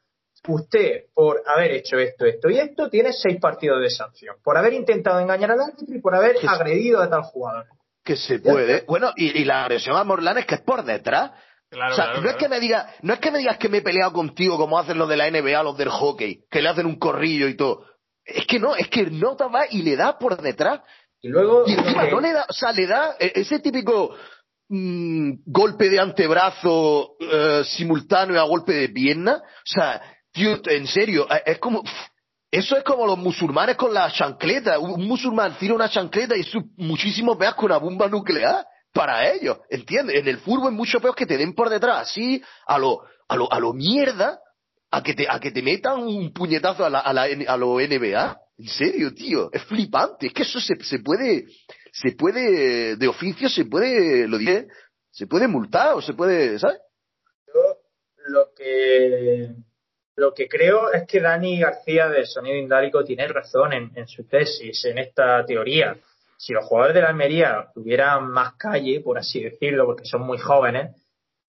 usted 0.47 1.05
por 1.13 1.41
haber 1.45 1.71
hecho 1.71 1.97
esto, 1.97 2.25
esto 2.25 2.49
y 2.49 2.59
esto, 2.59 2.89
tiene 2.89 3.13
seis 3.13 3.39
partidos 3.39 3.81
de 3.81 3.89
sanción. 3.89 4.35
Por 4.43 4.57
haber 4.57 4.73
intentado 4.73 5.19
engañar 5.19 5.51
al 5.51 5.61
árbitro 5.61 5.95
y 5.95 6.01
por 6.01 6.15
haber 6.15 6.37
agredido 6.47 7.01
a 7.01 7.09
tal 7.09 7.23
jugador. 7.23 7.65
Que 8.03 8.17
se 8.17 8.39
puede. 8.39 8.83
Bueno, 8.85 9.11
y, 9.15 9.45
la 9.45 9.63
agresión 9.63 9.95
a 9.95 10.03
Morlán 10.03 10.37
es 10.37 10.45
que 10.45 10.55
es 10.55 10.61
por 10.61 10.83
detrás. 10.83 11.31
o 11.71 11.93
sea, 11.95 12.13
no, 12.19 12.29
Es 12.29 12.35
que 12.35 12.49
me 12.49 12.59
diga, 12.59 12.93
no 13.01 13.13
es 13.13 13.19
que 13.19 13.31
me 13.31 13.39
digas 13.39 13.57
que 13.57 13.69
me 13.69 13.77
he 13.77 13.81
peleado 13.81 14.11
contigo 14.11 14.57
como 14.57 14.77
hacen 14.77 14.97
los 14.97 15.07
de 15.07 15.17
la 15.17 15.31
NBA, 15.31 15.63
los 15.63 15.77
del 15.77 15.89
hockey, 15.89 16.43
que 16.51 16.61
le 16.61 16.69
hacen 16.69 16.85
un 16.85 16.99
corrillo 16.99 17.47
y 17.47 17.55
todo. 17.55 17.85
Es 18.25 18.45
que 18.45 18.59
no, 18.59 18.75
es 18.75 18.89
que 18.89 19.05
no 19.05 19.37
va 19.37 19.65
y 19.69 19.81
le 19.83 19.95
da 19.95 20.17
por 20.17 20.41
detrás. 20.41 20.81
Y 21.21 21.29
luego. 21.29 21.63
Y 21.65 21.73
encima 21.73 22.07
no 22.07 22.19
le 22.19 22.33
da, 22.33 22.45
o 22.49 22.53
sea, 22.53 22.73
le 22.73 22.85
da 22.85 23.15
e, 23.17 23.31
ese 23.35 23.59
típico 23.59 24.13
mm, 24.67 25.31
golpe 25.45 25.89
de 25.89 25.99
antebrazo 25.99 27.15
eh, 27.19 27.63
simultáneo 27.65 28.41
a 28.41 28.43
golpe 28.43 28.73
de 28.73 28.89
pierna. 28.89 29.37
O 29.37 29.65
sea, 29.65 30.01
Tío, 30.33 30.59
en 30.65 30.87
serio, 30.87 31.27
eh, 31.31 31.43
es 31.45 31.59
como. 31.59 31.83
Eso 32.51 32.75
es 32.77 32.83
como 32.83 33.07
los 33.07 33.17
musulmanes 33.17 33.75
con 33.77 33.93
la 33.93 34.11
chancleta. 34.11 34.77
Un 34.77 35.07
musulmán 35.07 35.57
tira 35.57 35.73
una 35.73 35.89
chancleta 35.89 36.37
y 36.37 36.41
es 36.41 36.51
muchísimo 36.77 37.37
que 37.37 37.65
una 37.65 37.77
bomba 37.77 38.07
nuclear 38.07 38.65
para 38.93 39.31
ellos. 39.31 39.57
¿Entiendes? 39.69 40.17
En 40.17 40.27
el 40.27 40.37
fútbol 40.37 40.71
es 40.71 40.77
mucho 40.77 40.99
peor 40.99 41.15
que 41.15 41.25
te 41.25 41.37
den 41.37 41.55
por 41.55 41.69
detrás 41.69 42.09
así, 42.09 42.43
a 42.67 42.77
lo, 42.77 43.01
a 43.27 43.35
lo, 43.35 43.51
a 43.51 43.59
lo 43.59 43.73
mierda, 43.73 44.39
a 44.91 45.01
que 45.01 45.15
te, 45.15 45.27
a 45.27 45.39
que 45.39 45.51
te 45.51 45.63
metan 45.63 46.03
un 46.03 46.31
puñetazo 46.31 46.85
a 46.85 46.91
la, 46.91 46.99
a 46.99 47.11
la, 47.11 47.23
a 47.23 47.57
lo 47.57 47.79
NBA. 47.79 48.37
En 48.59 48.67
serio, 48.67 49.15
tío. 49.15 49.49
Es 49.51 49.63
flipante. 49.63 50.27
Es 50.27 50.33
que 50.33 50.43
eso 50.43 50.59
se, 50.59 50.75
se 50.83 50.99
puede, 50.99 51.45
se 51.91 52.11
puede, 52.11 52.97
de 52.97 53.07
oficio 53.07 53.49
se 53.49 53.65
puede, 53.65 54.27
lo 54.27 54.37
diré, 54.37 54.67
se 55.09 55.25
puede 55.25 55.47
multar 55.47 55.95
o 55.95 56.01
se 56.03 56.13
puede, 56.13 56.59
¿sabes? 56.59 56.77
Yo, 57.47 57.77
lo 58.27 58.53
que 58.55 59.55
lo 60.15 60.33
que 60.33 60.47
creo 60.47 60.91
es 60.91 61.07
que 61.07 61.19
Dani 61.19 61.59
García 61.59 62.07
de 62.07 62.25
Sonido 62.25 62.57
Indálico 62.57 63.03
tiene 63.03 63.27
razón 63.27 63.73
en, 63.73 64.07
su 64.07 64.27
tesis, 64.27 64.85
en 64.85 64.99
esta 64.99 65.43
teoría. 65.45 65.95
Si 66.37 66.53
los 66.53 66.65
jugadores 66.65 66.95
de 66.95 67.01
la 67.01 67.09
Almería 67.09 67.67
tuvieran 67.73 68.29
más 68.29 68.53
calle, 68.53 69.01
por 69.01 69.17
así 69.17 69.41
decirlo, 69.41 69.85
porque 69.85 70.05
son 70.05 70.21
muy 70.21 70.37
jóvenes, 70.37 70.95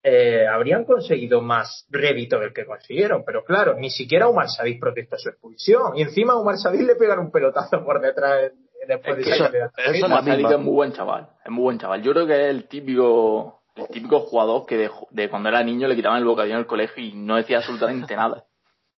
eh, 0.01 0.47
habrían 0.47 0.85
conseguido 0.85 1.41
más 1.41 1.85
rédito 1.89 2.39
del 2.39 2.53
que 2.53 2.65
consiguieron. 2.65 3.23
Pero 3.25 3.43
claro, 3.43 3.75
ni 3.75 3.89
siquiera 3.89 4.27
Omar 4.27 4.49
Sadis 4.49 4.79
protesta 4.79 5.17
su 5.17 5.29
expulsión. 5.29 5.97
Y 5.97 6.01
encima 6.01 6.33
a 6.33 6.37
Omar 6.37 6.57
Sadis 6.57 6.81
le 6.81 6.95
pegan 6.95 7.19
un 7.19 7.31
pelotazo 7.31 7.83
por 7.83 8.01
detrás 8.01 8.51
después 8.87 9.17
de 9.17 9.21
eso, 9.23 9.45
eso 9.45 10.05
Omar 10.05 10.23
Sadis 10.23 10.49
es 10.49 10.59
muy 10.59 10.73
buen 10.73 10.93
chaval. 10.93 11.29
Es 11.43 11.51
muy 11.51 11.63
buen 11.63 11.79
chaval. 11.79 12.01
Yo 12.01 12.13
creo 12.13 12.25
que 12.25 12.33
es 12.33 12.49
el 12.49 12.67
típico, 12.67 13.63
el 13.75 13.87
típico 13.89 14.21
jugador 14.21 14.65
que 14.65 14.77
de, 14.77 14.89
de 15.11 15.29
cuando 15.29 15.49
era 15.49 15.63
niño 15.63 15.87
le 15.87 15.95
quitaban 15.95 16.19
el 16.19 16.25
bocadillo 16.25 16.55
en 16.55 16.61
el 16.61 16.67
colegio 16.67 17.03
y 17.03 17.13
no 17.13 17.35
decía 17.35 17.57
absolutamente 17.57 18.15
nada. 18.15 18.45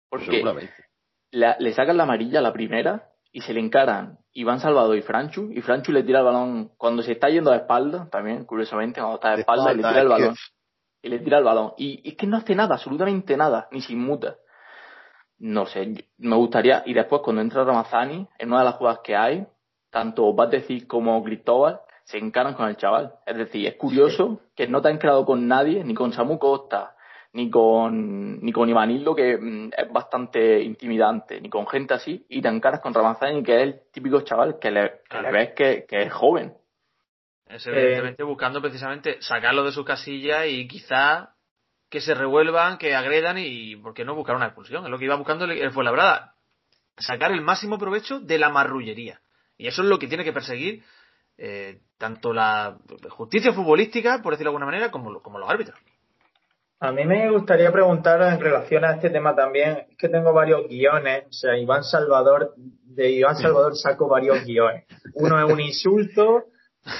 Porque 0.10 0.44
le 1.32 1.74
sacan 1.74 1.98
la 1.98 2.04
amarilla 2.04 2.40
a 2.40 2.42
la 2.42 2.54
primera 2.54 3.12
y 3.32 3.42
se 3.42 3.54
le 3.54 3.60
encaran 3.60 4.20
Iván 4.34 4.60
Salvador 4.60 4.96
y 4.96 5.02
Franchu, 5.02 5.52
y 5.52 5.62
Franchu 5.62 5.92
le 5.92 6.04
tira 6.04 6.20
el 6.20 6.26
balón 6.26 6.72
cuando 6.78 7.02
se 7.02 7.14
está 7.14 7.30
yendo 7.30 7.52
de 7.52 7.58
espalda, 7.58 8.08
también, 8.12 8.46
curiosamente, 8.46 9.00
cuando 9.00 9.16
está 9.16 9.36
de 9.36 9.42
espalda, 9.42 9.74
y 9.74 9.78
le 9.78 9.84
tira 9.84 10.02
el 10.02 10.08
balón. 10.08 10.36
Y 11.02 11.10
le 11.10 11.20
tira 11.20 11.38
el 11.40 11.44
balón. 11.44 11.74
Y, 11.78 12.08
es 12.08 12.16
que 12.16 12.28
no 12.28 12.38
hace 12.38 12.56
nada, 12.56 12.76
absolutamente 12.76 13.36
nada, 13.36 13.68
ni 13.72 13.82
se 13.82 13.94
inmuta. 13.94 14.36
No 15.40 15.66
sé, 15.66 15.94
me 16.18 16.36
gustaría, 16.36 16.84
y 16.86 16.94
después 16.94 17.22
cuando 17.24 17.42
entra 17.42 17.64
Ramazani, 17.64 18.28
en 18.38 18.50
una 18.50 18.60
de 18.60 18.66
las 18.66 18.76
jugadas 18.76 19.00
que 19.04 19.16
hay, 19.16 19.48
tanto 19.90 20.34
Batecic 20.34 20.88
como 20.88 21.24
Cristóbal 21.24 21.82
se 22.04 22.18
encaran 22.18 22.54
con 22.54 22.68
el 22.70 22.78
chaval. 22.78 23.16
Es 23.26 23.38
decir, 23.38 23.68
es 23.68 23.76
curioso 23.76 24.42
que 24.56 24.68
no 24.68 24.82
te 24.82 24.90
han 24.90 25.00
quedado 25.00 25.26
con 25.26 25.48
nadie, 25.48 25.84
ni 25.84 25.94
con 25.94 26.14
Samu 26.14 26.40
Costa, 26.40 26.96
ni 27.38 27.52
con, 27.52 28.40
ni 28.42 28.52
con 28.52 28.68
Ivanildo, 28.68 29.14
que 29.14 29.38
mm, 29.38 29.70
es 29.78 29.94
bastante 29.94 30.60
intimidante, 30.60 31.40
ni 31.40 31.52
con 31.52 31.68
gente 31.68 31.94
así, 31.94 32.26
y 32.30 32.42
te 32.42 32.48
encaras 32.48 32.80
con 32.80 32.96
Ramazani, 32.96 33.44
que 33.44 33.58
es 33.58 33.62
el 33.62 33.82
típico 33.94 34.22
chaval 34.22 34.58
que 34.60 34.72
le, 34.72 35.02
ves 35.32 35.54
que, 35.56 35.86
es 35.88 36.12
joven. 36.12 36.56
Es 37.46 37.68
evidentemente 37.68 38.24
buscando 38.24 38.60
precisamente 38.60 39.22
sacarlo 39.22 39.64
de 39.64 39.72
su 39.72 39.86
casilla 39.86 40.48
y 40.48 40.68
quizá 40.68 41.36
que 41.90 42.02
se 42.02 42.16
revuelvan, 42.16 42.80
que 42.80 42.96
agredan 42.96 43.38
y, 43.38 43.76
¿por 43.76 43.94
qué 43.94 44.04
no 44.04 44.16
buscar 44.16 44.36
una 44.36 44.48
expulsión? 44.48 44.84
Es 44.84 44.90
lo 44.90 44.98
que 44.98 45.06
iba 45.06 45.16
buscando 45.16 45.46
el 45.46 45.72
Fuenlabrada. 45.72 46.34
Sacar 46.98 47.32
el 47.32 47.42
máximo 47.42 47.78
provecho 47.78 48.20
de 48.20 48.40
la 48.40 48.50
marrullería. 48.50 49.22
Y 49.60 49.68
eso 49.68 49.84
es 49.84 49.88
lo 49.88 50.00
que 50.00 50.08
tiene 50.08 50.24
que 50.24 50.34
perseguir 50.34 50.84
eh, 51.38 51.82
tanto 52.00 52.34
la 52.34 52.80
justicia 53.10 53.54
futbolística, 53.54 54.24
por 54.24 54.34
decirlo 54.34 54.50
de 54.50 54.56
alguna 54.56 54.66
manera, 54.66 54.90
como, 54.90 55.22
como 55.22 55.38
los 55.38 55.48
árbitros. 55.48 55.80
A 56.80 56.92
mí 56.92 57.06
me 57.06 57.32
gustaría 57.32 57.72
preguntar 57.72 58.22
en 58.22 58.40
relación 58.40 58.86
a 58.86 58.94
este 58.94 59.10
tema 59.10 59.36
también, 59.36 59.86
es 59.90 59.98
que 59.98 60.10
tengo 60.10 60.32
varios 60.32 60.68
guiones, 60.68 61.26
o 61.26 61.32
sea, 61.34 61.58
Iván 61.58 61.84
Salvador, 61.84 62.54
de 62.56 63.10
Iván 63.10 63.36
Salvador 63.36 63.76
saco 63.76 64.08
varios 64.08 64.46
guiones. 64.46 64.86
Uno 65.16 65.44
es 65.44 65.52
un 65.52 65.60
insulto, 65.60 66.44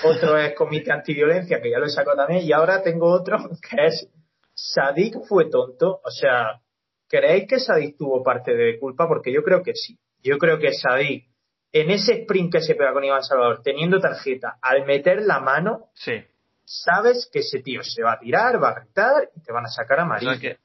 otro 0.04 0.36
es 0.40 0.56
comité 0.56 0.92
antiviolencia, 0.92 1.62
que 1.62 1.70
ya 1.70 1.78
lo 1.78 1.86
he 1.86 1.90
sacado 1.90 2.18
también, 2.18 2.44
y 2.44 2.52
ahora 2.54 2.82
tengo 2.82 3.06
otro 3.08 3.38
que 3.70 3.86
es 3.86 4.10
Sadik 4.56 5.24
fue 5.28 5.48
tonto, 5.48 6.02
o 6.04 6.10
sea, 6.10 6.60
¿creéis 7.08 7.48
que 7.48 7.60
Sadik 7.60 7.98
tuvo 7.98 8.24
parte 8.24 8.56
de 8.56 8.80
culpa? 8.80 9.08
Porque 9.08 9.32
yo 9.32 9.44
creo 9.44 9.62
que 9.62 9.76
sí. 9.76 10.00
Yo 10.24 10.40
creo 10.40 10.58
que 10.58 10.74
Sadik, 10.74 11.30
en 11.72 11.92
ese 11.92 12.22
sprint 12.22 12.52
que 12.52 12.62
se 12.62 12.74
pega 12.74 12.94
con 12.94 13.04
Iván 13.04 13.22
Salvador, 13.22 13.62
teniendo 13.62 14.00
tarjeta, 14.00 14.58
al 14.60 14.88
meter 14.88 15.22
la 15.22 15.40
mano, 15.40 15.92
sí 15.94 16.24
sabes 16.68 17.30
que 17.32 17.40
ese 17.40 17.62
tío 17.62 17.82
se 17.82 18.04
va 18.04 18.14
a 18.14 18.20
tirar, 18.20 18.62
va 18.62 18.70
a 18.70 18.80
gritar 18.82 19.30
y 19.36 19.42
te 19.42 19.54
van 19.54 19.66
a 19.66 19.70
sacar 19.70 20.02
a 20.02 20.06
María. 20.06 20.38
que 20.38 20.58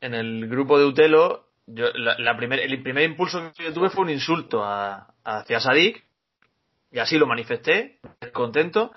en 0.00 0.14
el 0.14 0.48
grupo 0.48 0.78
de 0.78 0.84
Utelo, 0.84 1.46
yo, 1.66 1.86
la, 1.94 2.36
primer, 2.36 2.60
el 2.60 2.82
primer 2.82 3.04
impulso 3.04 3.52
que 3.56 3.64
yo 3.64 3.72
tuve 3.72 3.90
fue 3.90 4.02
un 4.02 4.10
insulto 4.10 4.64
a, 4.64 5.14
hacia 5.24 5.60
Sadik, 5.60 6.04
y 6.90 6.98
así 6.98 7.18
lo 7.18 7.26
manifesté, 7.26 8.00
contento. 8.32 8.92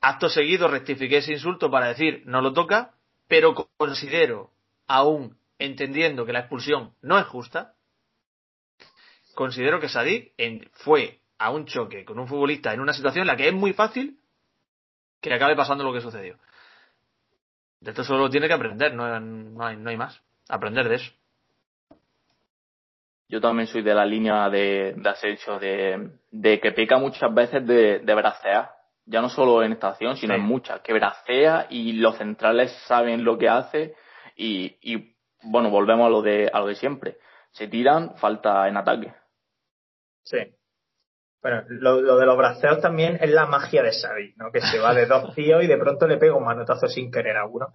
Acto 0.00 0.28
seguido 0.28 0.68
rectifiqué 0.68 1.18
ese 1.18 1.32
insulto 1.32 1.70
para 1.70 1.88
decir 1.88 2.22
no 2.26 2.42
lo 2.42 2.52
toca, 2.52 2.94
pero 3.26 3.54
considero, 3.76 4.50
aún 4.86 5.38
entendiendo 5.58 6.26
que 6.26 6.32
la 6.32 6.40
expulsión 6.40 6.92
no 7.00 7.18
es 7.18 7.26
justa, 7.26 7.74
considero 9.34 9.80
que 9.80 9.88
Sadik 9.88 10.32
fue 10.72 11.20
a 11.38 11.50
un 11.50 11.66
choque 11.66 12.04
con 12.04 12.18
un 12.18 12.28
futbolista 12.28 12.74
en 12.74 12.80
una 12.80 12.92
situación 12.92 13.22
en 13.22 13.28
la 13.28 13.36
que 13.36 13.48
es 13.48 13.54
muy 13.54 13.72
fácil 13.72 14.18
que 15.20 15.32
acabe 15.32 15.56
pasando 15.56 15.84
lo 15.84 15.92
que 15.92 16.00
sucedió. 16.00 16.38
De 17.80 17.90
esto 17.90 18.04
solo 18.04 18.30
tiene 18.30 18.48
que 18.48 18.54
aprender, 18.54 18.94
no, 18.94 19.20
no, 19.20 19.64
hay, 19.64 19.76
no 19.76 19.90
hay 19.90 19.96
más. 19.96 20.20
Aprender 20.48 20.88
de 20.88 20.96
eso. 20.96 21.12
Yo 23.28 23.40
también 23.40 23.66
soy 23.66 23.82
de 23.82 23.94
la 23.94 24.06
línea 24.06 24.48
de, 24.48 24.94
de 24.96 25.08
Asensio, 25.08 25.58
de, 25.58 26.10
de 26.30 26.60
que 26.60 26.72
peca 26.72 26.96
muchas 26.98 27.32
veces 27.34 27.66
de, 27.66 27.98
de 27.98 28.14
bracear. 28.14 28.70
Ya 29.04 29.20
no 29.20 29.28
solo 29.28 29.62
en 29.62 29.72
esta 29.72 29.88
acción, 29.88 30.16
sino 30.16 30.34
en 30.34 30.42
muchas. 30.42 30.80
Que 30.80 30.92
bracea 30.92 31.66
y 31.70 31.92
los 31.94 32.16
centrales 32.16 32.72
saben 32.86 33.24
lo 33.24 33.38
que 33.38 33.48
hace 33.48 33.94
y, 34.36 34.76
y 34.80 35.16
bueno, 35.42 35.70
volvemos 35.70 36.06
a 36.06 36.10
lo 36.10 36.22
de, 36.22 36.50
a 36.52 36.60
lo 36.60 36.66
de 36.66 36.74
siempre. 36.74 37.18
Se 37.52 37.68
tiran, 37.68 38.16
falta 38.16 38.68
en 38.68 38.76
ataque. 38.76 39.14
Sí. 40.22 40.38
Bueno, 41.46 41.62
lo, 41.68 42.16
de 42.16 42.26
los 42.26 42.36
braceos 42.36 42.80
también 42.80 43.18
es 43.20 43.30
la 43.30 43.46
magia 43.46 43.80
de 43.80 43.92
Xavi, 43.92 44.34
¿no? 44.36 44.50
Que 44.50 44.60
se 44.60 44.80
va 44.80 44.92
de 44.92 45.06
dos 45.06 45.32
tíos 45.36 45.62
y 45.62 45.68
de 45.68 45.76
pronto 45.78 46.08
le 46.08 46.16
pega 46.16 46.34
un 46.34 46.44
manotazo 46.44 46.88
sin 46.88 47.08
querer 47.08 47.36
a 47.36 47.46
uno. 47.46 47.68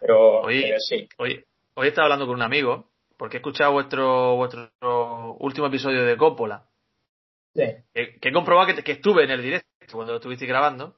Pero, 0.00 0.40
hoy, 0.40 0.72
sí. 0.78 1.06
Hoy, 1.18 1.44
hoy 1.74 1.88
estaba 1.88 2.06
hablando 2.06 2.26
con 2.26 2.36
un 2.36 2.42
amigo, 2.42 2.88
porque 3.18 3.36
he 3.36 3.40
escuchado 3.40 3.72
vuestro, 3.72 4.36
vuestro 4.36 4.70
último 5.40 5.66
episodio 5.66 6.06
de 6.06 6.16
Coppola. 6.16 6.64
Sí. 7.54 7.64
Que, 7.92 8.18
que 8.18 8.28
he 8.30 8.32
comprobado 8.32 8.68
que, 8.74 8.82
que 8.82 8.92
estuve 8.92 9.24
en 9.24 9.30
el 9.32 9.42
directo 9.42 9.68
cuando 9.92 10.12
lo 10.14 10.16
estuvisteis 10.18 10.48
grabando. 10.48 10.96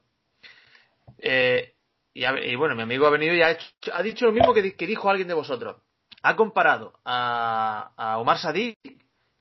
Eh, 1.19 1.75
y, 2.13 2.25
ha- 2.27 2.39
y 2.45 2.55
bueno, 2.55 2.77
mi 2.77 2.83
amigo 2.83 3.09
ha 3.09 3.11
venido 3.11 3.35
y 3.35 3.43
ha, 3.43 3.51
hecho- 3.51 3.67
ha 3.93 4.03
dicho 4.05 4.25
lo 4.27 4.31
mismo 4.31 4.55
que 4.55 4.63
dijo 4.87 5.11
alguien 5.11 5.27
de 5.27 5.35
vosotros. 5.35 5.83
Ha 6.23 6.37
comparado 6.37 6.93
a, 7.05 7.91
a 7.97 8.19
Omar 8.19 8.39
Sadik 8.39 8.79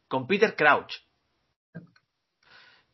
con 0.08 0.26
Peter 0.26 0.56
Crouch. 0.56 0.92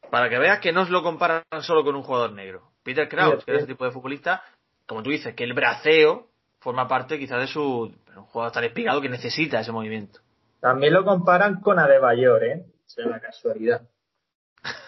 Para 0.09 0.29
que 0.29 0.37
veas 0.39 0.59
que 0.59 0.71
no 0.71 0.81
os 0.81 0.89
lo 0.89 1.03
comparan 1.03 1.43
solo 1.61 1.83
con 1.83 1.95
un 1.95 2.03
jugador 2.03 2.31
negro. 2.33 2.71
Peter 2.83 3.07
Crouch, 3.07 3.39
Sí, 3.39 3.45
que 3.45 3.51
es 3.51 3.57
sí. 3.57 3.63
ese 3.63 3.67
tipo 3.73 3.85
de 3.85 3.91
futbolista, 3.91 4.43
como 4.87 5.03
tú 5.03 5.09
dices, 5.11 5.35
que 5.35 5.43
el 5.43 5.53
braceo 5.53 6.27
forma 6.59 6.87
parte 6.87 7.19
quizás 7.19 7.39
de 7.41 7.47
su. 7.47 7.93
Un 8.15 8.23
jugador 8.25 8.51
tan 8.51 8.63
espigado 8.63 9.01
que 9.01 9.09
necesita 9.09 9.59
ese 9.59 9.71
movimiento. 9.71 10.19
También 10.59 10.93
lo 10.93 11.05
comparan 11.05 11.61
con 11.61 11.79
Adebayor, 11.79 12.43
¿eh? 12.43 12.65
Es 12.85 12.97
una 13.05 13.19
casualidad. 13.19 13.81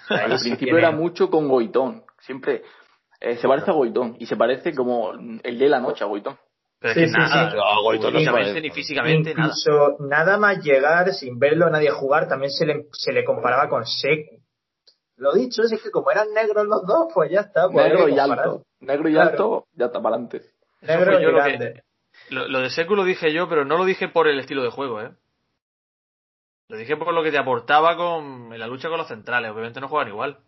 Al 0.10 0.26
principio 0.40 0.78
era 0.78 0.92
mucho 0.92 1.30
con 1.30 1.48
Goitón. 1.48 2.04
Siempre 2.20 2.64
eh, 3.22 3.38
se 3.38 3.48
parece 3.48 3.72
a 3.72 3.74
Goitón. 3.74 4.16
Y 4.20 4.26
se 4.26 4.36
parece 4.36 4.74
como 4.76 5.14
el 5.14 5.58
de 5.60 5.70
la 5.70 5.80
noche 5.80 6.04
a 6.04 6.08
Goitón. 6.08 6.38
Pero 6.80 6.94
Sí, 6.96 7.04
es 7.04 7.06
que 7.06 7.12
sí, 7.14 7.18
nada, 7.18 7.52
sí. 7.52 7.58
No, 7.58 8.12
no 8.12 8.20
se 8.20 8.32
parece. 8.32 8.60
ni 8.62 8.72
físicamente, 8.72 9.34
nada. 9.36 9.50
Incluso 9.50 9.98
nada. 10.00 10.38
más 10.38 10.64
llegar, 10.64 11.14
sin 11.14 11.38
verlo 11.40 11.68
a 11.68 11.70
nadie 11.70 11.92
jugar, 11.92 12.28
también 12.28 12.52
se 12.52 12.66
le, 12.66 12.88
se 12.92 13.14
le 13.14 13.24
comparaba 13.24 13.70
con 13.70 13.86
Seku. 13.86 14.41
Lo 15.22 15.34
dicho 15.34 15.62
es 15.62 15.80
que 15.84 15.92
como 15.92 16.10
eran 16.10 16.34
negros 16.34 16.66
los 16.66 16.84
dos, 16.88 17.12
pues 17.14 17.30
ya 17.30 17.42
está. 17.42 17.70
pues 17.70 17.76
Negro 17.86 18.10
y 18.10 18.18
alto. 18.18 18.64
Negro 18.80 19.08
y 19.08 19.14
Claro. 19.14 19.30
alto, 19.30 19.68
ya 19.74 19.86
está 19.86 20.02
para 20.02 20.16
adelante. 20.16 20.38
Eso 20.38 20.56
Negro 20.82 21.12
fue 21.12 21.22
y 21.22 21.24
yo 21.24 21.30
lo 21.32 21.38
grande. 21.38 21.74
que- 21.74 22.34
Lo, 22.34 22.48
lo 22.48 22.60
de 22.62 22.70
Seku 22.72 22.96
lo 22.96 23.04
dije 23.04 23.32
yo, 23.32 23.48
pero 23.48 23.64
no 23.64 23.78
lo 23.78 23.86
dije 23.86 24.08
por 24.08 24.28
el 24.28 24.40
estilo 24.40 24.64
de 24.64 24.72
juego, 24.72 25.00
¿eh? 25.00 25.12
Lo 26.70 26.78
dije 26.78 26.98
por 26.98 27.14
lo 27.14 27.22
que 27.22 27.30
te 27.32 27.38
aportaba 27.38 27.96
con, 27.98 28.52
en 28.52 28.60
la 28.60 28.66
lucha 28.66 28.90
con 28.90 28.98
los 28.98 29.08
centrales. 29.10 29.52
Obviamente 29.52 29.80
no 29.80 29.90
juegan 29.90 30.08
igual. 30.08 30.40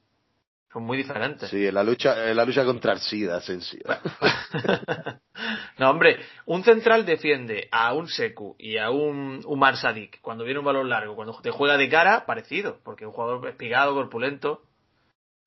Son 0.73 0.83
muy 0.83 0.97
diferentes. 0.97 1.51
Sí, 1.51 1.67
en 1.67 1.75
la 1.75 1.83
lucha, 1.83 2.31
en 2.31 2.35
la 2.35 2.45
lucha 2.45 2.65
contra 2.65 2.93
el 2.93 2.99
SIDA, 2.99 3.39
sencilla. 3.41 4.01
no, 5.77 5.91
hombre, 5.91 6.17
un 6.47 6.63
central 6.63 7.05
defiende 7.05 7.67
a 7.71 7.93
un 7.93 8.07
Seku 8.07 8.55
y 8.57 8.77
a 8.77 8.89
un 8.89 9.41
Umar 9.45 9.77
Sadik 9.77 10.19
cuando 10.21 10.43
viene 10.43 10.59
un 10.59 10.65
balón 10.65 10.89
largo. 10.89 11.15
Cuando 11.15 11.39
te 11.43 11.51
juega 11.51 11.77
de 11.77 11.89
cara, 11.89 12.25
parecido, 12.25 12.79
porque 12.83 13.05
un 13.05 13.11
jugador 13.11 13.47
espigado, 13.47 13.93
corpulento. 13.93 14.63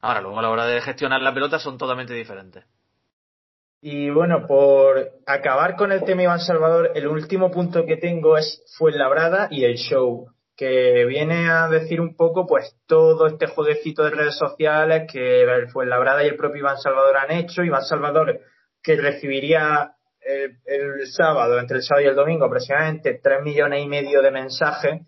Ahora, 0.00 0.20
luego 0.20 0.38
a 0.38 0.42
la 0.42 0.50
hora 0.50 0.66
de 0.66 0.80
gestionar 0.80 1.20
la 1.20 1.34
pelota 1.34 1.58
son 1.58 1.76
totalmente 1.76 2.14
diferentes. 2.14 2.64
Y 3.80 4.10
bueno, 4.10 4.46
por 4.46 5.10
acabar 5.26 5.74
con 5.74 5.90
el 5.90 6.04
tema 6.04 6.22
Iván 6.22 6.40
Salvador, 6.40 6.92
el 6.94 7.08
último 7.08 7.50
punto 7.50 7.84
que 7.84 7.96
tengo 7.96 8.38
es 8.38 8.62
Fuenlabrada 8.78 9.48
y 9.50 9.64
el 9.64 9.74
show, 9.74 10.28
que 10.56 11.04
viene 11.04 11.50
a 11.50 11.68
decir 11.68 12.00
un 12.00 12.16
poco 12.16 12.46
pues 12.46 12.76
todo 12.86 13.26
este 13.26 13.46
jueguecito 13.46 14.02
de 14.04 14.10
redes 14.10 14.36
sociales 14.36 15.04
que 15.12 15.42
el 15.42 15.68
Fuenlabrada 15.68 16.24
y 16.24 16.28
el 16.28 16.36
propio 16.36 16.60
Iván 16.60 16.78
Salvador 16.78 17.16
han 17.18 17.32
hecho. 17.32 17.62
Iván 17.62 17.84
Salvador 17.84 18.40
que 18.82 18.96
recibiría 18.96 19.92
eh, 20.20 20.48
el 20.64 21.06
sábado, 21.08 21.58
entre 21.58 21.78
el 21.78 21.82
sábado 21.82 22.06
y 22.06 22.08
el 22.08 22.16
domingo 22.16 22.46
aproximadamente 22.46 23.20
3 23.22 23.42
millones 23.42 23.84
y 23.84 23.88
medio 23.88 24.22
de 24.22 24.30
mensajes, 24.30 25.02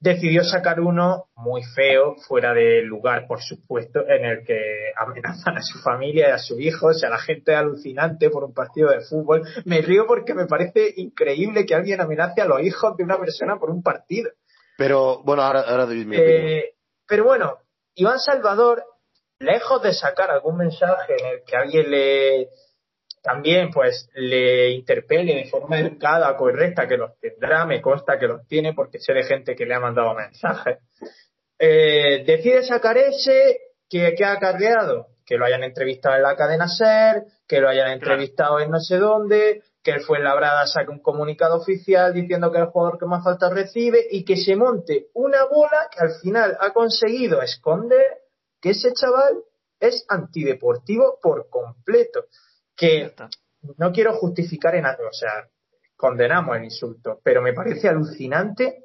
decidió 0.00 0.42
sacar 0.44 0.80
uno 0.80 1.26
muy 1.36 1.62
feo, 1.62 2.16
fuera 2.26 2.54
de 2.54 2.82
lugar, 2.82 3.26
por 3.26 3.40
supuesto, 3.40 4.00
en 4.08 4.24
el 4.24 4.44
que 4.44 4.92
amenazan 4.96 5.58
a 5.58 5.62
su 5.62 5.78
familia 5.78 6.28
y 6.28 6.32
a 6.32 6.38
su 6.38 6.58
hijo. 6.58 6.88
O 6.88 6.94
sea, 6.94 7.10
la 7.10 7.18
gente 7.18 7.54
alucinante 7.54 8.30
por 8.30 8.44
un 8.44 8.54
partido 8.54 8.90
de 8.90 9.00
fútbol. 9.00 9.42
Me 9.64 9.82
río 9.82 10.06
porque 10.06 10.34
me 10.34 10.46
parece 10.46 10.92
increíble 10.96 11.66
que 11.66 11.74
alguien 11.74 12.00
amenace 12.00 12.40
a 12.40 12.46
los 12.46 12.62
hijos 12.62 12.96
de 12.96 13.04
una 13.04 13.18
persona 13.18 13.58
por 13.58 13.70
un 13.70 13.82
partido. 13.82 14.30
Pero, 14.80 15.22
bueno, 15.24 15.42
ahora, 15.42 15.60
ahora 15.60 15.84
doy 15.84 16.06
mi 16.06 16.16
opinión. 16.16 16.48
Eh, 16.48 16.70
pero 17.06 17.24
bueno, 17.24 17.58
Iván 17.96 18.18
Salvador, 18.18 18.82
lejos 19.38 19.82
de 19.82 19.92
sacar 19.92 20.30
algún 20.30 20.56
mensaje 20.56 21.16
en 21.20 21.26
el 21.26 21.44
que 21.44 21.54
alguien 21.54 21.90
le 21.90 22.48
también 23.22 23.70
pues 23.70 24.08
le 24.14 24.70
interpele 24.70 25.34
de 25.34 25.50
forma 25.50 25.78
educada, 25.80 26.34
correcta, 26.34 26.88
que 26.88 26.96
los 26.96 27.10
tendrá, 27.20 27.66
me 27.66 27.82
consta 27.82 28.18
que 28.18 28.26
los 28.26 28.46
tiene 28.46 28.72
porque 28.72 28.98
sé 29.00 29.12
de 29.12 29.24
gente 29.24 29.54
que 29.54 29.66
le 29.66 29.74
ha 29.74 29.80
mandado 29.80 30.14
mensajes. 30.14 30.78
Eh, 31.58 32.24
decide 32.26 32.62
sacar 32.62 32.96
ese 32.96 33.58
que, 33.86 34.14
que 34.14 34.24
ha 34.24 34.38
cargado, 34.38 35.08
que 35.26 35.36
lo 35.36 35.44
hayan 35.44 35.62
entrevistado 35.62 36.16
en 36.16 36.22
la 36.22 36.36
cadena 36.36 36.68
SER, 36.68 37.24
que 37.46 37.60
lo 37.60 37.68
hayan 37.68 37.90
entrevistado 37.90 38.58
en 38.60 38.70
no 38.70 38.80
sé 38.80 38.96
dónde, 38.96 39.62
que 39.82 39.92
el 39.92 40.00
Fuenlabrada 40.02 40.66
saque 40.66 40.90
un 40.90 41.00
comunicado 41.00 41.56
oficial 41.56 42.12
diciendo 42.12 42.52
que 42.52 42.58
el 42.58 42.66
jugador 42.66 42.98
que 42.98 43.06
más 43.06 43.24
falta 43.24 43.48
recibe 43.48 44.06
y 44.10 44.24
que 44.24 44.36
se 44.36 44.56
monte 44.56 45.08
una 45.14 45.44
bola 45.46 45.88
que 45.90 46.00
al 46.00 46.20
final 46.20 46.56
ha 46.60 46.72
conseguido 46.72 47.40
esconder 47.40 48.20
que 48.60 48.70
ese 48.70 48.92
chaval 48.92 49.42
es 49.78 50.04
antideportivo 50.08 51.18
por 51.22 51.48
completo. 51.48 52.26
Que 52.76 53.14
no 53.78 53.92
quiero 53.92 54.14
justificar 54.14 54.74
en 54.74 54.86
algo, 54.86 55.08
o 55.08 55.12
sea, 55.12 55.48
condenamos 55.96 56.56
el 56.56 56.64
insulto, 56.64 57.20
pero 57.22 57.42
me 57.42 57.52
parece 57.52 57.88
alucinante 57.88 58.84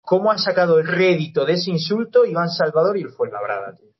cómo 0.00 0.30
han 0.30 0.38
sacado 0.38 0.78
el 0.78 0.86
rédito 0.86 1.44
de 1.44 1.54
ese 1.54 1.70
insulto 1.70 2.24
Iván 2.24 2.50
Salvador 2.50 2.96
y 2.96 3.02
el 3.02 3.10
Fuenlabrada, 3.10 3.74
tío. 3.74 3.90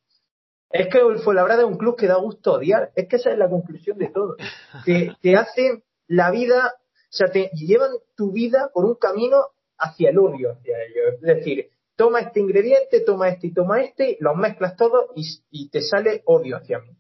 Es 0.71 0.89
que 0.89 0.99
el 0.99 1.19
Fuenlabrada 1.21 1.63
es 1.63 1.69
un 1.69 1.79
club 1.79 1.97
que 1.97 2.07
da 2.09 2.17
gusto 2.17 2.55
odiar, 2.55 2.91
es 2.97 3.09
que 3.09 3.17
esa 3.17 3.31
es 3.31 3.39
la 3.39 3.49
conclusión 3.49 3.99
de 3.99 4.09
todo. 4.09 4.37
Te, 4.85 5.17
te 5.21 5.37
hacen 5.37 5.83
la 6.09 6.31
vida, 6.31 6.73
o 6.77 7.13
sea, 7.13 7.29
te 7.29 7.51
llevan 7.55 7.91
tu 8.17 8.33
vida 8.33 8.71
por 8.73 8.85
un 8.85 8.95
camino 8.97 9.47
hacia 9.79 10.11
el 10.11 10.19
odio 10.19 10.53
hacia 10.53 10.77
ellos. 10.85 11.15
Es 11.15 11.21
decir, 11.37 11.69
toma 11.97 12.21
este 12.21 12.41
ingrediente, 12.41 13.01
toma 13.01 13.29
este 13.29 13.49
y 13.49 13.53
toma 13.55 13.83
este, 13.83 14.17
los 14.21 14.37
mezclas 14.37 14.77
todos 14.77 15.07
y, 15.15 15.23
y 15.51 15.69
te 15.71 15.81
sale 15.83 16.23
odio 16.27 16.57
hacia 16.57 16.79
mí. 16.81 16.91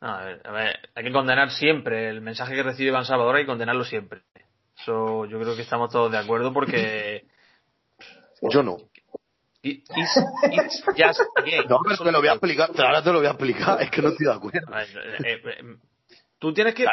No, 0.00 0.08
a 0.14 0.24
ver, 0.24 0.40
a 0.44 0.52
ver, 0.52 0.76
hay 0.94 1.04
que 1.04 1.12
condenar 1.12 1.50
siempre. 1.50 2.10
El 2.10 2.20
mensaje 2.20 2.54
que 2.54 2.62
recibe 2.62 2.88
Iván 2.90 3.04
Salvador 3.06 3.36
hay 3.36 3.42
que 3.44 3.48
condenarlo 3.48 3.84
siempre. 3.84 4.22
Eso 4.78 5.24
yo 5.24 5.40
creo 5.40 5.56
que 5.56 5.62
estamos 5.62 5.90
todos 5.90 6.12
de 6.12 6.18
acuerdo 6.18 6.52
porque. 6.52 7.26
Yo 8.50 8.62
no. 8.62 8.76
It- 9.62 9.82
it's- 9.96 10.24
it's 10.52 10.84
just 10.84 11.20
a 11.36 11.40
game. 11.40 11.64
No, 11.68 11.78
pero 11.82 11.96
te 12.04 12.12
lo 12.12 12.18
voy 12.20 12.28
a 12.28 12.32
explicar. 12.32 12.70
Ahora 12.78 13.02
te 13.02 13.10
lo 13.10 13.18
voy 13.18 13.26
a 13.26 13.30
explicar. 13.30 13.80
Es 13.82 13.90
que 13.90 14.02
no 14.02 14.08
estoy 14.10 14.26
de 14.26 14.32
acuerdo. 14.32 14.60
Ver, 14.70 14.86
eh, 15.26 15.40
eh, 15.44 15.76
Tú 16.38 16.52
tienes 16.52 16.74
que. 16.74 16.84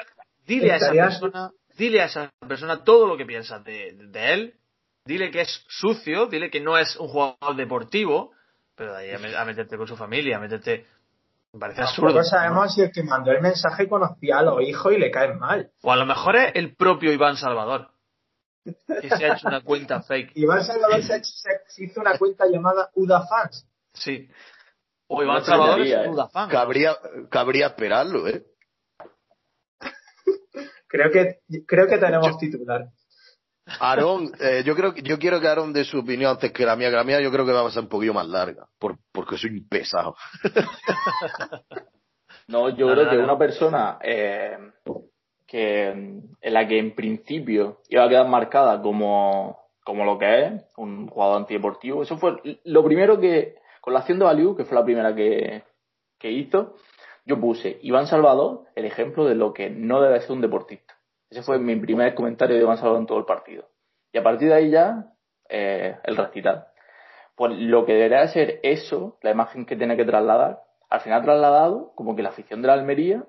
Dile 0.45 0.71
a 0.73 0.75
esa 0.77 0.91
persona. 0.91 1.51
Dile 1.77 2.01
a 2.01 2.05
esa 2.05 2.29
persona 2.47 2.83
todo 2.83 3.07
lo 3.07 3.17
que 3.17 3.25
piensas 3.25 3.63
de, 3.63 3.93
de 3.97 4.33
él. 4.33 4.53
Dile 5.05 5.31
que 5.31 5.41
es 5.41 5.65
sucio. 5.67 6.27
Dile 6.27 6.49
que 6.49 6.61
no 6.61 6.77
es 6.77 6.95
un 6.97 7.07
jugador 7.07 7.55
deportivo. 7.55 8.31
Pero 8.75 8.93
de 8.93 8.99
ahí 8.99 9.11
a, 9.15 9.19
me- 9.19 9.35
a 9.35 9.45
meterte 9.45 9.77
con 9.77 9.87
su 9.87 9.95
familia, 9.95 10.37
a 10.37 10.39
meterte. 10.39 10.85
Me 11.53 11.59
parece 11.59 11.81
absurdo. 11.81 12.07
Tampoco 12.07 12.23
sabemos 12.25 12.73
si 12.73 12.81
el 12.81 12.91
que 12.91 13.03
mandó 13.03 13.31
el 13.31 13.41
mensaje 13.41 13.87
conocía 13.87 14.39
a 14.39 14.41
los 14.43 14.61
hijos 14.61 14.91
y 14.93 14.97
le 14.97 15.11
caen 15.11 15.37
mal. 15.37 15.69
O 15.83 15.91
a 15.91 15.95
lo 15.95 16.05
mejor 16.05 16.35
es 16.35 16.51
el 16.55 16.75
propio 16.75 17.11
Iván 17.11 17.37
Salvador. 17.37 17.89
Que 18.63 19.09
se 19.09 19.25
ha 19.25 19.35
hecho 19.35 19.47
una 19.47 19.61
cuenta 19.61 20.01
fake. 20.01 20.31
Iván 20.35 20.63
Salvador 20.63 21.01
se, 21.03 21.21
hizo 21.83 22.01
una 22.01 22.17
cuenta 22.17 22.45
llamada 22.47 22.89
UDAFans. 22.95 23.67
Sí. 23.93 24.29
O 25.07 25.21
Iván 25.21 25.39
No 25.39 25.45
Salvador 25.45 25.81
es 25.81 25.91
¿eh? 25.93 26.07
duda 26.07 26.29
fan. 26.29 26.49
Cabría, 26.49 26.97
cabría 27.29 27.67
esperarlo, 27.67 28.27
¿eh? 28.27 28.43
Creo 30.93 31.09
que, 31.09 31.39
creo 31.65 31.87
que 31.87 31.97
tenemos 31.97 32.37
titular. 32.37 32.85
Aarón, 33.79 34.31
eh, 34.39 34.61
yo 34.63 34.75
creo 34.75 34.93
que 34.93 35.01
yo 35.01 35.17
quiero 35.17 35.41
que 35.41 35.47
Aarón 35.47 35.73
dé 35.73 35.83
su 35.85 35.97
opinión 35.97 36.29
antes 36.29 36.51
que 36.51 36.67
la 36.67 36.75
mía, 36.75 36.91
que 36.91 36.97
la 36.97 37.03
mía 37.03 37.19
yo 37.19 37.31
creo 37.31 37.47
que 37.47 37.51
va 37.51 37.65
a 37.67 37.71
ser 37.71 37.81
un 37.81 37.89
poquillo 37.89 38.13
más 38.13 38.27
larga, 38.27 38.67
por, 38.77 38.99
porque 39.11 39.37
soy 39.37 39.49
un 39.49 39.67
pesado. 39.67 40.15
No, 42.45 42.67
yo 42.67 42.91
creo 42.91 43.09
que 43.09 43.17
una 43.17 43.37
persona 43.37 43.99
eh, 44.03 44.57
que 45.47 45.87
en 45.87 46.53
la 46.53 46.67
que 46.67 46.77
en 46.77 46.93
principio 46.93 47.79
iba 47.87 48.03
a 48.03 48.09
quedar 48.09 48.27
marcada 48.27 48.81
como, 48.81 49.69
como 49.85 50.03
lo 50.03 50.19
que 50.19 50.47
es, 50.47 50.63
un 50.75 51.07
jugador 51.07 51.37
antideportivo, 51.37 52.03
eso 52.03 52.17
fue 52.17 52.35
lo 52.65 52.83
primero 52.83 53.17
que, 53.17 53.55
con 53.79 53.93
la 53.93 53.99
acción 53.99 54.19
de 54.19 54.25
Valiu, 54.25 54.57
que 54.57 54.65
fue 54.65 54.77
la 54.77 54.83
primera 54.83 55.15
que, 55.15 55.63
que 56.19 56.31
hizo, 56.31 56.75
yo 57.25 57.39
puse 57.39 57.79
Iván 57.81 58.07
Salvador, 58.07 58.65
el 58.75 58.85
ejemplo 58.85 59.25
de 59.25 59.35
lo 59.35 59.53
que 59.53 59.69
no 59.69 60.01
debe 60.01 60.21
ser 60.21 60.31
un 60.31 60.41
deportista. 60.41 60.95
Ese 61.29 61.41
fue 61.41 61.57
mi 61.57 61.75
primer 61.77 62.13
comentario 62.13 62.55
de 62.55 62.61
Iván 62.61 62.77
Salvador 62.77 63.01
en 63.01 63.07
todo 63.07 63.17
el 63.19 63.25
partido. 63.25 63.69
Y 64.11 64.17
a 64.17 64.23
partir 64.23 64.49
de 64.49 64.55
ahí 64.55 64.69
ya, 64.69 65.07
eh, 65.49 65.97
el 66.03 66.17
recital. 66.17 66.67
Pues 67.35 67.53
lo 67.57 67.85
que 67.85 67.93
debería 67.93 68.27
ser 68.27 68.59
eso, 68.63 69.17
la 69.21 69.31
imagen 69.31 69.65
que 69.65 69.75
tiene 69.75 69.97
que 69.97 70.05
trasladar, 70.05 70.61
al 70.89 71.01
final 71.01 71.21
ha 71.21 71.25
trasladado 71.25 71.93
como 71.95 72.15
que 72.15 72.21
la 72.21 72.29
afición 72.29 72.61
de 72.61 72.67
la 72.67 72.73
Almería 72.73 73.23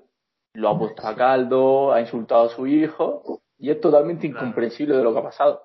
lo 0.52 0.68
ha 0.68 0.78
puesto 0.78 1.06
a 1.06 1.16
caldo, 1.16 1.92
ha 1.92 2.00
insultado 2.00 2.44
a 2.44 2.48
su 2.50 2.66
hijo, 2.66 3.40
y 3.58 3.70
es 3.70 3.80
totalmente 3.80 4.26
incomprensible 4.26 4.96
de 4.96 5.02
lo 5.02 5.12
que 5.12 5.20
ha 5.20 5.24
pasado. 5.24 5.64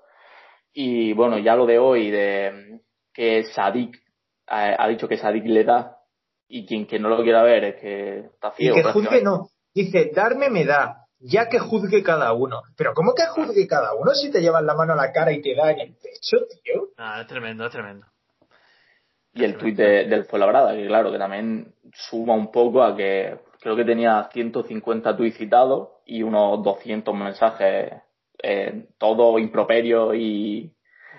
Y 0.73 1.13
bueno, 1.13 1.37
ya 1.37 1.55
lo 1.55 1.65
de 1.65 1.79
hoy, 1.79 2.09
de 2.11 2.81
que 3.13 3.43
Sadik 3.43 4.01
ha, 4.47 4.83
ha 4.83 4.87
dicho 4.87 5.07
que 5.07 5.17
Sadik 5.17 5.45
le 5.45 5.63
da, 5.63 5.98
y 6.49 6.65
quien 6.65 6.85
que 6.87 6.99
no 6.99 7.07
lo 7.07 7.23
quiera 7.23 7.43
ver 7.43 7.63
es 7.63 7.75
que 7.75 8.19
está 8.19 8.51
Y 8.57 8.63
ciego. 8.63 8.75
que 8.75 8.83
juzgue 8.83 9.21
no. 9.21 9.49
Dice, 9.73 10.11
darme 10.13 10.49
me 10.49 10.65
da. 10.65 11.05
ya 11.19 11.47
que 11.47 11.59
juzgue 11.59 12.01
cada 12.01 12.33
uno. 12.33 12.61
Pero 12.75 12.93
¿cómo 12.93 13.13
que 13.13 13.25
juzgue 13.27 13.67
cada 13.67 13.93
uno 13.93 14.13
si 14.13 14.31
te 14.31 14.41
llevan 14.41 14.65
la 14.65 14.73
mano 14.73 14.93
a 14.93 14.95
la 14.95 15.11
cara 15.11 15.31
y 15.31 15.41
te 15.41 15.53
da 15.53 15.71
en 15.71 15.79
el 15.79 15.95
pecho, 15.95 16.37
tío? 16.63 16.87
Ah, 16.97 17.21
es 17.21 17.27
tremendo, 17.27 17.65
es 17.65 17.71
tremendo. 17.71 18.05
Y 19.33 19.43
el 19.43 19.57
tuit 19.57 19.75
de, 19.77 20.05
del 20.05 20.25
Fuenlabrada, 20.25 20.73
que 20.73 20.87
claro, 20.87 21.11
que 21.11 21.19
también 21.19 21.75
suma 21.93 22.33
un 22.33 22.51
poco 22.51 22.81
a 22.83 22.95
que 22.95 23.37
creo 23.61 23.75
que 23.75 23.85
tenía 23.85 24.27
150 24.31 25.15
tuits 25.15 25.37
citados 25.37 25.89
y 26.05 26.23
unos 26.23 26.63
200 26.63 27.13
mensajes, 27.13 27.93
eh, 28.41 28.87
todo 28.97 29.37
improperio 29.37 30.15
y, 30.15 30.73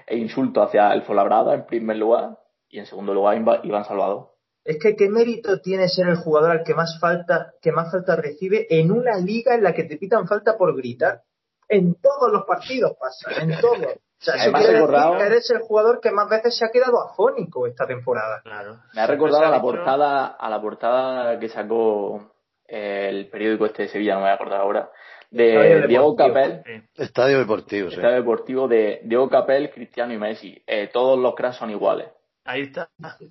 e 0.06 0.16
insultos 0.16 0.66
hacia 0.66 0.92
el 0.92 1.02
Fuenlabrada 1.02 1.54
en 1.54 1.66
primer 1.66 1.98
lugar 1.98 2.38
y 2.68 2.78
en 2.78 2.86
segundo 2.86 3.14
lugar 3.14 3.36
Iván 3.62 3.84
Salvador. 3.84 4.30
Es 4.64 4.78
que 4.78 4.94
qué 4.94 5.08
mérito 5.08 5.60
tiene 5.60 5.88
ser 5.88 6.08
el 6.08 6.16
jugador 6.16 6.50
al 6.50 6.64
que 6.64 6.74
más 6.74 6.98
falta, 7.00 7.54
que 7.62 7.72
más 7.72 7.90
falta 7.90 8.16
recibe 8.16 8.66
en 8.68 8.92
una 8.92 9.16
liga 9.16 9.54
en 9.54 9.62
la 9.62 9.72
que 9.72 9.84
te 9.84 9.96
pitan 9.96 10.26
falta 10.26 10.56
por 10.56 10.76
gritar. 10.76 11.22
En 11.68 11.94
todos 11.94 12.32
los 12.32 12.44
partidos 12.44 12.96
pasa, 12.98 13.42
en 13.42 13.60
todos. 13.60 13.96
O 14.20 14.22
sea, 14.22 14.34
eso 14.34 14.52
decir 14.52 15.16
que 15.16 15.26
eres 15.26 15.50
el 15.50 15.60
jugador 15.60 16.00
que 16.00 16.10
más 16.10 16.28
veces 16.28 16.58
se 16.58 16.64
ha 16.64 16.70
quedado 16.70 17.00
afónico 17.00 17.66
esta 17.66 17.86
temporada. 17.86 18.42
Claro. 18.42 18.76
Me 18.92 19.00
ha 19.00 19.06
recordado 19.06 19.46
a 19.46 19.50
la 19.50 19.62
portada, 19.62 20.26
a 20.26 20.50
la 20.50 20.60
portada 20.60 21.38
que 21.38 21.48
sacó 21.48 22.30
el 22.66 23.28
periódico 23.30 23.66
este 23.66 23.84
de 23.84 23.88
Sevilla, 23.88 24.14
no 24.14 24.20
me 24.20 24.24
voy 24.24 24.30
a 24.32 24.34
acordar 24.34 24.60
ahora, 24.60 24.90
de 25.30 25.86
Diego 25.86 26.14
Capel. 26.16 26.62
Estadio 26.96 27.38
Deportivo, 27.38 27.88
sí. 27.88 27.96
Estadio 27.96 28.16
Deportivo 28.16 28.68
de 28.68 29.00
Diego 29.04 29.28
Capel, 29.28 29.70
Cristiano 29.70 30.12
y 30.12 30.18
Messi. 30.18 30.62
Eh, 30.66 30.90
todos 30.92 31.18
los 31.18 31.34
cracks 31.34 31.56
son 31.56 31.70
iguales. 31.70 32.08
Ahí 32.44 32.62
está, 32.62 32.90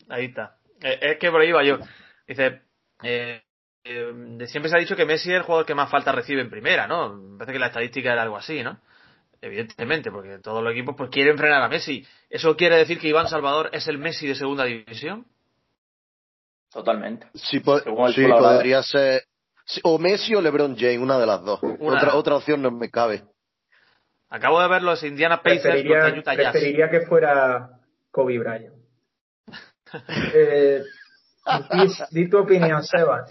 ahí 0.10 0.26
está. 0.26 0.59
Eh, 0.82 1.00
es 1.02 1.18
que 1.18 1.32
por 1.32 1.42
ahí 1.42 1.52
va 1.52 1.64
yo. 1.64 1.80
Dice, 2.28 2.62
eh, 3.04 3.42
siempre 4.48 4.70
se 4.70 4.76
ha 4.76 4.80
dicho 4.80 4.96
que 4.96 5.06
Messi 5.06 5.30
es 5.32 5.38
el 5.38 5.44
jugador 5.44 5.66
que 5.66 5.76
más 5.76 5.90
falta 5.90 6.12
recibe 6.12 6.42
en 6.42 6.50
primera, 6.50 6.88
¿no? 6.88 7.14
Me 7.14 7.38
parece 7.38 7.54
que 7.54 7.60
la 7.60 7.68
estadística 7.68 8.12
era 8.12 8.22
algo 8.22 8.38
así, 8.38 8.64
¿no? 8.64 8.80
Evidentemente, 9.42 10.12
porque 10.12 10.40
todos 10.40 10.62
los 10.62 10.74
equipos 10.74 10.96
pues 10.98 11.10
quieren 11.10 11.38
frenar 11.38 11.62
a 11.62 11.70
Messi. 11.70 12.06
¿Eso 12.30 12.58
quiere 12.58 12.76
decir 12.76 13.00
que 13.00 13.08
Iván 13.08 13.30
Salvador 13.30 13.70
es 13.72 13.88
el 13.88 13.98
Messi 13.98 14.28
de 14.28 14.36
segunda 14.36 14.66
división? 14.66 15.26
Totalmente. 16.72 17.28
Sí, 17.34 17.62
podría 17.62 18.84
ser. 18.84 19.24
O 19.84 19.98
Messi 19.98 20.36
o 20.36 20.42
LeBron 20.42 20.76
James, 20.76 21.00
una 21.00 21.18
de 21.18 21.26
las 21.26 21.44
dos. 21.44 21.60
Otra, 21.80 22.16
otra 22.16 22.36
opción 22.36 22.62
no 22.62 22.72
me 22.72 22.90
cabe. 22.90 23.24
Acabo 24.30 24.62
de 24.62 24.68
ver 24.68 24.84
los 24.84 25.04
Indiana 25.04 25.42
Pacers 25.42 25.62
preferiría, 25.64 26.14
Utah 26.16 26.36
Jazz. 26.36 26.52
Preferiría 26.52 26.90
que 26.90 27.02
fuera 27.02 27.80
Kobe 28.12 28.38
Bryant. 28.38 28.79
Eh, 30.34 30.84
di, 32.12 32.30
tu 32.30 32.38
opinión, 32.40 32.84
Seba. 32.84 33.26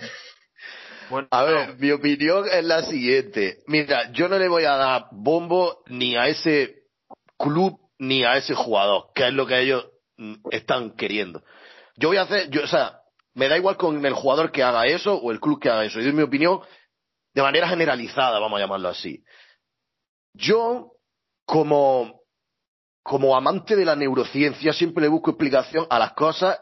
Bueno, 1.11 1.29
a 1.31 1.43
ver, 1.45 1.77
mi 1.79 1.91
opinión 1.91 2.45
es 2.51 2.65
la 2.65 2.83
siguiente. 2.83 3.59
Mira, 3.67 4.11
yo 4.13 4.29
no 4.29 4.39
le 4.39 4.49
voy 4.49 4.65
a 4.65 4.77
dar 4.77 5.07
bombo 5.11 5.83
ni 5.87 6.17
a 6.17 6.29
ese 6.29 6.83
club 7.39 7.79
ni 7.99 8.25
a 8.25 8.37
ese 8.37 8.55
jugador, 8.55 9.07
que 9.15 9.29
es 9.29 9.33
lo 9.33 9.47
que 9.47 9.61
ellos 9.61 9.89
mm, 10.17 10.35
están 10.51 10.97
queriendo. 10.97 11.43
Yo 11.97 12.09
voy 12.09 12.19
a 12.19 12.23
hacer, 12.23 12.51
yo, 12.51 12.63
o 12.63 12.67
sea, 12.67 13.01
me 13.35 13.49
da 13.49 13.57
igual 13.57 13.77
con 13.77 14.05
el 14.05 14.15
jugador 14.15 14.53
que 14.53 14.63
haga 14.63 14.87
eso 14.87 15.15
o 15.15 15.33
el 15.33 15.41
club 15.41 15.61
que 15.61 15.71
haga 15.71 15.85
eso. 15.85 16.01
Yo, 16.01 16.11
en 16.11 16.17
mi 16.17 16.23
opinión, 16.23 16.61
de 17.35 17.43
manera 17.43 17.69
generalizada, 17.69 18.39
vamos 18.39 18.59
a 18.59 18.63
llamarlo 18.63 18.89
así. 18.89 19.25
Yo, 20.35 20.93
como, 21.45 22.18
como 23.09 23.35
amante 23.35 23.75
de 23.75 23.87
la 23.87 23.97
neurociencia, 23.97 24.71
siempre 24.75 25.01
le 25.01 25.09
busco 25.09 25.31
explicación 25.31 25.87
a 25.89 25.99
las 25.99 26.13
cosas, 26.13 26.61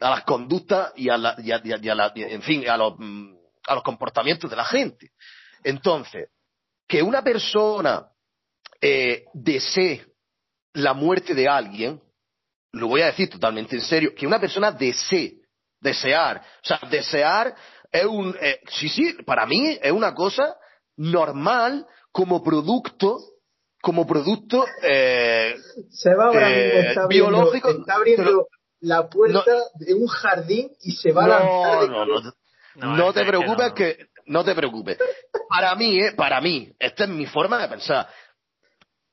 a 0.00 0.10
las 0.10 0.24
conductas 0.24 0.92
y 0.96 1.08
a, 1.08 1.16
la, 1.16 1.36
y 1.38 1.52
a, 1.52 1.94
la, 1.94 2.12
en 2.16 2.42
fin, 2.42 2.68
a 2.68 2.76
los, 2.76 2.94
mm, 2.98 3.36
a 3.68 3.74
los 3.76 3.84
comportamientos 3.84 4.50
de 4.50 4.56
la 4.56 4.64
gente. 4.64 5.12
Entonces, 5.62 6.30
que 6.88 7.00
una 7.00 7.22
persona 7.22 8.08
eh, 8.80 9.26
desee 9.34 10.04
la 10.72 10.94
muerte 10.94 11.32
de 11.32 11.46
alguien, 11.46 12.02
lo 12.72 12.88
voy 12.88 13.02
a 13.02 13.06
decir 13.06 13.30
totalmente 13.30 13.76
en 13.76 13.82
serio, 13.82 14.16
que 14.16 14.26
una 14.26 14.40
persona 14.40 14.72
desee, 14.72 15.42
desear, 15.80 16.38
o 16.38 16.66
sea, 16.66 16.80
desear 16.90 17.54
es 17.92 18.04
un, 18.04 18.36
eh, 18.40 18.58
sí, 18.68 18.88
sí, 18.88 19.12
para 19.24 19.46
mí 19.46 19.78
es 19.80 19.92
una 19.92 20.12
cosa 20.12 20.56
normal 20.96 21.86
como 22.10 22.42
producto, 22.42 23.20
como 23.84 24.06
producto 24.06 24.64
eh, 24.82 25.56
se 25.90 26.14
va 26.14 26.28
ahora 26.28 26.50
está 26.50 27.06
biológico. 27.06 27.68
está 27.68 27.96
abriendo 27.96 28.48
la 28.80 29.10
puerta 29.10 29.54
de 29.74 29.92
un 29.92 30.06
jardín 30.06 30.70
y 30.80 30.92
se 30.92 31.12
va 31.12 31.26
a 31.26 31.28
lanzar. 31.28 31.90
No, 31.90 32.06
no, 32.06 32.96
no, 32.96 33.12
te 33.12 33.26
preocupes 33.26 33.72
que, 33.74 34.06
no. 34.24 34.42
te 34.42 34.54
preocupes. 34.54 34.96
Para 35.50 35.74
mí, 35.74 36.00
eh, 36.00 36.12
para 36.12 36.40
mí, 36.40 36.72
esta 36.78 37.04
es 37.04 37.10
mi 37.10 37.26
forma 37.26 37.60
de 37.60 37.68
pensar. 37.68 38.08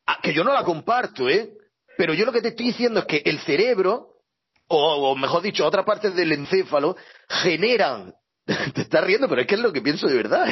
Ah, 0.05 0.19
que 0.23 0.33
yo 0.33 0.45
no 0.45 0.53
la 0.53 0.63
comparto, 0.63 1.27
¿eh? 1.27 1.51
Pero 1.97 2.13
yo 2.13 2.25
lo 2.25 2.31
que 2.31 2.41
te 2.41 2.49
estoy 2.49 2.67
diciendo 2.67 3.01
es 3.01 3.05
que 3.05 3.21
el 3.25 3.39
cerebro, 3.41 4.21
o, 4.67 5.13
mejor 5.17 5.41
dicho, 5.41 5.65
otras 5.65 5.85
partes 5.85 6.15
del 6.15 6.31
encéfalo, 6.31 6.95
generan, 7.27 8.13
te 8.73 8.81
estás 8.83 9.03
riendo, 9.03 9.27
pero 9.27 9.41
es 9.41 9.47
que 9.47 9.55
es 9.55 9.61
lo 9.61 9.73
que 9.73 9.81
pienso 9.81 10.07
de 10.07 10.15
verdad, 10.15 10.47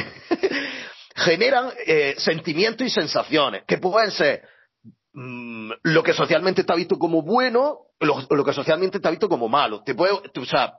generan 1.20 1.72
eh, 1.86 2.16
sentimientos 2.18 2.88
y 2.88 2.90
sensaciones, 2.90 3.64
que 3.68 3.78
pueden 3.78 4.12
ser 4.12 4.44
mm, 5.14 5.72
lo 5.84 6.04
que 6.04 6.14
socialmente 6.14 6.62
está 6.62 6.76
visto 6.76 6.98
como 6.98 7.22
bueno, 7.22 7.80
lo, 8.00 8.46
que 8.46 8.54
socialmente 8.54 8.98
está 8.98 9.10
visto 9.10 9.28
como 9.28 9.50
malo. 9.50 9.84
Te 9.84 9.96
puede, 9.96 10.14
o 10.14 10.46
sea, 10.46 10.74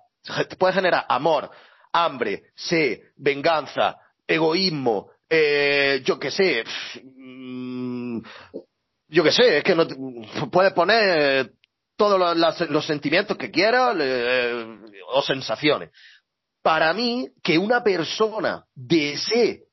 te 0.49 0.57
puede 0.57 0.72
generar 0.72 1.05
amor, 1.09 1.51
hambre, 1.93 2.45
sed, 2.55 3.01
venganza, 3.16 3.97
egoísmo, 4.26 5.11
eh, 5.28 6.01
yo 6.05 6.18
qué 6.18 6.30
sé, 6.30 6.64
mm, 7.05 8.20
yo 9.09 9.22
qué 9.22 9.32
sé, 9.32 9.59
es 9.59 9.64
que 9.64 9.74
no 9.74 9.86
puedes 10.51 10.72
poner 10.72 11.53
todos 11.97 12.18
los, 12.70 12.86
sentimientos 12.86 13.36
que 13.36 13.51
quieras 13.51 13.95
eh, 14.01 14.78
o 15.12 15.22
sensaciones. 15.22 15.91
Para 16.62 16.93
mí, 16.95 17.28
que 17.43 17.59
una 17.59 17.82
persona 17.82 18.64
desee 18.74 19.64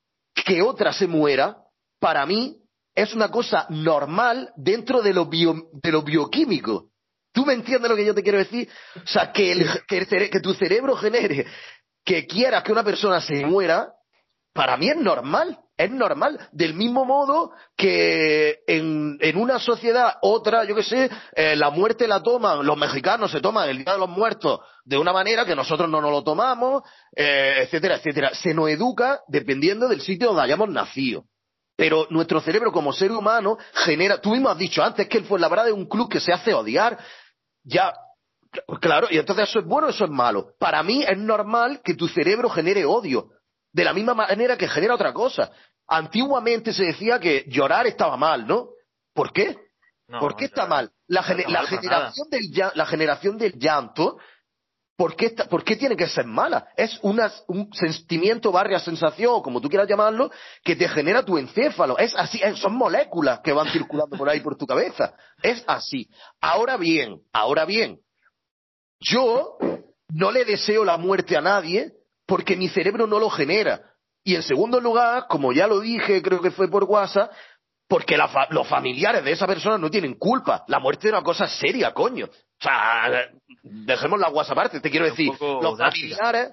que 0.46 0.62
otra 0.62 0.94
se 0.94 1.08
muera, 1.08 1.58
para 2.00 2.26
mí 2.26 2.58
es 2.96 3.14
una 3.14 3.30
cosa 3.30 3.66
normal 3.70 4.52
dentro 4.56 5.02
de 5.02 5.14
lo, 5.14 5.26
de 5.26 5.92
lo 5.92 6.02
bioquímico. 6.02 6.90
¿Tú 7.32 7.46
me 7.46 7.54
entiendes 7.54 7.90
lo 7.90 7.96
que 7.96 8.06
yo 8.06 8.16
te 8.16 8.24
quiero 8.24 8.40
decir? 8.40 8.68
O 8.96 9.08
sea, 9.08 9.32
que, 9.32 9.52
el, 9.52 9.68
que 9.88 10.40
tu 10.40 10.54
cerebro 10.54 10.96
genere 10.96 11.46
que 12.04 12.26
quiera 12.26 12.64
que 12.64 12.72
una 12.72 12.86
persona 12.86 13.20
se 13.20 13.46
muera, 13.46 13.92
para 14.54 14.78
mí 14.78 14.90
es 14.90 14.96
normal, 14.96 15.60
es 15.78 15.92
normal. 15.92 16.50
Del 16.52 16.74
mismo 16.74 17.06
modo 17.06 17.52
que 17.76 18.60
en, 18.66 19.18
en 19.22 19.38
una 19.38 19.60
sociedad, 19.60 20.16
otra, 20.22 20.66
yo 20.66 20.76
qué 20.76 20.84
sé, 20.84 21.10
eh, 21.36 21.56
la 21.56 21.70
muerte 21.70 22.08
la 22.08 22.22
toman, 22.22 22.66
los 22.66 22.78
mexicanos 22.78 23.32
se 23.32 23.42
toman 23.42 23.70
el 23.70 23.84
Día 23.84 23.94
de 23.94 24.00
los 24.00 24.10
Muertos 24.10 24.60
de 24.84 24.98
una 24.98 25.14
manera 25.14 25.46
que 25.46 25.56
nosotros 25.56 25.90
no 25.90 26.02
nos 26.02 26.12
lo 26.12 26.24
tomamos, 26.24 26.84
eh, 27.16 27.60
etcétera, 27.64 27.98
etcétera. 27.98 28.32
Se 28.34 28.54
nos 28.54 28.70
educa 28.70 29.22
dependiendo 29.28 29.88
del 29.88 30.02
sitio 30.02 30.28
donde 30.28 30.44
hayamos 30.44 30.70
nacido. 30.70 31.26
Pero 31.76 32.08
nuestro 32.10 32.42
cerebro 32.42 32.72
como 32.72 32.92
ser 32.92 33.12
humano 33.12 33.58
genera, 33.86 34.20
tú 34.20 34.32
mismo 34.32 34.50
has 34.50 34.58
dicho 34.58 34.84
antes 34.84 35.08
que 35.08 35.20
el 35.20 35.26
Fuenlabrada 35.26 35.68
es 35.68 35.76
un 35.76 35.88
club 35.88 36.10
que 36.10 36.20
se 36.20 36.34
hace 36.34 36.54
odiar. 36.54 36.98
Ya, 37.64 37.94
Claro, 38.82 39.08
y 39.10 39.18
entonces 39.18 39.50
eso 39.50 39.60
es 39.60 39.66
bueno 39.66 39.90
eso 39.90 40.06
es 40.06 40.10
malo. 40.10 40.54
Para 40.60 40.82
mí 40.84 41.04
es 41.04 41.18
normal 41.18 41.82
que 41.84 41.96
tu 41.96 42.08
cerebro 42.08 42.50
genere 42.50 42.86
odio, 42.86 43.30
de 43.78 43.84
la 43.84 43.94
misma 43.94 44.16
manera 44.16 44.58
que 44.58 44.68
genera 44.68 44.96
otra 44.96 45.14
cosa. 45.14 45.52
Antiguamente 45.88 46.74
se 46.74 46.86
decía 46.86 47.20
que 47.20 47.46
llorar 47.48 47.86
estaba 47.86 48.18
mal, 48.18 48.48
¿no? 48.48 48.70
¿Por 49.14 49.32
qué? 49.32 49.56
¿Por 50.20 50.36
qué 50.36 50.46
está 50.46 50.66
mal? 50.66 50.90
La, 51.06 51.22
generación 51.22 52.28
del, 52.32 52.72
la 52.74 52.86
generación 52.88 53.38
del 53.38 53.54
llanto, 53.60 54.18
¿por 54.96 55.16
qué, 55.16 55.30
¿por 55.48 55.64
qué 55.64 55.76
tiene 55.76 55.96
que 55.96 56.08
ser 56.08 56.26
mala? 56.26 56.70
Es 56.76 56.98
una, 57.04 57.32
un 57.50 57.72
sentimiento, 57.72 58.52
barria 58.52 58.80
sensación, 58.80 59.44
como 59.44 59.62
tú 59.62 59.70
quieras 59.70 59.88
llamarlo, 59.88 60.32
que 60.64 60.76
te 60.76 60.90
genera 60.90 61.24
tu 61.24 61.38
encéfalo. 61.38 62.00
Es 62.00 62.16
así, 62.16 62.42
son 62.56 62.74
moléculas 62.74 63.42
que 63.42 63.52
van 63.52 63.70
circulando 63.70 64.18
por 64.18 64.28
ahí 64.28 64.40
por 64.40 64.58
tu 64.58 64.66
cabeza. 64.66 65.14
Es 65.44 65.64
así. 65.68 66.10
Ahora 66.42 66.78
bien, 66.78 67.22
ahora 67.32 67.64
bien, 67.66 68.00
yo 69.00 69.60
no 70.10 70.32
le 70.32 70.46
deseo 70.46 70.84
la 70.84 70.98
muerte 70.98 71.38
a 71.38 71.42
nadie 71.42 71.94
porque 72.28 72.56
mi 72.56 72.70
cerebro 72.70 73.08
no 73.08 73.18
lo 73.18 73.30
genera. 73.30 73.82
Y 74.24 74.36
en 74.36 74.44
segundo 74.44 74.80
lugar, 74.80 75.26
como 75.30 75.54
ya 75.54 75.66
lo 75.66 75.80
dije, 75.80 76.22
creo 76.22 76.42
que 76.42 76.52
fue 76.52 76.70
por 76.70 76.84
WhatsApp, 76.84 77.32
porque 77.88 78.18
los 78.50 78.68
familiares 78.68 79.24
de 79.24 79.32
esa 79.32 79.48
persona 79.48 79.78
no 79.78 79.90
tienen 79.90 80.16
culpa. 80.16 80.66
La 80.68 80.80
muerte 80.80 81.08
es 81.08 81.14
una 81.14 81.24
cosa 81.24 81.48
seria, 81.48 81.94
coño. 81.94 82.26
O 82.26 82.64
sea, 82.64 83.30
dejemos 83.64 84.20
la 84.20 84.30
WhatsApp 84.30 84.58
aparte, 84.58 84.82
te 84.82 84.92
quiero 84.92 85.06
decir. 85.06 85.32
Los 85.40 85.78
familiares, 85.78 86.52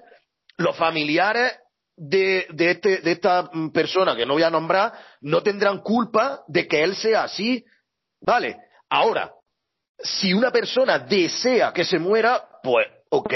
los 0.57 0.75
familiares 0.77 1.59
de, 1.97 2.47
de, 2.51 2.71
este, 2.71 2.97
de 2.99 3.11
esta 3.11 3.49
persona 3.73 4.15
que 4.15 4.25
no 4.25 4.33
voy 4.33 4.43
a 4.43 4.49
nombrar 4.49 4.93
no 5.21 5.43
tendrán 5.43 5.79
culpa 5.79 6.43
de 6.47 6.67
que 6.67 6.81
él 6.81 6.95
sea 6.95 7.23
así. 7.23 7.65
Vale. 8.21 8.55
Ahora, 8.89 9.33
si 9.99 10.33
una 10.33 10.51
persona 10.51 10.99
desea 10.99 11.73
que 11.73 11.83
se 11.83 11.99
muera, 11.99 12.41
pues 12.63 12.87
ok. 13.09 13.33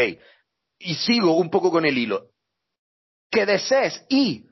Y 0.79 0.95
sigo 0.95 1.33
un 1.33 1.49
poco 1.49 1.71
con 1.71 1.85
el 1.85 1.97
hilo. 1.97 2.27
Que 3.29 3.45
desees 3.45 4.05
y 4.09 4.45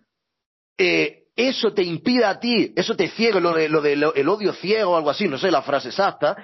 eh, 0.78 1.24
eso 1.36 1.74
te 1.74 1.84
impide 1.84 2.26
a 2.26 2.40
ti, 2.40 2.74
eso 2.76 2.96
te 2.96 3.10
ciega, 3.10 3.40
lo 3.40 3.54
de, 3.54 3.70
lo 3.70 3.82
de 3.82 3.94
el 3.94 4.30
odio 4.30 4.54
ciego 4.54 4.92
o 4.92 4.98
algo 4.98 5.10
así, 5.10 5.28
no 5.28 5.38
sé 5.38 5.52
la 5.52 5.62
frase 5.62 5.90
exacta, 5.90 6.36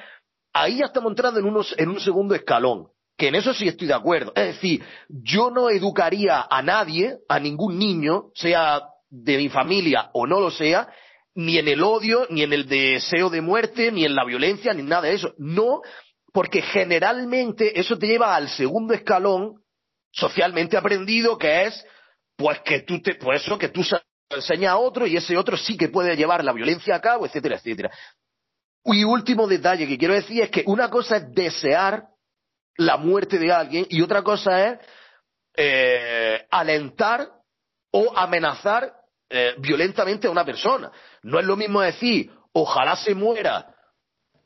ahí 0.53 0.77
ya 0.77 0.85
estamos 0.85 1.11
entrando 1.11 1.39
en, 1.39 1.45
unos, 1.45 1.73
en 1.77 1.89
un 1.89 1.99
segundo 1.99 2.35
escalón. 2.35 2.87
Que 3.17 3.27
en 3.27 3.35
eso 3.35 3.53
sí 3.53 3.67
estoy 3.67 3.87
de 3.87 3.93
acuerdo. 3.93 4.33
Es 4.35 4.55
decir, 4.55 4.83
yo 5.07 5.51
no 5.51 5.69
educaría 5.69 6.47
a 6.49 6.61
nadie, 6.63 7.17
a 7.29 7.39
ningún 7.39 7.77
niño, 7.77 8.31
sea 8.33 8.81
de 9.09 9.37
mi 9.37 9.49
familia 9.49 10.09
o 10.13 10.25
no 10.25 10.39
lo 10.39 10.49
sea, 10.49 10.89
ni 11.35 11.57
en 11.57 11.67
el 11.67 11.83
odio, 11.83 12.25
ni 12.29 12.43
en 12.43 12.53
el 12.53 12.67
deseo 12.67 13.29
de 13.29 13.41
muerte, 13.41 13.91
ni 13.91 14.05
en 14.05 14.15
la 14.15 14.25
violencia, 14.25 14.73
ni 14.73 14.83
nada 14.83 15.03
de 15.03 15.13
eso. 15.13 15.33
No, 15.37 15.81
porque 16.31 16.61
generalmente 16.61 17.79
eso 17.79 17.97
te 17.97 18.07
lleva 18.07 18.35
al 18.35 18.49
segundo 18.49 18.93
escalón 18.93 19.62
socialmente 20.13 20.77
aprendido, 20.77 21.37
que 21.37 21.65
es, 21.65 21.85
pues 22.37 22.59
que 22.59 22.81
tú 22.81 23.01
te, 23.01 23.15
pues 23.15 23.41
eso, 23.41 23.57
que 23.57 23.69
tú 23.69 23.81
enseñas 24.29 24.71
a 24.71 24.77
otro 24.77 25.05
y 25.05 25.17
ese 25.17 25.35
otro 25.37 25.57
sí 25.57 25.75
que 25.75 25.89
puede 25.89 26.15
llevar 26.15 26.43
la 26.43 26.53
violencia 26.53 26.95
a 26.95 27.01
cabo, 27.01 27.25
etcétera, 27.25 27.57
etcétera. 27.57 27.91
Y 28.85 29.03
último 29.03 29.47
detalle 29.47 29.87
que 29.87 29.97
quiero 29.97 30.13
decir 30.13 30.43
es 30.43 30.49
que 30.51 30.63
una 30.67 30.89
cosa 30.89 31.17
es 31.17 31.33
desear 31.33 32.05
la 32.77 32.97
muerte 32.97 33.37
de 33.39 33.51
alguien 33.51 33.85
y 33.89 34.01
otra 34.01 34.21
cosa 34.21 34.67
es 34.67 34.79
eh, 35.55 36.45
alentar 36.49 37.29
o 37.91 38.15
amenazar 38.15 38.93
eh, 39.29 39.55
violentamente 39.59 40.27
a 40.27 40.31
una 40.31 40.45
persona. 40.45 40.91
No 41.23 41.39
es 41.39 41.45
lo 41.45 41.55
mismo 41.55 41.81
decir, 41.81 42.31
ojalá 42.51 42.95
se 42.95 43.15
muera 43.15 43.72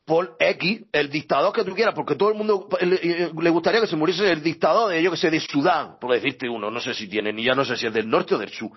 por 0.08 0.38
X, 0.40 0.86
el 0.94 1.10
dictador 1.10 1.52
que 1.52 1.66
tú 1.66 1.76
quieras, 1.76 1.94
porque 1.94 2.16
todo 2.16 2.30
el 2.30 2.36
mundo 2.36 2.70
le, 2.80 3.30
le 3.34 3.50
gustaría 3.50 3.82
que 3.82 3.88
se 3.88 3.98
muriese 3.98 4.32
el 4.32 4.42
dictador 4.42 4.90
de, 4.90 5.04
yo 5.04 5.12
que 5.12 5.18
sé, 5.18 5.30
de 5.30 5.42
Sudán, 5.42 6.00
por 6.00 6.14
decirte 6.14 6.48
uno, 6.48 6.72
no 6.72 6.80
sé 6.80 6.94
si 6.94 7.10
tiene, 7.10 7.34
ni 7.34 7.44
ya 7.44 7.54
no 7.54 7.66
sé 7.66 7.76
si 7.76 7.88
es 7.88 7.94
del 7.94 8.10
norte 8.10 8.34
o 8.34 8.38
del 8.38 8.50
sur. 8.50 8.72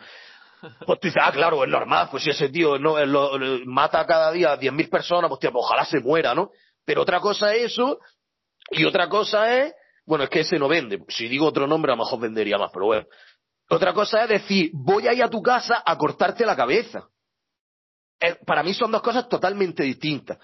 Pues 0.84 0.98
tú 0.98 1.06
dices, 1.06 1.22
ah, 1.24 1.30
claro, 1.30 1.62
es 1.62 1.70
normal, 1.70 2.08
pues 2.10 2.24
si 2.24 2.30
ese 2.30 2.48
tío 2.48 2.80
no, 2.80 2.98
eh, 2.98 3.06
lo- 3.06 3.38
lo- 3.38 3.64
mata 3.64 4.04
cada 4.06 4.32
día 4.32 4.50
a 4.52 4.56
10.000 4.58 4.90
personas, 4.90 5.28
pues 5.28 5.38
tío, 5.40 5.52
pues 5.52 5.64
ojalá 5.64 5.84
se 5.84 6.00
muera, 6.00 6.34
¿no? 6.34 6.50
Pero 6.84 7.02
otra 7.02 7.20
cosa 7.20 7.54
es 7.54 7.72
eso, 7.72 8.00
y 8.72 8.84
otra 8.84 9.08
cosa 9.08 9.56
es, 9.56 9.72
bueno, 10.04 10.24
es 10.24 10.30
que 10.30 10.40
ese 10.40 10.58
no 10.58 10.66
vende. 10.66 10.98
Si 11.10 11.28
digo 11.28 11.46
otro 11.46 11.68
nombre, 11.68 11.92
a 11.92 11.96
lo 11.96 12.02
mejor 12.02 12.18
vendería 12.18 12.58
más, 12.58 12.70
pero 12.74 12.86
bueno. 12.86 13.06
Otra 13.68 13.92
cosa 13.94 14.24
es 14.24 14.28
decir, 14.30 14.70
voy 14.74 15.06
a 15.06 15.12
ir 15.12 15.22
a 15.22 15.30
tu 15.30 15.40
casa 15.40 15.80
a 15.86 15.96
cortarte 15.96 16.44
la 16.44 16.56
cabeza. 16.56 17.04
Eh, 18.20 18.36
para 18.44 18.64
mí 18.64 18.74
son 18.74 18.90
dos 18.90 19.00
cosas 19.00 19.28
totalmente 19.28 19.84
distintas. 19.84 20.38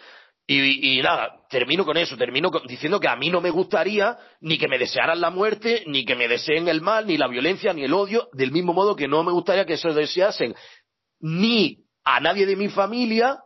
Y, 0.48 0.98
y 0.98 1.02
nada, 1.02 1.40
termino 1.50 1.84
con 1.84 1.96
eso, 1.96 2.16
termino 2.16 2.52
con- 2.52 2.66
diciendo 2.68 3.00
que 3.00 3.08
a 3.08 3.16
mí 3.16 3.30
no 3.30 3.40
me 3.40 3.50
gustaría 3.50 4.16
ni 4.40 4.58
que 4.58 4.68
me 4.68 4.78
desearan 4.78 5.20
la 5.20 5.30
muerte, 5.30 5.82
ni 5.86 6.04
que 6.04 6.14
me 6.14 6.28
deseen 6.28 6.68
el 6.68 6.80
mal, 6.80 7.04
ni 7.06 7.16
la 7.16 7.26
violencia, 7.26 7.72
ni 7.72 7.82
el 7.82 7.92
odio, 7.92 8.28
del 8.32 8.52
mismo 8.52 8.72
modo 8.72 8.94
que 8.94 9.08
no 9.08 9.24
me 9.24 9.32
gustaría 9.32 9.64
que 9.66 9.76
se 9.76 9.88
deseasen 9.88 10.54
ni 11.20 11.78
a 12.04 12.20
nadie 12.20 12.46
de 12.46 12.54
mi 12.54 12.68
familia, 12.68 13.40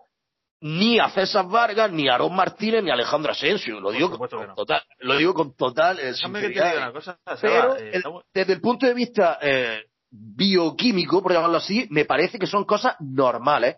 ni 0.61 0.99
a 0.99 1.09
César 1.09 1.47
Vargas, 1.49 1.91
ni 1.91 2.07
a 2.09 2.13
Aarón 2.13 2.35
Martínez, 2.37 2.83
ni 2.85 2.91
a 2.91 2.93
Alejandro 2.95 3.33
Asensio. 3.33 3.81
Lo 3.81 3.91
digo, 3.93 4.11
con 4.19 4.29
no. 4.49 4.55
total, 4.55 4.83
lo 4.99 5.17
digo 5.17 5.33
con 5.33 5.57
total 5.57 5.99
eh, 6.01 6.13
sinceridad. 6.13 6.77
una 6.77 6.93
cosa, 6.93 7.19
Pero 7.41 7.77
eh, 7.77 7.93
el- 7.95 8.03
desde 8.35 8.53
el 8.53 8.61
punto 8.61 8.85
de 8.87 8.93
vista 8.93 9.39
eh, 9.41 9.85
bioquímico, 10.11 11.23
por 11.23 11.33
llamarlo 11.33 11.57
así, 11.57 11.87
me 11.91 12.05
parece 12.05 12.39
que 12.39 12.47
son 12.47 12.65
cosas 12.67 12.97
normales. 13.01 13.77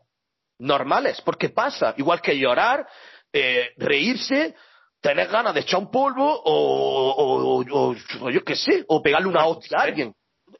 Normales, 0.58 1.20
porque 1.24 1.48
pasa. 1.48 1.94
Igual 1.96 2.20
que 2.20 2.38
llorar, 2.38 2.86
eh, 3.32 3.70
reírse, 3.76 4.54
tener 5.00 5.28
ganas 5.28 5.54
de 5.54 5.60
echar 5.60 5.80
un 5.80 5.90
polvo 5.90 6.24
o, 6.44 7.10
o, 7.10 7.64
o- 7.64 7.96
o 8.20 8.30
yo 8.30 8.44
qué 8.44 8.54
sé, 8.56 8.84
o 8.88 9.02
pegarle 9.02 9.28
una 9.28 9.46
hostia 9.46 9.78
a 9.78 9.82
alguien. 9.82 10.14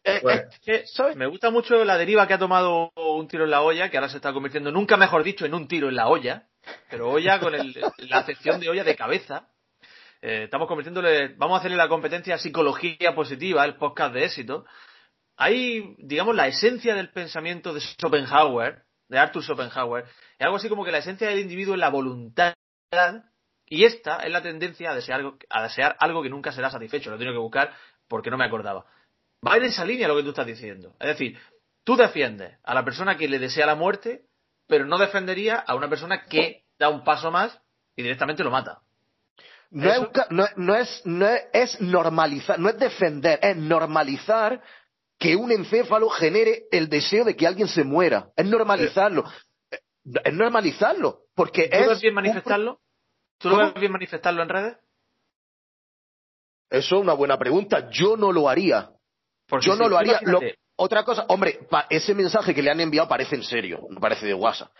Eh, 0.04 0.20
Bueno. 0.22 0.42
eh, 0.66 0.82
¿sabes? 0.86 1.14
me 1.16 1.26
gusta 1.26 1.50
mucho 1.50 1.84
la 1.84 1.96
deriva 1.98 2.26
que 2.26 2.34
ha 2.34 2.38
tomado 2.38 2.90
un 2.96 3.28
tiro 3.28 3.44
en 3.44 3.50
la 3.50 3.62
olla, 3.62 3.88
que 3.90 3.96
ahora 3.98 4.08
se 4.08 4.16
está 4.16 4.32
convirtiendo, 4.32 4.72
nunca 4.72 4.96
mejor 4.96 5.22
dicho, 5.22 5.44
en 5.46 5.54
un 5.54 5.68
tiro 5.68 5.88
en 5.88 5.96
la 5.96 6.08
olla, 6.08 6.48
pero 6.90 7.10
olla 7.10 7.38
con 7.38 7.54
el- 7.54 7.76
la 7.98 8.18
acepción 8.18 8.58
de 8.58 8.68
olla 8.68 8.84
de 8.84 8.96
cabeza. 8.96 9.48
Eh, 10.20 10.44
estamos 10.44 10.66
convirtiéndole, 10.68 11.34
vamos 11.36 11.56
a 11.56 11.58
hacerle 11.58 11.76
la 11.76 11.88
competencia 11.88 12.38
psicología 12.38 13.14
positiva, 13.14 13.64
el 13.64 13.76
podcast 13.76 14.14
de 14.14 14.24
éxito. 14.24 14.64
Hay, 15.36 15.94
digamos, 15.98 16.34
la 16.36 16.46
esencia 16.46 16.94
del 16.94 17.10
pensamiento 17.10 17.72
de 17.74 17.80
Schopenhauer, 17.80 18.82
de 19.08 19.18
Arthur 19.18 19.42
Schopenhauer, 19.42 20.04
es 20.38 20.40
algo 20.44 20.56
así 20.56 20.68
como 20.68 20.84
que 20.84 20.92
la 20.92 20.98
esencia 20.98 21.28
del 21.28 21.40
individuo 21.40 21.74
es 21.74 21.80
la 21.80 21.90
voluntad 21.90 22.54
y 23.66 23.84
esta 23.84 24.18
es 24.18 24.30
la 24.30 24.42
tendencia 24.42 24.90
a 24.90 24.94
desear, 24.94 25.20
algo- 25.20 25.38
a 25.48 25.62
desear 25.62 25.96
algo 25.98 26.22
que 26.22 26.28
nunca 26.28 26.52
será 26.52 26.70
satisfecho. 26.70 27.10
Lo 27.10 27.18
tengo 27.18 27.32
que 27.32 27.38
buscar 27.38 27.72
porque 28.08 28.30
no 28.30 28.36
me 28.36 28.44
acordaba. 28.44 28.84
Va 29.46 29.56
en 29.56 29.64
esa 29.64 29.84
línea 29.84 30.08
lo 30.08 30.16
que 30.16 30.22
tú 30.22 30.28
estás 30.30 30.46
diciendo. 30.46 30.94
Es 31.00 31.08
decir, 31.08 31.38
tú 31.84 31.96
defiendes 31.96 32.58
a 32.62 32.74
la 32.74 32.84
persona 32.84 33.16
que 33.16 33.28
le 33.28 33.38
desea 33.38 33.66
la 33.66 33.74
muerte, 33.74 34.26
pero 34.66 34.84
no 34.86 34.98
defendería 34.98 35.56
a 35.56 35.74
una 35.74 35.88
persona 35.88 36.24
que 36.26 36.64
da 36.78 36.88
un 36.90 37.02
paso 37.02 37.30
más 37.30 37.58
y 37.96 38.02
directamente 38.02 38.44
lo 38.44 38.50
mata. 38.50 38.80
No 39.70 39.90
es, 39.90 39.98
no, 40.30 40.44
es- 40.44 40.56
no 40.58 40.74
es, 40.76 41.02
no 41.06 41.26
es, 41.26 41.42
es 41.54 41.80
normalizar, 41.80 42.58
no 42.58 42.68
es 42.68 42.78
defender, 42.78 43.38
es 43.42 43.56
normalizar 43.56 44.60
que 45.18 45.34
un 45.34 45.50
encéfalo 45.50 46.10
genere 46.10 46.64
el 46.70 46.88
deseo 46.90 47.24
de 47.24 47.34
que 47.36 47.46
alguien 47.46 47.68
se 47.68 47.84
muera. 47.84 48.28
Es 48.36 48.44
normalizarlo. 48.44 49.24
Es 50.24 50.32
normalizarlo. 50.34 51.20
Porque 51.34 51.68
¿Tú 51.68 51.76
es. 51.76 51.88
ves 51.88 52.00
bien 52.00 52.14
manifestarlo? 52.14 52.80
¿Tú 53.38 53.48
lo 53.50 53.56
ves 53.58 53.74
bien 53.74 53.92
manifestarlo 53.92 54.42
en 54.42 54.48
redes? 54.48 54.76
Eso 56.70 56.96
es 56.96 57.02
una 57.02 57.12
buena 57.12 57.38
pregunta. 57.38 57.88
Yo 57.90 58.16
no 58.16 58.32
lo 58.32 58.48
haría. 58.48 58.90
Porque 59.48 59.66
Yo 59.66 59.74
si 59.74 59.78
no 59.82 59.88
lo 59.88 59.98
haría. 59.98 60.18
Lo- 60.22 60.40
otra 60.76 61.04
cosa, 61.04 61.26
hombre, 61.28 61.60
pa- 61.70 61.86
ese 61.90 62.14
mensaje 62.14 62.54
que 62.54 62.62
le 62.62 62.70
han 62.70 62.80
enviado 62.80 63.06
parece 63.08 63.36
en 63.36 63.42
serio, 63.44 63.86
no 63.90 64.00
parece 64.00 64.26
de 64.26 64.34
WhatsApp. 64.34 64.72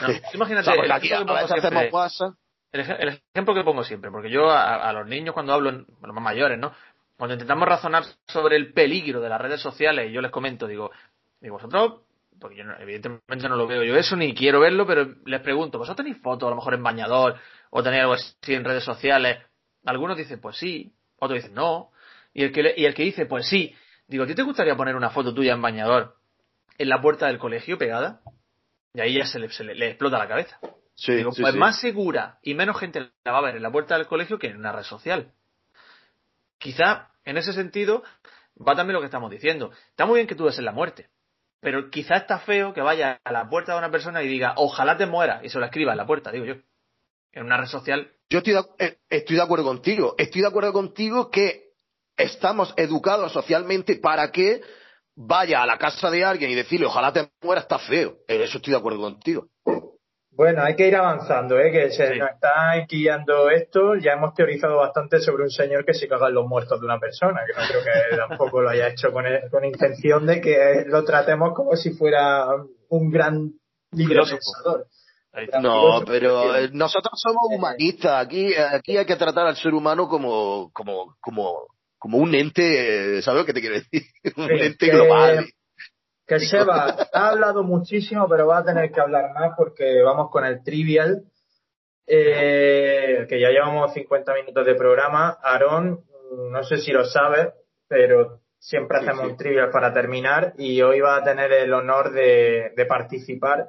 no, 0.00 0.08
imagínate, 0.34 0.70
O 0.70 0.72
sea, 0.84 0.94
aquí 0.96 1.12
a 1.12 1.18
hacemos 1.18 1.92
WhatsApp. 1.92 2.34
El, 2.72 2.80
ej- 2.82 2.96
el 3.00 3.20
ejemplo 3.34 3.52
que 3.54 3.64
pongo 3.64 3.82
siempre, 3.82 4.10
porque 4.12 4.30
yo 4.30 4.48
a, 4.48 4.88
a 4.88 4.92
los 4.92 5.06
niños 5.08 5.34
cuando 5.34 5.52
hablo, 5.52 5.70
en- 5.70 5.86
bueno, 5.98 6.14
más 6.14 6.22
mayores, 6.22 6.56
¿no? 6.58 6.72
Cuando 7.18 7.34
intentamos 7.34 7.68
razonar 7.68 8.04
sobre 8.28 8.56
el 8.56 8.72
peligro 8.72 9.20
de 9.20 9.28
las 9.28 9.40
redes 9.40 9.60
sociales, 9.60 10.10
yo 10.12 10.20
les 10.22 10.30
comento, 10.30 10.66
digo, 10.68 10.92
digo, 11.40 11.56
vosotros, 11.56 12.02
porque 12.40 12.56
yo 12.56 12.64
no- 12.64 12.76
evidentemente 12.78 13.48
no 13.48 13.56
lo 13.56 13.66
veo 13.66 13.82
yo 13.84 13.94
eso, 13.96 14.16
ni 14.16 14.34
quiero 14.34 14.60
verlo, 14.60 14.86
pero 14.86 15.06
les 15.26 15.40
pregunto, 15.40 15.78
¿vosotros 15.78 16.04
tenéis 16.04 16.20
fotos 16.22 16.46
a 16.46 16.50
lo 16.50 16.56
mejor 16.56 16.74
en 16.74 16.82
bañador 16.82 17.36
o 17.70 17.82
tenéis 17.82 18.00
algo 18.02 18.14
así 18.14 18.34
en 18.54 18.64
redes 18.64 18.82
sociales? 18.84 19.38
Algunos 19.84 20.16
dicen, 20.16 20.40
pues 20.40 20.56
sí, 20.56 20.92
otros 21.18 21.38
dicen 21.38 21.54
no, 21.54 21.90
y 22.32 22.44
el 22.44 22.52
que, 22.52 22.62
le- 22.62 22.74
y 22.76 22.84
el 22.86 22.94
que 22.94 23.02
dice, 23.04 23.26
pues 23.26 23.46
sí, 23.48 23.74
digo, 24.08 24.24
¿a 24.24 24.26
ti 24.26 24.34
te 24.34 24.42
gustaría 24.42 24.76
poner 24.76 24.96
una 24.96 25.10
foto 25.10 25.32
tuya 25.34 25.52
en 25.52 25.62
bañador 25.62 26.16
en 26.78 26.88
la 26.88 27.00
puerta 27.00 27.26
del 27.26 27.38
colegio 27.38 27.78
pegada? 27.78 28.20
Y 28.94 29.00
ahí 29.00 29.14
ya 29.18 29.26
se 29.26 29.38
le, 29.38 29.50
se 29.50 29.62
le- 29.62 29.74
le 29.74 29.88
explota 29.90 30.18
la 30.18 30.26
cabeza. 30.26 30.58
Sí, 30.94 31.14
Digo, 31.14 31.32
sí, 31.32 31.42
pues 31.42 31.52
sí. 31.54 31.58
más 31.58 31.80
segura 31.80 32.38
y 32.42 32.54
menos 32.54 32.78
gente 32.78 33.10
la 33.24 33.32
va 33.32 33.38
a 33.38 33.42
ver 33.42 33.56
en 33.56 33.62
la 33.62 33.70
puerta 33.70 33.96
del 33.96 34.06
colegio 34.06 34.38
que 34.38 34.48
en 34.48 34.56
una 34.58 34.72
red 34.72 34.82
social. 34.82 35.32
Quizá, 36.58 37.10
en 37.24 37.38
ese 37.38 37.52
sentido, 37.52 38.02
va 38.56 38.74
también 38.76 38.94
lo 38.94 39.00
que 39.00 39.06
estamos 39.06 39.30
diciendo. 39.30 39.70
Está 39.90 40.04
muy 40.06 40.16
bien 40.16 40.26
que 40.26 40.34
tú 40.34 40.44
desees 40.44 40.64
la 40.64 40.72
muerte, 40.72 41.08
pero 41.60 41.90
quizá 41.90 42.16
está 42.16 42.38
feo 42.38 42.72
que 42.72 42.80
vaya 42.80 43.20
a 43.24 43.32
la 43.32 43.48
puerta 43.48 43.72
de 43.72 43.78
una 43.78 43.90
persona 43.90 44.22
y 44.22 44.28
diga, 44.28 44.54
ojalá 44.56 44.96
te 44.96 45.06
muera, 45.06 45.40
y 45.42 45.50
se 45.50 45.58
lo 45.58 45.64
escriba 45.64 45.92
en 45.92 45.98
la 45.98 46.06
puerta, 46.06 46.32
digo 46.32 46.44
yo. 46.44 46.54
En 47.32 47.44
una 47.44 47.58
red 47.58 47.66
social. 47.66 48.10
Yo 48.28 48.38
estoy 48.38 48.54
de, 48.54 48.64
eh, 48.78 48.98
estoy 49.08 49.36
de 49.36 49.42
acuerdo 49.42 49.64
contigo. 49.64 50.14
Estoy 50.18 50.40
de 50.40 50.48
acuerdo 50.48 50.72
contigo 50.72 51.30
que 51.30 51.70
estamos 52.16 52.74
educados 52.76 53.32
socialmente 53.32 53.96
para 53.96 54.32
que 54.32 54.62
vaya 55.16 55.62
a 55.62 55.66
la 55.66 55.78
casa 55.78 56.10
de 56.10 56.24
alguien 56.24 56.50
y 56.50 56.54
decirle 56.54 56.86
ojalá 56.86 57.12
te 57.12 57.30
muera 57.42 57.60
está 57.60 57.78
feo. 57.78 58.16
En 58.26 58.40
eso 58.40 58.58
estoy 58.58 58.72
de 58.72 58.78
acuerdo 58.78 59.00
contigo. 59.00 59.48
Bueno, 60.32 60.62
hay 60.62 60.74
que 60.76 60.86
ir 60.88 60.96
avanzando, 60.96 61.58
¿eh? 61.58 61.70
que 61.72 61.90
se 61.90 62.12
Sí. 62.12 62.18
nos 62.18 62.30
está 62.30 62.76
enquillando 62.76 63.50
esto. 63.50 63.94
Ya 63.96 64.12
hemos 64.12 64.32
teorizado 64.34 64.76
bastante 64.76 65.20
sobre 65.20 65.42
un 65.42 65.50
señor 65.50 65.84
que 65.84 65.92
se 65.92 66.08
caga 66.08 66.28
en 66.28 66.34
los 66.34 66.46
muertos 66.46 66.80
de 66.80 66.86
una 66.86 66.98
persona, 66.98 67.40
que 67.46 67.60
no 67.60 67.66
creo 67.68 67.82
que 67.82 68.16
tampoco 68.50 68.60
lo 68.62 68.70
haya 68.70 68.88
hecho 68.88 69.12
con, 69.12 69.24
con 69.50 69.64
intención 69.64 70.26
de 70.26 70.40
que 70.40 70.84
lo 70.86 71.04
tratemos 71.04 71.52
como 71.54 71.74
si 71.76 71.90
fuera 71.90 72.46
un 72.88 73.10
gran 73.10 73.50
pensador. 73.92 74.86
Gran 75.32 75.62
No, 75.62 76.02
pero 76.06 76.56
eh, 76.56 76.70
nosotros 76.72 77.12
somos 77.20 77.42
humanistas. 77.54 78.24
Aquí, 78.24 78.54
aquí 78.54 78.96
hay 78.96 79.06
que 79.06 79.16
tratar 79.16 79.46
al 79.46 79.56
ser 79.56 79.74
humano 79.74 80.08
como, 80.08 80.70
como, 80.72 81.16
como, 81.20 81.66
como 81.98 82.18
un 82.18 82.34
ente, 82.34 83.18
eh, 83.18 83.22
¿sabes 83.22 83.40
lo 83.42 83.46
que 83.46 83.52
te 83.52 83.60
quiero 83.60 83.76
decir? 83.76 84.02
un 84.36 84.46
Sí, 84.48 84.54
ente 84.60 84.86
que- 84.86 84.92
global. 84.92 85.46
Que 86.38 86.46
Seba 86.46 86.96
ha 87.12 87.28
hablado 87.30 87.62
muchísimo, 87.62 88.28
pero 88.28 88.46
va 88.46 88.58
a 88.58 88.64
tener 88.64 88.90
que 88.92 89.00
hablar 89.00 89.32
más 89.34 89.52
porque 89.56 90.00
vamos 90.02 90.30
con 90.30 90.44
el 90.44 90.62
trivial. 90.62 91.24
Eh, 92.06 93.26
que 93.28 93.40
ya 93.40 93.50
llevamos 93.50 93.92
50 93.94 94.34
minutos 94.34 94.66
de 94.66 94.74
programa. 94.74 95.38
Aarón, 95.42 96.00
no 96.50 96.62
sé 96.64 96.78
si 96.78 96.90
lo 96.92 97.04
sabes, 97.04 97.48
pero 97.88 98.40
siempre 98.58 98.98
Sí, 98.98 99.04
hacemos 99.06 99.26
sí. 99.26 99.30
un 99.32 99.36
trivial 99.36 99.70
para 99.70 99.92
terminar 99.92 100.52
y 100.58 100.82
hoy 100.82 101.00
va 101.00 101.16
a 101.16 101.22
tener 101.24 101.52
el 101.52 101.72
honor 101.72 102.10
de, 102.12 102.72
de 102.76 102.86
participar 102.86 103.68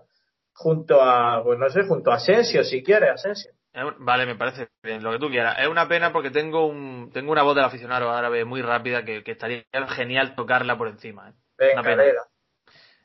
junto 0.53 1.01
a, 1.01 1.43
pues 1.43 1.59
no 1.59 1.69
sé, 1.69 1.83
junto 1.83 2.11
a 2.11 2.15
Asensio, 2.15 2.63
si 2.63 2.83
quieres, 2.83 3.11
Asensio. 3.11 3.51
Un- 3.73 4.03
Vale, 4.03 4.25
me 4.25 4.35
parece 4.35 4.67
bien, 4.83 5.01
lo 5.03 5.11
que 5.11 5.19
tú 5.19 5.29
quieras. 5.29 5.57
Es 5.59 5.67
una 5.67 5.87
pena 5.87 6.11
porque 6.11 6.29
tengo 6.31 6.65
un 6.65 7.09
tengo 7.13 7.31
una 7.31 7.43
voz 7.43 7.55
del 7.55 7.63
aficionado 7.65 8.09
árabe 8.11 8.43
muy 8.43 8.61
rápida 8.61 9.05
que, 9.05 9.23
que 9.23 9.31
estaría 9.31 9.63
genial 9.89 10.35
tocarla 10.35 10.77
por 10.77 10.87
encima. 10.89 11.29
¿eh? 11.29 11.33
Venga, 11.57 11.73
Una 11.81 11.83
pena. 11.83 12.03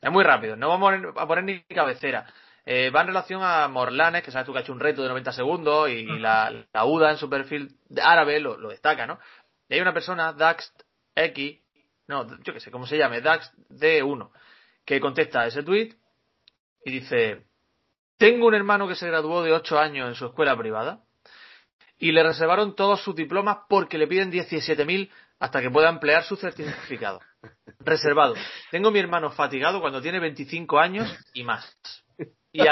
Es 0.01 0.11
muy 0.11 0.23
rápido, 0.23 0.55
no 0.55 0.69
vamos 0.69 0.93
a 1.15 1.27
poner 1.27 1.43
ni 1.43 1.61
cabecera. 1.63 2.25
Eh, 2.65 2.89
va 2.89 3.01
en 3.01 3.07
relación 3.07 3.41
a 3.43 3.67
Morlanes, 3.69 4.23
que 4.23 4.31
sabes 4.31 4.45
tú 4.45 4.51
que 4.51 4.59
ha 4.59 4.61
hecho 4.61 4.73
un 4.73 4.79
reto 4.79 5.01
de 5.01 5.07
90 5.07 5.31
segundos 5.31 5.89
y, 5.89 6.05
la, 6.05 6.65
la, 6.73 6.85
UDA 6.85 7.11
en 7.11 7.17
su 7.17 7.29
perfil 7.29 7.77
árabe 8.03 8.41
lo, 8.41 8.57
lo, 8.57 8.69
destaca, 8.69 9.07
¿no? 9.07 9.19
Y 9.69 9.75
hay 9.75 9.79
una 9.79 9.93
persona, 9.93 10.33
Dax 10.33 10.73
X, 11.15 11.59
no, 12.07 12.27
yo 12.43 12.53
qué 12.53 12.59
sé, 12.59 12.69
¿cómo 12.69 12.85
se 12.85 12.97
llame? 12.97 13.21
Dax 13.21 13.53
D1, 13.69 14.31
que 14.85 14.99
contesta 14.99 15.41
a 15.41 15.47
ese 15.47 15.63
tweet 15.63 15.95
y 16.83 16.91
dice, 16.91 17.45
tengo 18.17 18.47
un 18.47 18.55
hermano 18.55 18.87
que 18.87 18.95
se 18.95 19.07
graduó 19.07 19.43
de 19.43 19.53
8 19.53 19.79
años 19.79 20.09
en 20.09 20.15
su 20.15 20.25
escuela 20.25 20.57
privada 20.57 21.03
y 21.99 22.11
le 22.11 22.23
reservaron 22.23 22.75
todos 22.75 23.01
sus 23.01 23.15
diplomas 23.15 23.59
porque 23.69 23.97
le 23.97 24.07
piden 24.07 24.31
17.000 24.31 25.09
hasta 25.39 25.61
que 25.61 25.69
pueda 25.69 25.89
emplear 25.89 26.23
su 26.23 26.35
certificado. 26.35 27.19
Reservado. 27.79 28.35
Tengo 28.71 28.91
mi 28.91 28.99
hermano 28.99 29.31
fatigado 29.31 29.79
cuando 29.79 30.01
tiene 30.01 30.19
25 30.19 30.79
años 30.79 31.15
y 31.33 31.43
más. 31.43 31.77
Y, 32.51 32.63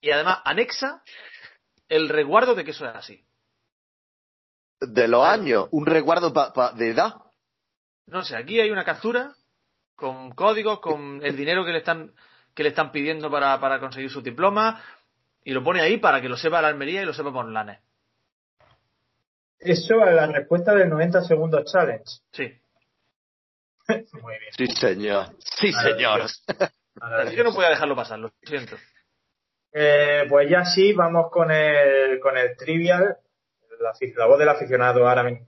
y 0.00 0.10
además 0.10 0.40
anexa 0.44 1.02
el 1.88 2.08
resguardo 2.08 2.54
de 2.54 2.64
que 2.64 2.70
eso 2.70 2.88
es 2.88 2.94
así. 2.94 3.24
De 4.80 5.08
los 5.08 5.26
años, 5.26 5.68
un 5.72 5.84
resguardo 5.84 6.32
de 6.76 6.90
edad. 6.90 7.16
No 8.06 8.22
sé, 8.22 8.36
aquí 8.36 8.60
hay 8.60 8.70
una 8.70 8.84
captura 8.84 9.34
con 9.94 10.30
códigos, 10.30 10.80
con 10.80 11.20
el 11.22 11.36
dinero 11.36 11.64
que 11.64 11.72
le 11.72 11.78
están 11.78 12.12
que 12.54 12.62
le 12.62 12.70
están 12.70 12.90
pidiendo 12.90 13.30
para, 13.30 13.60
para 13.60 13.78
conseguir 13.78 14.10
su 14.10 14.22
diploma 14.22 14.82
y 15.44 15.52
lo 15.52 15.62
pone 15.62 15.80
ahí 15.80 15.98
para 15.98 16.20
que 16.20 16.28
lo 16.28 16.36
sepa 16.36 16.60
la 16.60 16.68
Almería 16.68 17.02
y 17.02 17.04
lo 17.04 17.14
sepa 17.14 17.30
Lanes. 17.44 17.80
Eso 19.60 20.04
es 20.06 20.14
la 20.14 20.26
respuesta 20.26 20.74
del 20.74 20.88
90 20.88 21.22
segundos 21.24 21.70
challenge. 21.70 22.04
Sí. 22.32 22.50
Muy 24.22 24.34
bien. 24.38 24.52
Sí, 24.56 24.66
señor. 24.66 25.26
Sí, 25.38 25.72
señor. 25.72 26.22
Así 27.00 27.36
que 27.36 27.44
no 27.44 27.52
puedo 27.52 27.68
dejarlo 27.68 27.94
pasar, 27.94 28.18
lo 28.18 28.30
siento. 28.42 28.76
Eh, 29.72 30.24
pues 30.28 30.50
ya 30.50 30.64
sí, 30.64 30.92
vamos 30.92 31.30
con 31.30 31.50
el, 31.50 32.18
con 32.20 32.36
el 32.36 32.56
trivial, 32.56 33.16
la, 33.80 33.92
la 34.16 34.26
voz 34.26 34.38
del 34.38 34.48
aficionado 34.48 35.06
árabe. 35.06 35.46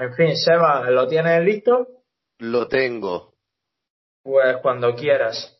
En 0.00 0.14
fin, 0.14 0.36
Seba, 0.36 0.88
¿lo 0.90 1.06
tienes 1.06 1.42
listo? 1.44 1.86
Lo 2.38 2.68
tengo. 2.68 3.34
Pues 4.22 4.56
cuando 4.62 4.94
quieras. 4.94 5.58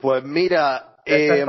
Pues 0.00 0.22
mira, 0.24 0.96
eh, 1.04 1.44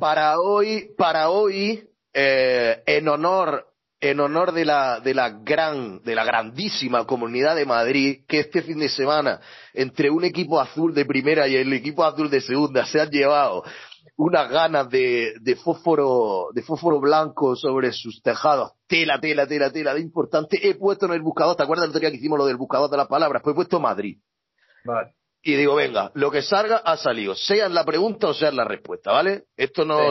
para, 0.00 0.40
hoy, 0.40 0.94
para 0.96 1.28
hoy, 1.28 1.88
eh, 2.12 2.82
en 2.86 3.08
honor, 3.08 3.73
en 4.10 4.20
honor 4.20 4.52
de 4.52 4.66
la, 4.66 5.00
de 5.00 5.14
la 5.14 5.30
gran, 5.30 6.02
de 6.02 6.14
la 6.14 6.24
grandísima 6.24 7.06
comunidad 7.06 7.56
de 7.56 7.64
Madrid, 7.64 8.24
que 8.28 8.40
este 8.40 8.60
fin 8.60 8.78
de 8.78 8.90
semana, 8.90 9.40
entre 9.72 10.10
un 10.10 10.24
equipo 10.24 10.60
azul 10.60 10.92
de 10.92 11.06
primera 11.06 11.48
y 11.48 11.56
el 11.56 11.72
equipo 11.72 12.04
azul 12.04 12.28
de 12.28 12.42
segunda, 12.42 12.84
se 12.84 13.00
han 13.00 13.08
llevado 13.10 13.64
unas 14.16 14.50
ganas 14.50 14.90
de, 14.90 15.32
de 15.40 15.56
fósforo, 15.56 16.48
de 16.52 16.62
fósforo 16.62 17.00
blanco 17.00 17.56
sobre 17.56 17.92
sus 17.92 18.20
tejados. 18.20 18.72
Tela, 18.86 19.18
tela, 19.18 19.46
tela, 19.46 19.72
tela, 19.72 19.94
de 19.94 20.00
importante. 20.00 20.58
He 20.68 20.74
puesto 20.74 21.06
en 21.06 21.12
el 21.12 21.22
buscador, 21.22 21.56
¿te 21.56 21.62
acuerdas 21.62 21.84
el 21.84 21.90
otro 21.90 22.00
día 22.00 22.10
que 22.10 22.18
hicimos 22.18 22.38
lo 22.38 22.44
del 22.44 22.58
buscador 22.58 22.90
de 22.90 22.98
las 22.98 23.08
palabras? 23.08 23.40
Pues 23.42 23.54
he 23.54 23.56
puesto 23.56 23.80
Madrid. 23.80 24.18
Vale 24.84 25.14
y 25.44 25.56
digo, 25.56 25.74
venga, 25.74 26.10
lo 26.14 26.30
que 26.30 26.40
salga 26.40 26.78
ha 26.78 26.96
salido, 26.96 27.34
sea 27.34 27.68
la 27.68 27.84
pregunta 27.84 28.28
o 28.28 28.34
sea 28.34 28.50
la 28.50 28.64
respuesta, 28.64 29.12
¿vale? 29.12 29.44
Esto 29.58 29.84
no 29.84 30.10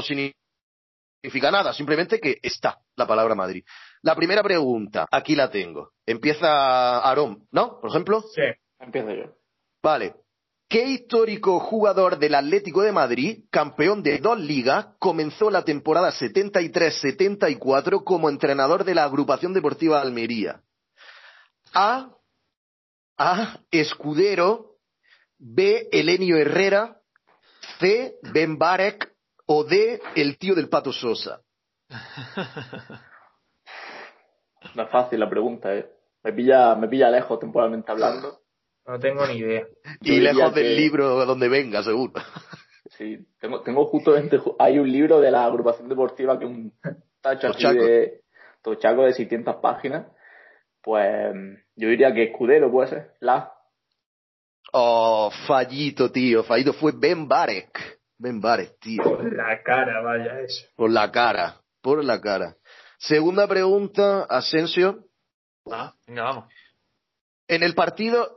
significa 1.23 1.51
nada, 1.51 1.73
simplemente 1.73 2.19
que 2.19 2.37
está 2.43 2.79
la 2.97 3.07
palabra 3.07 3.33
Madrid. 3.33 3.63
La 4.01 4.13
primera 4.13 4.43
pregunta, 4.43 5.07
aquí 5.09 5.37
la 5.37 5.49
tengo. 5.49 5.91
Empieza 6.05 6.97
Aarón, 6.99 7.47
¿no? 7.49 7.79
Por 7.79 7.89
ejemplo. 7.89 8.21
Sí, 8.35 8.41
empiezo 8.77 9.13
yo. 9.13 9.33
Vale. 9.81 10.15
¿Qué 10.67 10.83
histórico 10.83 11.61
jugador 11.61 12.17
del 12.17 12.35
Atlético 12.35 12.81
de 12.81 12.91
Madrid, 12.91 13.45
campeón 13.51 14.03
de 14.03 14.17
dos 14.17 14.37
ligas, 14.37 14.87
comenzó 14.99 15.49
la 15.49 15.63
temporada 15.63 16.11
73-74 16.11 18.03
como 18.03 18.29
entrenador 18.29 18.83
de 18.83 18.95
la 18.95 19.05
agrupación 19.05 19.53
deportiva 19.53 20.01
Almería? 20.01 20.61
A. 21.73 22.09
A. 23.17 23.59
Escudero, 23.71 24.75
B. 25.37 25.87
Elenio 25.93 26.35
Herrera, 26.37 26.97
C. 27.79 28.15
Ben 28.33 28.57
Barek 28.57 29.12
o 29.45 29.63
D. 29.63 30.01
El 30.15 30.37
tío 30.37 30.55
del 30.55 30.69
Pato 30.69 30.91
Sosa. 30.91 31.41
No 34.75 34.83
es 34.83 34.89
fácil 34.89 35.19
la 35.19 35.29
pregunta, 35.29 35.75
¿eh? 35.75 35.87
Me 36.23 36.31
pilla, 36.31 36.73
me 36.75 36.87
pilla 36.87 37.09
lejos 37.09 37.37
temporalmente 37.37 37.91
hablando. 37.91 38.39
No 38.87 38.97
tengo 38.97 39.27
ni 39.27 39.35
idea. 39.35 39.67
y 40.01 40.19
lejos 40.21 40.55
del 40.55 40.77
libro 40.77 41.25
donde 41.25 41.49
venga, 41.49 41.83
seguro. 41.83 42.13
Sí, 42.97 43.17
tengo, 43.39 43.61
tengo 43.61 43.85
justamente, 43.87 44.39
hay 44.59 44.77
un 44.77 44.91
libro 44.91 45.19
de 45.19 45.31
la 45.31 45.45
agrupación 45.45 45.89
deportiva 45.89 46.37
que 46.37 46.45
un 46.45 46.71
tacho 47.21 47.47
así 47.47 47.63
de 47.75 48.21
tochaco 48.61 49.03
de 49.03 49.13
600 49.13 49.55
páginas. 49.55 50.07
Pues 50.81 51.33
yo 51.75 51.87
diría 51.89 52.13
que 52.13 52.25
Escudero 52.25 52.71
puede 52.71 52.89
ser, 52.89 53.13
la 53.19 53.51
Oh, 54.73 55.31
fallito, 55.47 56.11
tío, 56.11 56.43
fallito. 56.43 56.73
Fue 56.73 56.91
Ben 56.95 57.27
Barek. 57.27 57.99
Ben 58.23 58.39
Barek, 58.39 58.79
tío. 58.79 59.03
Por 59.03 59.35
la 59.35 59.61
cara, 59.61 60.01
vaya 60.01 60.39
eso. 60.39 60.65
Por 60.77 60.89
la 60.89 61.11
cara, 61.11 61.61
por 61.81 62.01
la 62.01 62.21
cara. 62.21 62.55
Segunda 62.97 63.45
pregunta, 63.49 64.23
Asensio. 64.29 65.07
Ah, 65.69 65.93
venga, 66.07 66.23
vamos. 66.23 66.53
En 67.49 67.63
el 67.63 67.75
partido, 67.75 68.33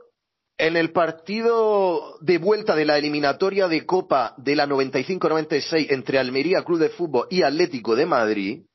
en 0.57 0.75
el 0.75 0.91
partido 0.91 2.17
de 2.19 2.37
vuelta 2.37 2.75
de 2.75 2.83
la 2.83 2.97
eliminatoria 2.97 3.69
de 3.69 3.85
Copa 3.85 4.35
de 4.35 4.57
la 4.57 4.67
95-96 4.67 5.87
entre 5.89 6.19
Almería 6.19 6.65
Club 6.65 6.79
de 6.79 6.89
Fútbol 6.89 7.27
y 7.29 7.43
Atlético 7.43 7.95
de 7.95 8.05
Madrid, 8.05 8.65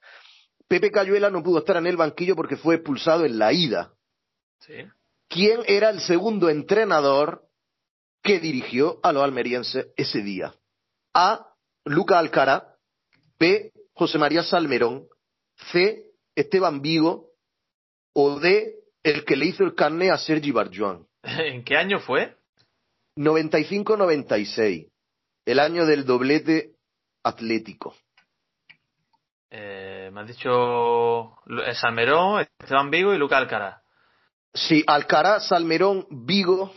Pepe 0.67 0.91
Cayuela 0.91 1.29
no 1.29 1.43
pudo 1.43 1.59
estar 1.59 1.77
en 1.77 1.89
el 1.89 1.99
banquillo 1.99 2.35
porque 2.35 2.57
fue 2.57 2.77
expulsado 2.77 3.27
en 3.27 3.39
la 3.39 3.53
ida. 3.53 3.93
Sí. 4.61 4.87
¿Quién 5.29 5.61
era 5.67 5.91
el 5.91 6.01
segundo 6.01 6.49
entrenador 6.49 7.43
que 8.23 8.39
dirigió 8.39 9.01
a 9.03 9.13
los 9.13 9.23
almerienses 9.23 9.89
ese 9.97 10.23
día. 10.23 10.55
A. 11.15 11.47
Luca 11.85 12.19
Alcara. 12.19 12.77
B. 13.39 13.73
José 13.95 14.19
María 14.19 14.43
Salmerón. 14.43 15.07
C. 15.73 16.13
Esteban 16.35 16.83
Vigo. 16.83 17.31
O 18.15 18.39
D. 18.39 18.75
El 19.03 19.25
que 19.25 19.37
le 19.37 19.47
hizo 19.47 19.65
el 19.65 19.75
carné 19.75 20.11
a 20.11 20.19
Sergi 20.19 20.53
Barjuan. 20.53 21.07
¿En 21.23 21.65
qué 21.65 21.77
año 21.77 21.99
fue? 21.99 22.37
95-96. 23.17 24.91
El 25.45 25.59
año 25.59 25.87
del 25.87 26.05
doblete 26.05 26.77
atlético. 27.25 27.95
Eh, 29.51 30.11
me 30.13 30.23
has 30.23 30.29
dicho 30.29 31.37
Salmerón, 31.75 32.47
Esteban 32.59 32.91
Vigo 32.91 33.13
y 33.13 33.19
Luca 33.19 33.37
Alcara. 33.37 33.83
Sí, 34.55 34.83
Alcara, 34.87 35.41
Salmerón, 35.41 36.07
Vigo 36.11 36.73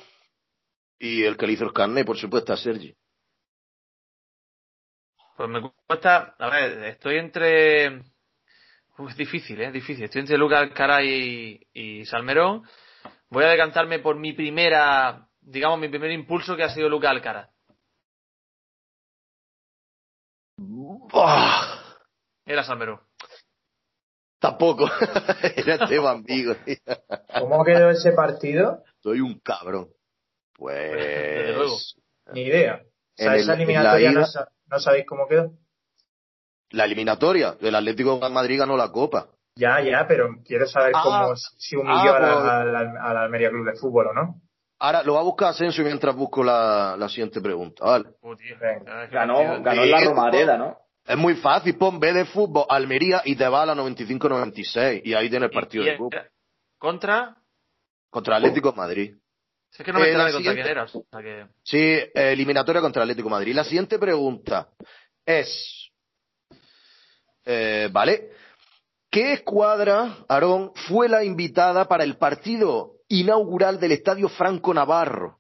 y 1.00 1.24
el 1.24 1.38
que 1.38 1.48
le 1.48 1.54
hizo 1.54 1.66
el 1.66 1.74
carnet, 1.74 2.06
por 2.06 2.18
supuesto, 2.18 2.54
a 2.54 2.58
Sergi. 2.58 2.96
Pues 5.36 5.50
me 5.50 5.62
cuesta, 5.88 6.36
a 6.40 6.50
ver, 6.50 6.84
estoy 6.86 7.18
entre... 7.18 7.86
es 7.88 9.18
difícil, 9.18 9.62
¿eh? 9.62 9.72
Difícil. 9.72 10.06
Estoy 10.06 10.22
entre 10.22 10.38
Lucas 10.38 10.62
Alcaraz 10.62 11.04
y, 11.04 12.06
Salmerón. 12.06 12.64
Voy 13.30 13.44
a 13.44 13.50
decantarme 13.50 14.00
por 14.00 14.18
mi 14.18 14.34
primera, 14.34 15.28
digamos, 15.42 15.80
mi 15.80 15.90
primer 15.90 16.12
impulso 16.12 16.56
que 16.56 16.64
ha 16.64 16.70
sido 16.70 16.88
Lucas 16.88 17.12
Alcaraz. 17.12 17.50
Era 22.46 22.64
Salmerón. 22.64 23.02
Tampoco. 24.40 24.88
Era 25.56 25.76
Esteban 25.84 26.24
Vigo. 26.24 26.56
¿Cómo 27.40 27.66
quedó 27.66 27.90
ese 27.90 28.12
partido? 28.12 28.84
Soy 29.02 29.20
un 29.20 29.40
cabrón. 29.40 29.90
Pues. 30.58 31.98
Ni 32.32 32.44
idea. 32.44 32.82
O 32.82 33.18
sea, 33.18 33.36
esa 33.36 33.56
eliminatoria 33.56 34.14
no, 34.14 34.24
sabéis 34.80 35.06
cómo 35.06 35.28
quedó. 35.28 35.52
La 36.72 36.86
eliminatoria, 36.86 37.56
el 37.62 37.76
Atlético 37.76 38.18
de 38.18 38.30
Madrid 38.30 38.60
ganó 38.60 38.76
la 38.76 38.92
Copa. 38.92 39.28
Ya, 39.56 39.80
ya, 39.82 40.06
pero 40.08 40.30
quiero 40.44 40.68
saber 40.68 40.92
ah, 40.96 41.02
cómo 41.04 41.36
si 41.36 41.76
humilló 41.76 42.14
ah, 42.14 42.64
pues- 42.64 43.00
al, 43.02 43.18
Almería 43.18 43.50
Club 43.50 43.66
de 43.66 43.80
Fútbol 43.80 44.08
o 44.08 44.14
no. 44.14 44.42
Ahora 44.80 45.04
lo 45.04 45.14
va 45.14 45.22
a 45.22 45.24
buscar 45.24 45.50
Asensio 45.50 45.86
mientras 45.86 46.14
busco 46.14 46.44
la, 46.44 46.98
la 46.98 47.08
siguiente 47.08 47.40
pregunta, 47.40 47.86
¿vale? 47.86 48.10
Oh, 48.22 48.36
ganó, 49.10 49.64
ganó 49.64 49.86
la 49.86 50.02
Romareda, 50.04 50.58
¿no? 50.58 50.78
Es 51.06 51.18
muy 51.18 51.36
fácil, 51.36 51.78
pon 51.78 52.00
B 52.00 52.12
de 52.12 52.26
fútbol, 52.26 52.66
Almería 52.68 53.22
y 53.24 53.36
te 53.36 53.48
va 53.48 53.62
a 53.62 53.66
la 53.68 53.76
95-96 53.76 55.02
y 55.06 55.14
ahí 55.14 55.30
tiene 55.30 55.46
el 55.46 55.52
partido 55.52 55.86
de 55.86 55.98
Copa. 55.98 56.26
¿Contra? 56.78 57.38
Contra 58.10 58.38
Atlético 58.38 58.72
de 58.72 58.78
Madrid. 58.78 59.16
Es 59.78 59.86
que 59.86 59.92
no 59.92 60.00
me 60.00 60.10
eh, 60.10 60.32
contra 60.32 60.54
quién 60.54 60.68
eras. 60.68 60.96
O 60.96 61.06
que... 61.12 61.48
Sí, 61.64 61.98
eliminatoria 62.14 62.82
contra 62.82 63.04
el 63.04 63.10
Atlético 63.10 63.30
Madrid. 63.30 63.54
La 63.54 63.66
siguiente 63.66 64.00
pregunta 64.00 64.70
es, 65.26 65.92
eh, 67.44 67.90
¿vale? 67.92 68.32
¿Qué 69.12 69.34
escuadra, 69.34 70.26
Aarón, 70.30 70.72
fue 70.88 71.10
la 71.10 71.24
invitada 71.24 71.88
para 71.88 72.04
el 72.06 72.18
partido 72.18 72.94
inaugural 73.10 73.80
del 73.80 73.92
Estadio 73.92 74.30
Franco 74.30 74.74
Navarro? 74.74 75.40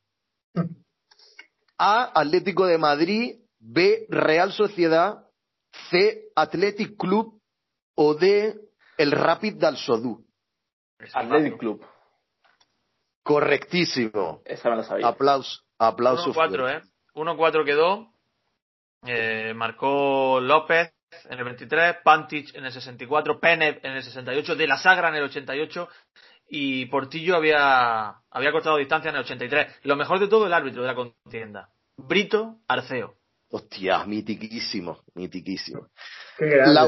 A. 1.78 2.20
Atlético 2.20 2.66
de 2.66 2.78
Madrid. 2.78 3.36
B. 3.60 4.06
Real 4.10 4.52
Sociedad. 4.52 5.26
C. 5.90 6.30
Athletic 6.36 6.98
Club. 6.98 7.40
O 7.96 8.14
D. 8.16 8.56
El 8.98 9.12
Rapid 9.12 9.56
del 9.56 9.78
Sodú. 9.78 10.26
Athletic 11.14 11.58
Club. 11.58 11.86
Correctísimo. 13.26 14.44
Esa 14.46 14.70
me 14.70 14.76
la 14.76 14.84
sabía. 14.84 15.08
Aplauso. 15.08 15.64
Aplauso. 15.80 16.32
1-4, 16.32 16.78
¿eh? 16.78 16.82
1-4 17.16 17.66
quedó. 17.66 18.12
Eh, 19.04 19.52
marcó 19.56 20.40
López 20.40 20.94
en 21.28 21.40
el 21.40 21.44
23, 21.44 21.98
Pantich 22.04 22.54
en 22.54 22.66
el 22.66 22.72
64, 22.72 23.40
Penev 23.40 23.80
en 23.82 23.94
el 23.94 24.04
68, 24.04 24.56
De 24.56 24.68
la 24.68 24.78
Sagra 24.78 25.10
en 25.10 25.16
el 25.16 25.24
88 25.24 25.90
y 26.50 26.86
Portillo 26.86 27.36
había, 27.36 28.14
había 28.30 28.52
cortado 28.52 28.78
distancia 28.78 29.10
en 29.10 29.16
el 29.16 29.24
83. 29.24 29.80
Lo 29.84 29.96
mejor 29.96 30.20
de 30.20 30.28
todo 30.28 30.46
el 30.46 30.54
árbitro 30.54 30.84
de 30.84 30.88
la 30.88 30.96
contienda, 30.96 31.70
Brito 31.98 32.60
Arceo. 32.68 33.16
Hostia, 33.50 34.06
mitiquísimo, 34.06 35.00
mitiquísimo. 35.16 35.88
Qué 36.38 36.46
grande, 36.46 36.74
La, 36.76 36.88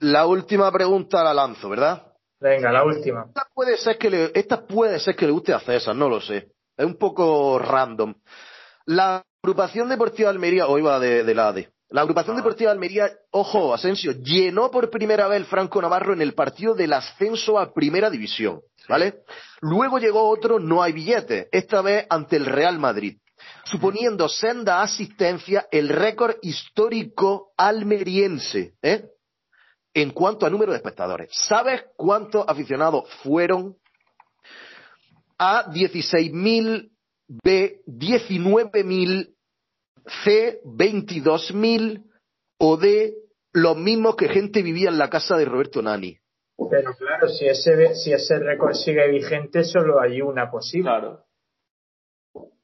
la 0.00 0.26
última 0.26 0.72
pregunta 0.72 1.22
la 1.22 1.34
lanzo, 1.34 1.68
¿verdad? 1.68 2.09
Venga, 2.40 2.72
la 2.72 2.84
última. 2.84 3.26
Esta 3.28 3.46
puede 3.54 3.76
ser 3.76 3.98
que 3.98 4.10
le, 4.10 4.30
esta 4.34 4.66
puede 4.66 4.98
ser 4.98 5.14
que 5.14 5.26
le 5.26 5.32
guste 5.32 5.52
a 5.52 5.60
César, 5.60 5.94
no 5.94 6.08
lo 6.08 6.20
sé. 6.20 6.48
Es 6.76 6.86
un 6.86 6.96
poco 6.96 7.58
random. 7.58 8.14
La 8.86 9.22
agrupación 9.42 9.88
deportiva 9.88 10.30
de 10.30 10.34
Almería, 10.36 10.66
o 10.66 10.78
iba 10.78 10.98
de, 10.98 11.22
de 11.24 11.34
la 11.34 11.48
ADE. 11.48 11.68
La 11.90 12.02
agrupación 12.02 12.36
Ah. 12.36 12.38
deportiva 12.38 12.70
de 12.70 12.74
Almería, 12.74 13.10
ojo, 13.32 13.74
Asensio, 13.74 14.12
llenó 14.12 14.70
por 14.70 14.90
primera 14.90 15.28
vez 15.28 15.38
el 15.38 15.46
Franco 15.46 15.82
Navarro 15.82 16.12
en 16.12 16.22
el 16.22 16.34
partido 16.34 16.74
del 16.74 16.92
ascenso 16.92 17.58
a 17.58 17.74
primera 17.74 18.08
división, 18.08 18.60
¿vale? 18.88 19.22
Luego 19.60 19.98
llegó 19.98 20.28
otro, 20.28 20.58
no 20.60 20.82
hay 20.82 20.92
billete, 20.92 21.48
esta 21.50 21.82
vez 21.82 22.06
ante 22.08 22.36
el 22.36 22.46
Real 22.46 22.78
Madrid, 22.78 23.18
suponiendo 23.64 24.28
senda 24.28 24.82
asistencia 24.82 25.66
el 25.72 25.88
récord 25.88 26.36
histórico 26.42 27.52
almeriense, 27.56 28.74
¿eh? 28.82 29.04
En 29.94 30.10
cuanto 30.10 30.46
a 30.46 30.50
número 30.50 30.72
de 30.72 30.78
espectadores. 30.78 31.30
¿Sabes 31.32 31.84
cuántos 31.96 32.44
aficionados 32.46 33.12
fueron? 33.22 33.76
A 35.38 35.66
16.000, 35.70 36.90
B 37.42 37.82
19.000, 37.86 39.34
C 40.24 40.60
22.000 40.64 42.04
o 42.58 42.76
D 42.76 43.14
los 43.52 43.76
mismos 43.76 44.16
que 44.16 44.28
gente 44.28 44.62
vivía 44.62 44.90
en 44.90 44.98
la 44.98 45.10
casa 45.10 45.36
de 45.36 45.44
Roberto 45.44 45.82
Nani. 45.82 46.16
Pero 46.70 46.94
claro, 46.94 47.28
si 47.28 47.46
ese, 47.46 47.94
si 47.94 48.12
ese 48.12 48.38
récord 48.38 48.74
sigue 48.74 49.08
vigente, 49.08 49.64
solo 49.64 49.98
hay 50.00 50.20
una 50.20 50.50
posible. 50.50 50.90
Claro. 50.90 51.24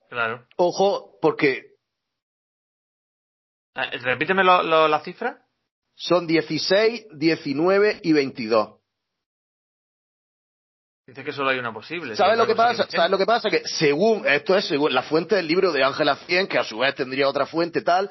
Claro. 0.08 0.46
Ojo, 0.56 1.18
porque 1.20 1.74
Eh, 3.74 3.98
repíteme 4.02 4.42
lo- 4.44 4.62
lo- 4.62 4.88
la 4.88 5.00
cifra. 5.00 5.45
Son 5.96 6.26
16, 6.26 7.06
19 7.18 8.00
y 8.04 8.12
22. 8.12 8.76
Dice 11.06 11.22
que 11.22 11.32
solo 11.32 11.50
hay 11.50 11.58
una 11.58 11.72
posible. 11.72 12.16
¿Sabes 12.16 12.36
lo 12.36 12.46
que 12.46 12.56
pasa? 12.56 12.86
¿Sabes 12.88 13.10
lo 13.10 13.18
que 13.18 13.26
pasa? 13.26 13.48
Que 13.48 13.62
según, 13.64 14.26
esto 14.26 14.56
es 14.56 14.66
según 14.66 14.92
la 14.92 15.02
fuente 15.02 15.36
del 15.36 15.46
libro 15.46 15.72
de 15.72 15.84
Ángela 15.84 16.16
Cien, 16.26 16.48
que 16.48 16.58
a 16.58 16.64
su 16.64 16.78
vez 16.78 16.94
tendría 16.96 17.28
otra 17.28 17.46
fuente 17.46 17.80
tal, 17.82 18.10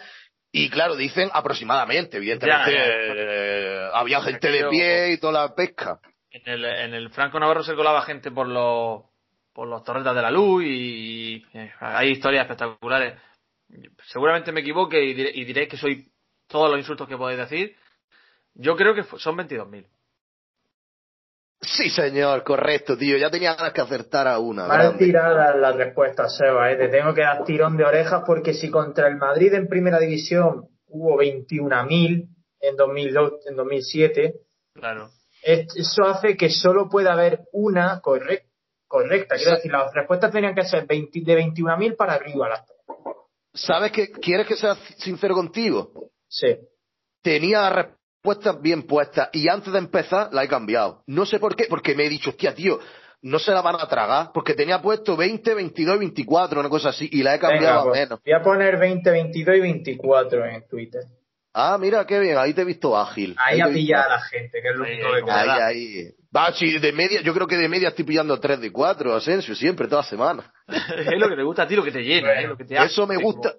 y 0.52 0.70
claro, 0.70 0.96
dicen 0.96 1.30
aproximadamente, 1.34 2.16
evidentemente, 2.18 2.72
Ya, 2.72 2.78
ya. 2.78 2.84
eh, 2.88 3.90
había 3.94 4.22
gente 4.22 4.50
de 4.50 4.70
pie 4.70 5.12
y 5.12 5.18
toda 5.18 5.34
la 5.48 5.54
pesca. 5.56 6.00
En 6.32 6.42
el, 6.48 6.64
en 6.66 6.94
el 6.94 7.10
Franco 7.10 7.38
Navarro 7.40 7.64
se 7.64 7.76
colaba 7.76 8.02
gente 8.04 8.32
por 8.32 8.48
los 8.48 9.04
por 9.54 9.68
los 9.70 9.84
torretas 9.86 10.14
de 10.16 10.22
la 10.22 10.32
luz 10.32 10.64
y, 10.66 11.46
eh, 11.54 11.72
hay 11.80 12.12
historias 12.12 12.44
espectaculares. 12.44 13.18
Seguramente 14.08 14.52
me 14.52 14.60
equivoque 14.60 15.02
y, 15.02 15.14
diré- 15.14 15.32
y 15.34 15.46
diréis 15.46 15.70
que 15.70 15.78
soy 15.78 16.06
todos 16.48 16.70
los 16.70 16.80
insultos 16.80 17.08
que 17.08 17.18
podéis 17.18 17.40
decir. 17.40 17.76
Yo 18.54 18.76
creo 18.76 18.94
que 18.96 19.04
son 19.18 19.36
22.000. 19.38 19.86
Sí, 21.62 21.90
señor, 21.90 22.44
correcto, 22.44 22.98
tío. 22.98 23.18
Ya 23.18 23.30
tenía 23.32 23.56
ganas 23.56 23.74
que 23.74 23.82
acertara 23.82 24.38
una. 24.40 24.68
Mal 24.68 24.78
grande. 24.80 25.06
tirada 25.06 25.56
la 25.56 25.72
respuesta, 25.72 26.30
Seba, 26.30 26.72
¿eh? 26.72 26.76
te 26.76 26.90
tengo 26.90 27.14
que 27.14 27.22
dar 27.22 27.44
tirón 27.44 27.76
de 27.76 27.84
orejas 27.86 28.24
porque 28.26 28.54
si 28.54 28.70
contra 28.70 29.08
el 29.08 29.16
Madrid 29.16 29.54
en 29.54 29.68
primera 29.68 29.98
división 30.00 30.68
hubo 30.88 31.18
21.000 31.18 32.28
en 32.62 32.76
2002, 32.76 33.34
en 33.48 33.56
2007, 33.56 34.36
Claro. 34.76 35.10
es- 35.42 35.76
eso 35.76 36.04
hace 36.06 36.38
que 36.38 36.50
solo 36.50 36.88
pueda 36.90 37.14
haber 37.14 37.42
una 37.52 38.00
correcta. 38.02 38.46
correcta. 38.88 39.36
Quiero 39.36 39.56
decir, 39.56 39.72
las 39.72 39.92
respuestas 39.94 40.32
tenían 40.32 40.54
que 40.56 40.64
ser 40.64 40.86
20 40.86 41.20
de 41.26 41.36
21.000 41.36 41.96
para 41.98 42.14
arriba. 42.14 42.48
Las... 42.48 42.64
¿Sabes 43.54 43.92
que 43.92 44.10
quieres 44.12 44.46
que 44.48 44.56
sea 44.56 44.76
sincero 44.98 45.34
contigo? 45.34 46.12
Sí. 46.36 46.48
Tenía 47.22 47.70
respuestas 47.70 48.62
bien 48.62 48.84
puestas 48.84 49.30
y 49.32 49.48
antes 49.48 49.72
de 49.72 49.80
empezar 49.80 50.30
la 50.34 50.44
he 50.44 50.48
cambiado. 50.48 51.04
No 51.08 51.26
sé 51.26 51.40
por 51.40 51.56
qué, 51.56 51.66
porque 51.70 51.96
me 51.96 52.06
he 52.06 52.10
dicho, 52.10 52.32
hostia, 52.32 52.54
tío, 52.54 52.80
no 53.22 53.40
se 53.40 53.52
la 53.52 53.62
van 53.62 53.76
a 53.80 53.88
tragar, 53.88 54.32
porque 54.34 54.54
tenía 54.54 54.82
puesto 54.82 55.16
20, 55.16 55.54
22 55.54 55.96
y 55.96 56.00
24, 56.00 56.60
una 56.60 56.70
cosa 56.70 56.90
así, 56.90 57.10
y 57.12 57.24
la 57.24 57.36
he 57.36 57.40
cambiado 57.40 57.66
Venga, 57.66 57.80
a 57.80 57.84
pues, 57.86 58.00
menos. 58.02 58.20
voy 58.24 58.34
a 58.34 58.42
poner 58.42 58.78
20, 58.78 59.10
22 59.10 59.56
y 59.56 59.60
24 59.62 60.46
en 60.46 60.68
Twitter. 60.68 61.02
Ah, 61.54 61.78
mira, 61.80 62.06
qué 62.06 62.20
bien, 62.20 62.38
ahí 62.38 62.54
te 62.54 62.62
he 62.62 62.66
visto 62.66 62.98
ágil. 62.98 63.34
Ahí 63.40 63.56
te 63.58 63.64
a 63.64 63.68
he 63.68 63.70
visto 63.70 63.86
pillar 63.86 64.06
a 64.08 64.10
la 64.10 64.22
gente, 64.22 64.62
que 64.62 64.68
es 64.70 64.76
lo 64.76 64.84
Ahí, 64.84 64.92
único 65.02 65.08
ahí, 65.08 65.24
que. 65.24 65.32
Ahí, 65.32 65.48
¿verdad? 65.48 65.66
ahí. 65.68 66.12
Va, 66.36 66.52
sí, 66.54 66.80
de 66.80 66.92
media, 66.92 67.22
yo 67.22 67.34
creo 67.34 67.48
que 67.48 67.56
de 67.56 67.70
media 67.70 67.88
estoy 67.90 68.04
pillando 68.04 68.38
3 68.38 68.60
de 68.60 68.72
4, 68.74 69.16
Asensio, 69.16 69.56
siempre, 69.56 69.88
toda 69.88 70.04
semana. 70.04 70.52
es 70.68 71.18
lo 71.18 71.30
que 71.30 71.36
te 71.38 71.44
gusta 71.44 71.64
a 71.64 71.68
ti, 71.68 71.76
lo 71.78 71.84
que 71.84 71.94
te 71.94 72.02
llena, 72.04 72.28
Bueno, 72.28 72.42
¿eh? 72.42 72.48
lo 72.50 72.58
que 72.58 72.66
te 72.66 72.78
hace. 72.78 72.88
Eso 72.92 73.08
me 73.08 73.16
gusta. 73.16 73.54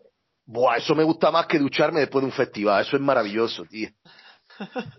Buah, 0.46 0.76
eso 0.76 0.94
me 0.94 1.02
gusta 1.02 1.30
más 1.30 1.46
que 1.46 1.58
ducharme 1.58 2.00
después 2.00 2.22
de 2.22 2.26
un 2.26 2.32
festival. 2.32 2.82
Eso 2.82 2.96
es 2.96 3.02
maravilloso, 3.02 3.64
tío. 3.64 3.88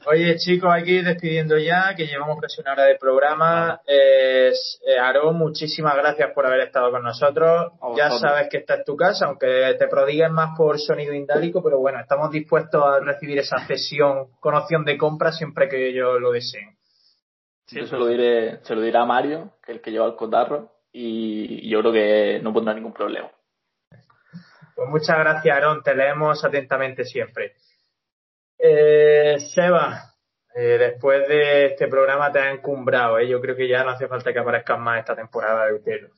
Oye, 0.05 0.35
chicos, 0.37 0.69
hay 0.71 0.83
que 0.83 0.91
ir 0.91 1.03
despidiendo 1.03 1.57
ya, 1.57 1.95
que 1.95 2.05
llevamos 2.05 2.37
casi 2.39 2.61
una 2.61 2.73
hora 2.73 2.83
de 2.83 2.95
programa. 2.95 3.81
Eh, 3.87 4.51
eh, 4.85 4.99
Aarón, 4.99 5.37
muchísimas 5.37 5.95
gracias 5.95 6.31
por 6.33 6.45
haber 6.45 6.61
estado 6.61 6.91
con 6.91 7.03
nosotros. 7.03 7.71
Ya 7.95 8.11
sabes 8.11 8.49
que 8.49 8.57
esta 8.57 8.75
es 8.75 8.85
tu 8.85 8.95
casa, 8.95 9.25
aunque 9.25 9.75
te 9.79 9.87
prodiguen 9.87 10.33
más 10.33 10.55
por 10.55 10.79
sonido 10.79 11.13
indálico, 11.13 11.63
pero 11.63 11.79
bueno, 11.79 11.99
estamos 11.99 12.29
dispuestos 12.31 12.83
a 12.83 12.99
recibir 12.99 13.39
esa 13.39 13.65
cesión 13.65 14.27
con 14.39 14.53
opción 14.53 14.85
de 14.85 14.97
compra 14.97 15.31
siempre 15.31 15.67
que 15.67 15.89
ellos 15.89 16.19
lo 16.19 16.31
deseen. 16.31 16.77
Sí, 17.65 17.79
Yo 17.79 17.87
se 17.87 17.97
lo 17.97 18.07
diré, 18.07 18.59
se 18.63 18.75
lo 18.75 18.81
dirá 18.81 19.01
a 19.01 19.05
Mario, 19.05 19.53
que 19.63 19.71
es 19.71 19.77
el 19.77 19.81
que 19.81 19.91
lleva 19.91 20.05
el 20.05 20.15
cotarro, 20.15 20.71
y 20.91 21.69
yo 21.69 21.81
creo 21.81 21.91
que 21.91 22.39
no 22.41 22.53
pondrá 22.53 22.73
ningún 22.73 22.93
problema. 22.93 23.29
Pues 24.77 24.89
muchas 24.89 25.17
gracias, 25.17 25.55
Aarón, 25.55 25.81
te 25.81 25.95
leemos 25.95 26.45
atentamente 26.45 27.03
siempre. 27.03 27.55
Eh, 28.59 29.37
Seba, 29.55 30.13
eh, 30.53 30.77
después 30.77 31.27
de 31.27 31.65
este 31.65 31.87
programa 31.87 32.31
te 32.31 32.37
has 32.37 32.53
encumbrado, 32.53 33.17
¿eh? 33.17 33.27
yo 33.27 33.41
creo 33.41 33.55
que 33.55 33.67
ya 33.67 33.83
no 33.83 33.89
hace 33.89 34.07
falta 34.07 34.31
que 34.31 34.37
aparezcas 34.37 34.77
más 34.77 34.99
esta 34.99 35.15
temporada 35.15 35.65
de 35.65 35.73
Utero. 35.73 36.09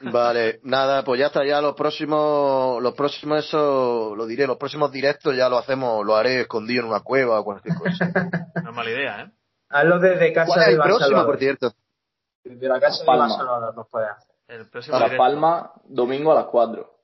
Vale, 0.00 0.58
nada, 0.62 1.04
pues 1.04 1.20
ya 1.20 1.26
está, 1.26 1.44
ya 1.44 1.60
los 1.60 1.74
próximos, 1.74 2.82
los 2.82 2.94
próximos, 2.94 3.44
eso 3.44 4.14
lo 4.16 4.24
diré, 4.24 4.46
los 4.46 4.56
próximos 4.56 4.90
directos 4.90 5.36
ya 5.36 5.50
lo 5.50 5.58
hacemos, 5.58 6.02
lo 6.06 6.16
haré 6.16 6.40
escondido 6.40 6.84
en 6.84 6.88
una 6.88 7.00
cueva 7.00 7.40
o 7.40 7.44
cualquier 7.44 7.74
cosa. 7.74 8.10
No 8.64 8.70
es 8.70 8.74
mala 8.74 8.90
idea, 8.90 9.20
¿eh? 9.20 9.32
Hazlo 9.68 9.98
desde 9.98 10.32
casa 10.32 10.46
¿Cuál 10.46 10.60
es 10.60 10.66
de 10.66 10.72
el 10.72 10.78
próximo, 10.78 10.98
Barcelona. 10.98 11.26
por 11.26 11.38
cierto? 11.38 11.72
Desde 12.42 12.68
la 12.68 12.80
casa 12.80 13.00
de 13.00 13.04
Palma. 13.06 13.28
Barcelona 13.28 13.72
nos 13.76 13.88
puedes 13.90 14.08
hacer. 14.08 14.34
El 14.48 14.70
próximo 14.70 14.98
La 14.98 15.04
directo. 15.04 15.22
Palma, 15.22 15.72
domingo 15.84 16.32
a 16.32 16.36
las 16.36 16.46
4. 16.46 16.97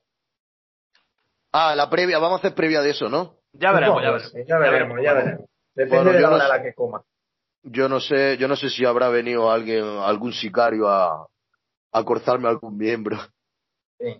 Ah, 1.57 1.73
la 1.75 1.89
previa, 1.89 2.19
vamos 2.19 2.37
a 2.37 2.39
hacer 2.39 2.53
previa 2.55 2.81
de 2.81 2.89
eso, 2.89 3.07
¿no? 3.07 3.37
Ya 3.53 3.71
veremos, 3.71 4.01
ya 4.03 4.11
veremos. 4.11 4.33
ya 4.47 4.57
veremos, 4.59 4.99
ya 5.01 5.13
veremos. 5.13 5.49
Depende 5.73 5.95
Bueno, 5.95 6.11
de 6.11 6.17
yo 6.17 6.21
la 6.23 6.29
no 6.29 6.35
hora 6.35 6.45
a 6.45 6.47
sé. 6.49 6.57
la 6.57 6.63
que 6.63 6.73
coma. 6.73 7.01
Yo 7.63 7.87
no 7.89 7.99
sé, 8.01 8.37
yo 8.37 8.47
no 8.49 8.55
sé 8.57 8.69
si 8.69 8.83
habrá 8.85 9.07
venido 9.09 9.49
alguien, 9.49 9.83
algún 9.83 10.33
sicario 10.33 10.89
a, 10.89 11.25
a 11.93 12.03
cortarme 12.03 12.49
algún 12.49 12.77
miembro. 12.77 13.17
Sí. 13.99 14.19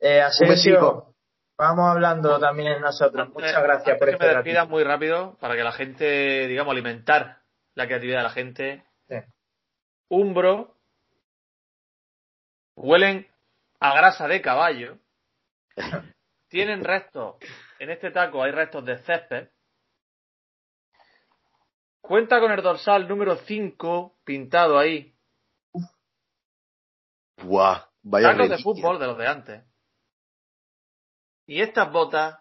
Eh, 0.00 0.20
Asensio, 0.20 1.14
vamos 1.56 1.88
hablando 1.88 2.40
también 2.40 2.80
nosotros. 2.80 3.28
Muchas 3.28 3.54
Antes- 3.54 3.62
gracias 3.62 3.98
por 3.98 4.08
este 4.08 4.18
que 4.18 4.26
me 4.28 4.34
despida 4.34 4.60
ratito. 4.60 4.70
muy 4.74 4.82
rápido 4.84 5.36
para 5.40 5.54
que 5.54 5.62
la 5.62 5.72
gente, 5.72 6.48
digamos, 6.48 6.72
alimentar 6.72 7.38
la 7.76 7.86
creatividad 7.86 8.18
de 8.18 8.22
la 8.24 8.30
gente. 8.30 8.84
Sí. 9.08 9.14
Umbro 10.10 10.74
huelen 12.76 13.26
a 13.80 13.94
grasa 13.94 14.26
de 14.26 14.40
caballo. 14.42 14.98
Tienen 16.52 16.84
restos. 16.84 17.36
En 17.78 17.88
este 17.90 18.10
taco 18.10 18.42
hay 18.42 18.52
restos 18.52 18.84
de 18.84 18.98
césped. 18.98 19.48
Cuenta 22.02 22.40
con 22.40 22.52
el 22.52 22.60
dorsal 22.62 23.08
número 23.08 23.36
5 23.36 24.18
pintado 24.22 24.78
ahí. 24.78 25.14
Buah, 27.38 27.86
vaya 28.02 28.28
Tacos 28.32 28.48
de 28.50 28.56
reliquia. 28.56 28.62
fútbol 28.62 28.98
de 29.00 29.06
los 29.06 29.16
de 29.16 29.26
antes. 29.26 29.64
Y 31.46 31.62
estas 31.62 31.90
botas, 31.90 32.38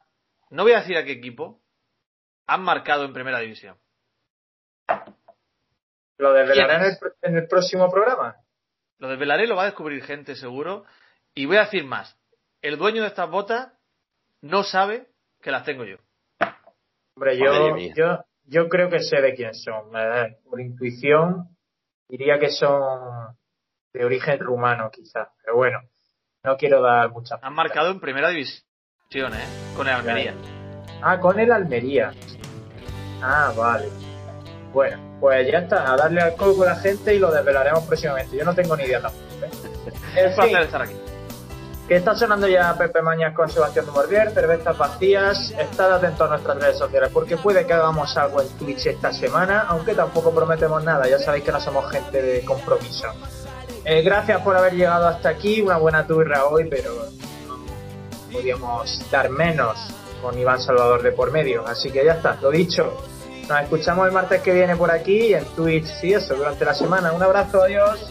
no 0.49 0.63
voy 0.63 0.73
a 0.73 0.79
decir 0.81 0.97
a 0.97 1.05
qué 1.05 1.13
equipo, 1.13 1.61
han 2.47 2.63
marcado 2.63 3.05
en 3.05 3.13
primera 3.13 3.39
división. 3.39 3.79
¿Lo 6.17 6.33
desvelaré 6.33 6.73
en 6.73 6.79
¿Quién 6.81 6.91
el, 6.91 6.99
pr- 6.99 7.15
en 7.21 7.37
el 7.37 7.47
próximo 7.47 7.89
programa? 7.89 8.35
Lo 8.97 9.07
desvelaré, 9.07 9.47
lo 9.47 9.55
va 9.55 9.61
a 9.63 9.67
descubrir 9.67 10.03
gente 10.03 10.35
seguro. 10.35 10.83
Y 11.33 11.45
voy 11.45 11.55
a 11.55 11.61
decir 11.61 11.85
más. 11.85 12.19
El 12.61 12.77
dueño 12.77 13.03
de 13.03 13.07
estas 13.07 13.29
botas 13.29 13.71
no 14.41 14.63
sabe 14.63 15.07
que 15.41 15.51
las 15.51 15.63
tengo 15.63 15.83
yo. 15.85 15.97
Hombre, 17.15 17.37
yo, 17.37 17.77
yo, 17.95 18.23
yo 18.45 18.69
creo 18.69 18.89
que 18.89 18.99
sé 18.99 19.21
de 19.21 19.33
quién 19.33 19.53
son. 19.53 19.91
Por 20.49 20.59
intuición, 20.59 21.55
diría 22.07 22.39
que 22.39 22.49
son 22.49 23.35
de 23.93 24.05
origen 24.05 24.39
rumano, 24.39 24.89
quizás. 24.91 25.29
Pero 25.43 25.57
bueno, 25.57 25.79
no 26.43 26.57
quiero 26.57 26.81
dar 26.81 27.11
mucha. 27.11 27.39
Han 27.41 27.53
marcado 27.53 27.91
en 27.91 27.99
primera 27.99 28.29
división, 28.29 29.33
¿eh? 29.33 29.73
Con 29.75 29.87
el 29.87 29.93
Almería. 29.93 30.33
Ah, 31.01 31.19
con 31.19 31.39
el 31.39 31.51
Almería. 31.51 32.11
Ah, 33.21 33.53
vale. 33.55 33.89
Bueno, 34.73 35.17
pues 35.19 35.51
ya 35.51 35.59
está, 35.59 35.91
a 35.91 35.97
darle 35.97 36.21
al 36.21 36.35
coco 36.35 36.63
a 36.63 36.67
la 36.67 36.75
gente 36.77 37.13
y 37.13 37.19
lo 37.19 37.31
desvelaremos 37.31 37.83
próximamente. 37.85 38.37
Yo 38.37 38.45
no 38.45 38.55
tengo 38.55 38.75
ni 38.77 38.83
idea 38.83 39.01
tampoco. 39.01 39.25
¿eh? 39.45 39.49
Es 40.15 40.35
placer 40.35 40.61
estar 40.61 40.81
aquí. 40.81 41.00
Que 41.91 41.97
está 41.97 42.15
sonando 42.15 42.47
ya 42.47 42.73
Pepe 42.77 43.01
Mañas 43.01 43.33
con 43.33 43.49
Sebastián 43.49 43.85
de 43.85 43.91
Morbier, 43.91 44.31
cervezas 44.31 44.77
vacías. 44.77 45.53
Estad 45.59 45.91
atentos 45.91 46.21
a 46.21 46.29
nuestras 46.29 46.57
redes 46.57 46.77
sociales 46.77 47.09
porque 47.11 47.35
puede 47.35 47.65
que 47.65 47.73
hagamos 47.73 48.15
algo 48.15 48.41
en 48.41 48.47
Twitch 48.57 48.85
esta 48.85 49.11
semana, 49.11 49.65
aunque 49.67 49.93
tampoco 49.93 50.33
prometemos 50.33 50.81
nada. 50.85 51.05
Ya 51.09 51.19
sabéis 51.19 51.43
que 51.43 51.51
no 51.51 51.59
somos 51.59 51.91
gente 51.91 52.21
de 52.21 52.45
compromiso. 52.45 53.07
Eh, 53.83 54.03
gracias 54.03 54.41
por 54.41 54.55
haber 54.55 54.71
llegado 54.71 55.05
hasta 55.05 55.27
aquí. 55.27 55.59
Una 55.59 55.75
buena 55.75 56.07
turra 56.07 56.45
hoy, 56.45 56.69
pero 56.69 56.93
no 57.45 57.57
podíamos 58.31 59.11
dar 59.11 59.29
menos 59.29 59.77
con 60.21 60.39
Iván 60.39 60.61
Salvador 60.61 61.03
de 61.03 61.11
por 61.11 61.33
medio. 61.33 61.67
Así 61.67 61.91
que 61.91 62.05
ya 62.05 62.13
está, 62.13 62.37
lo 62.39 62.51
dicho. 62.51 63.03
Nos 63.49 63.63
escuchamos 63.63 64.07
el 64.07 64.13
martes 64.13 64.41
que 64.41 64.53
viene 64.53 64.77
por 64.77 64.91
aquí 64.91 65.33
en 65.33 65.43
Twitch 65.43 65.89
y 66.03 66.13
eso 66.13 66.35
durante 66.35 66.63
la 66.63 66.73
semana. 66.73 67.11
Un 67.11 67.21
abrazo, 67.21 67.61
adiós. 67.61 68.09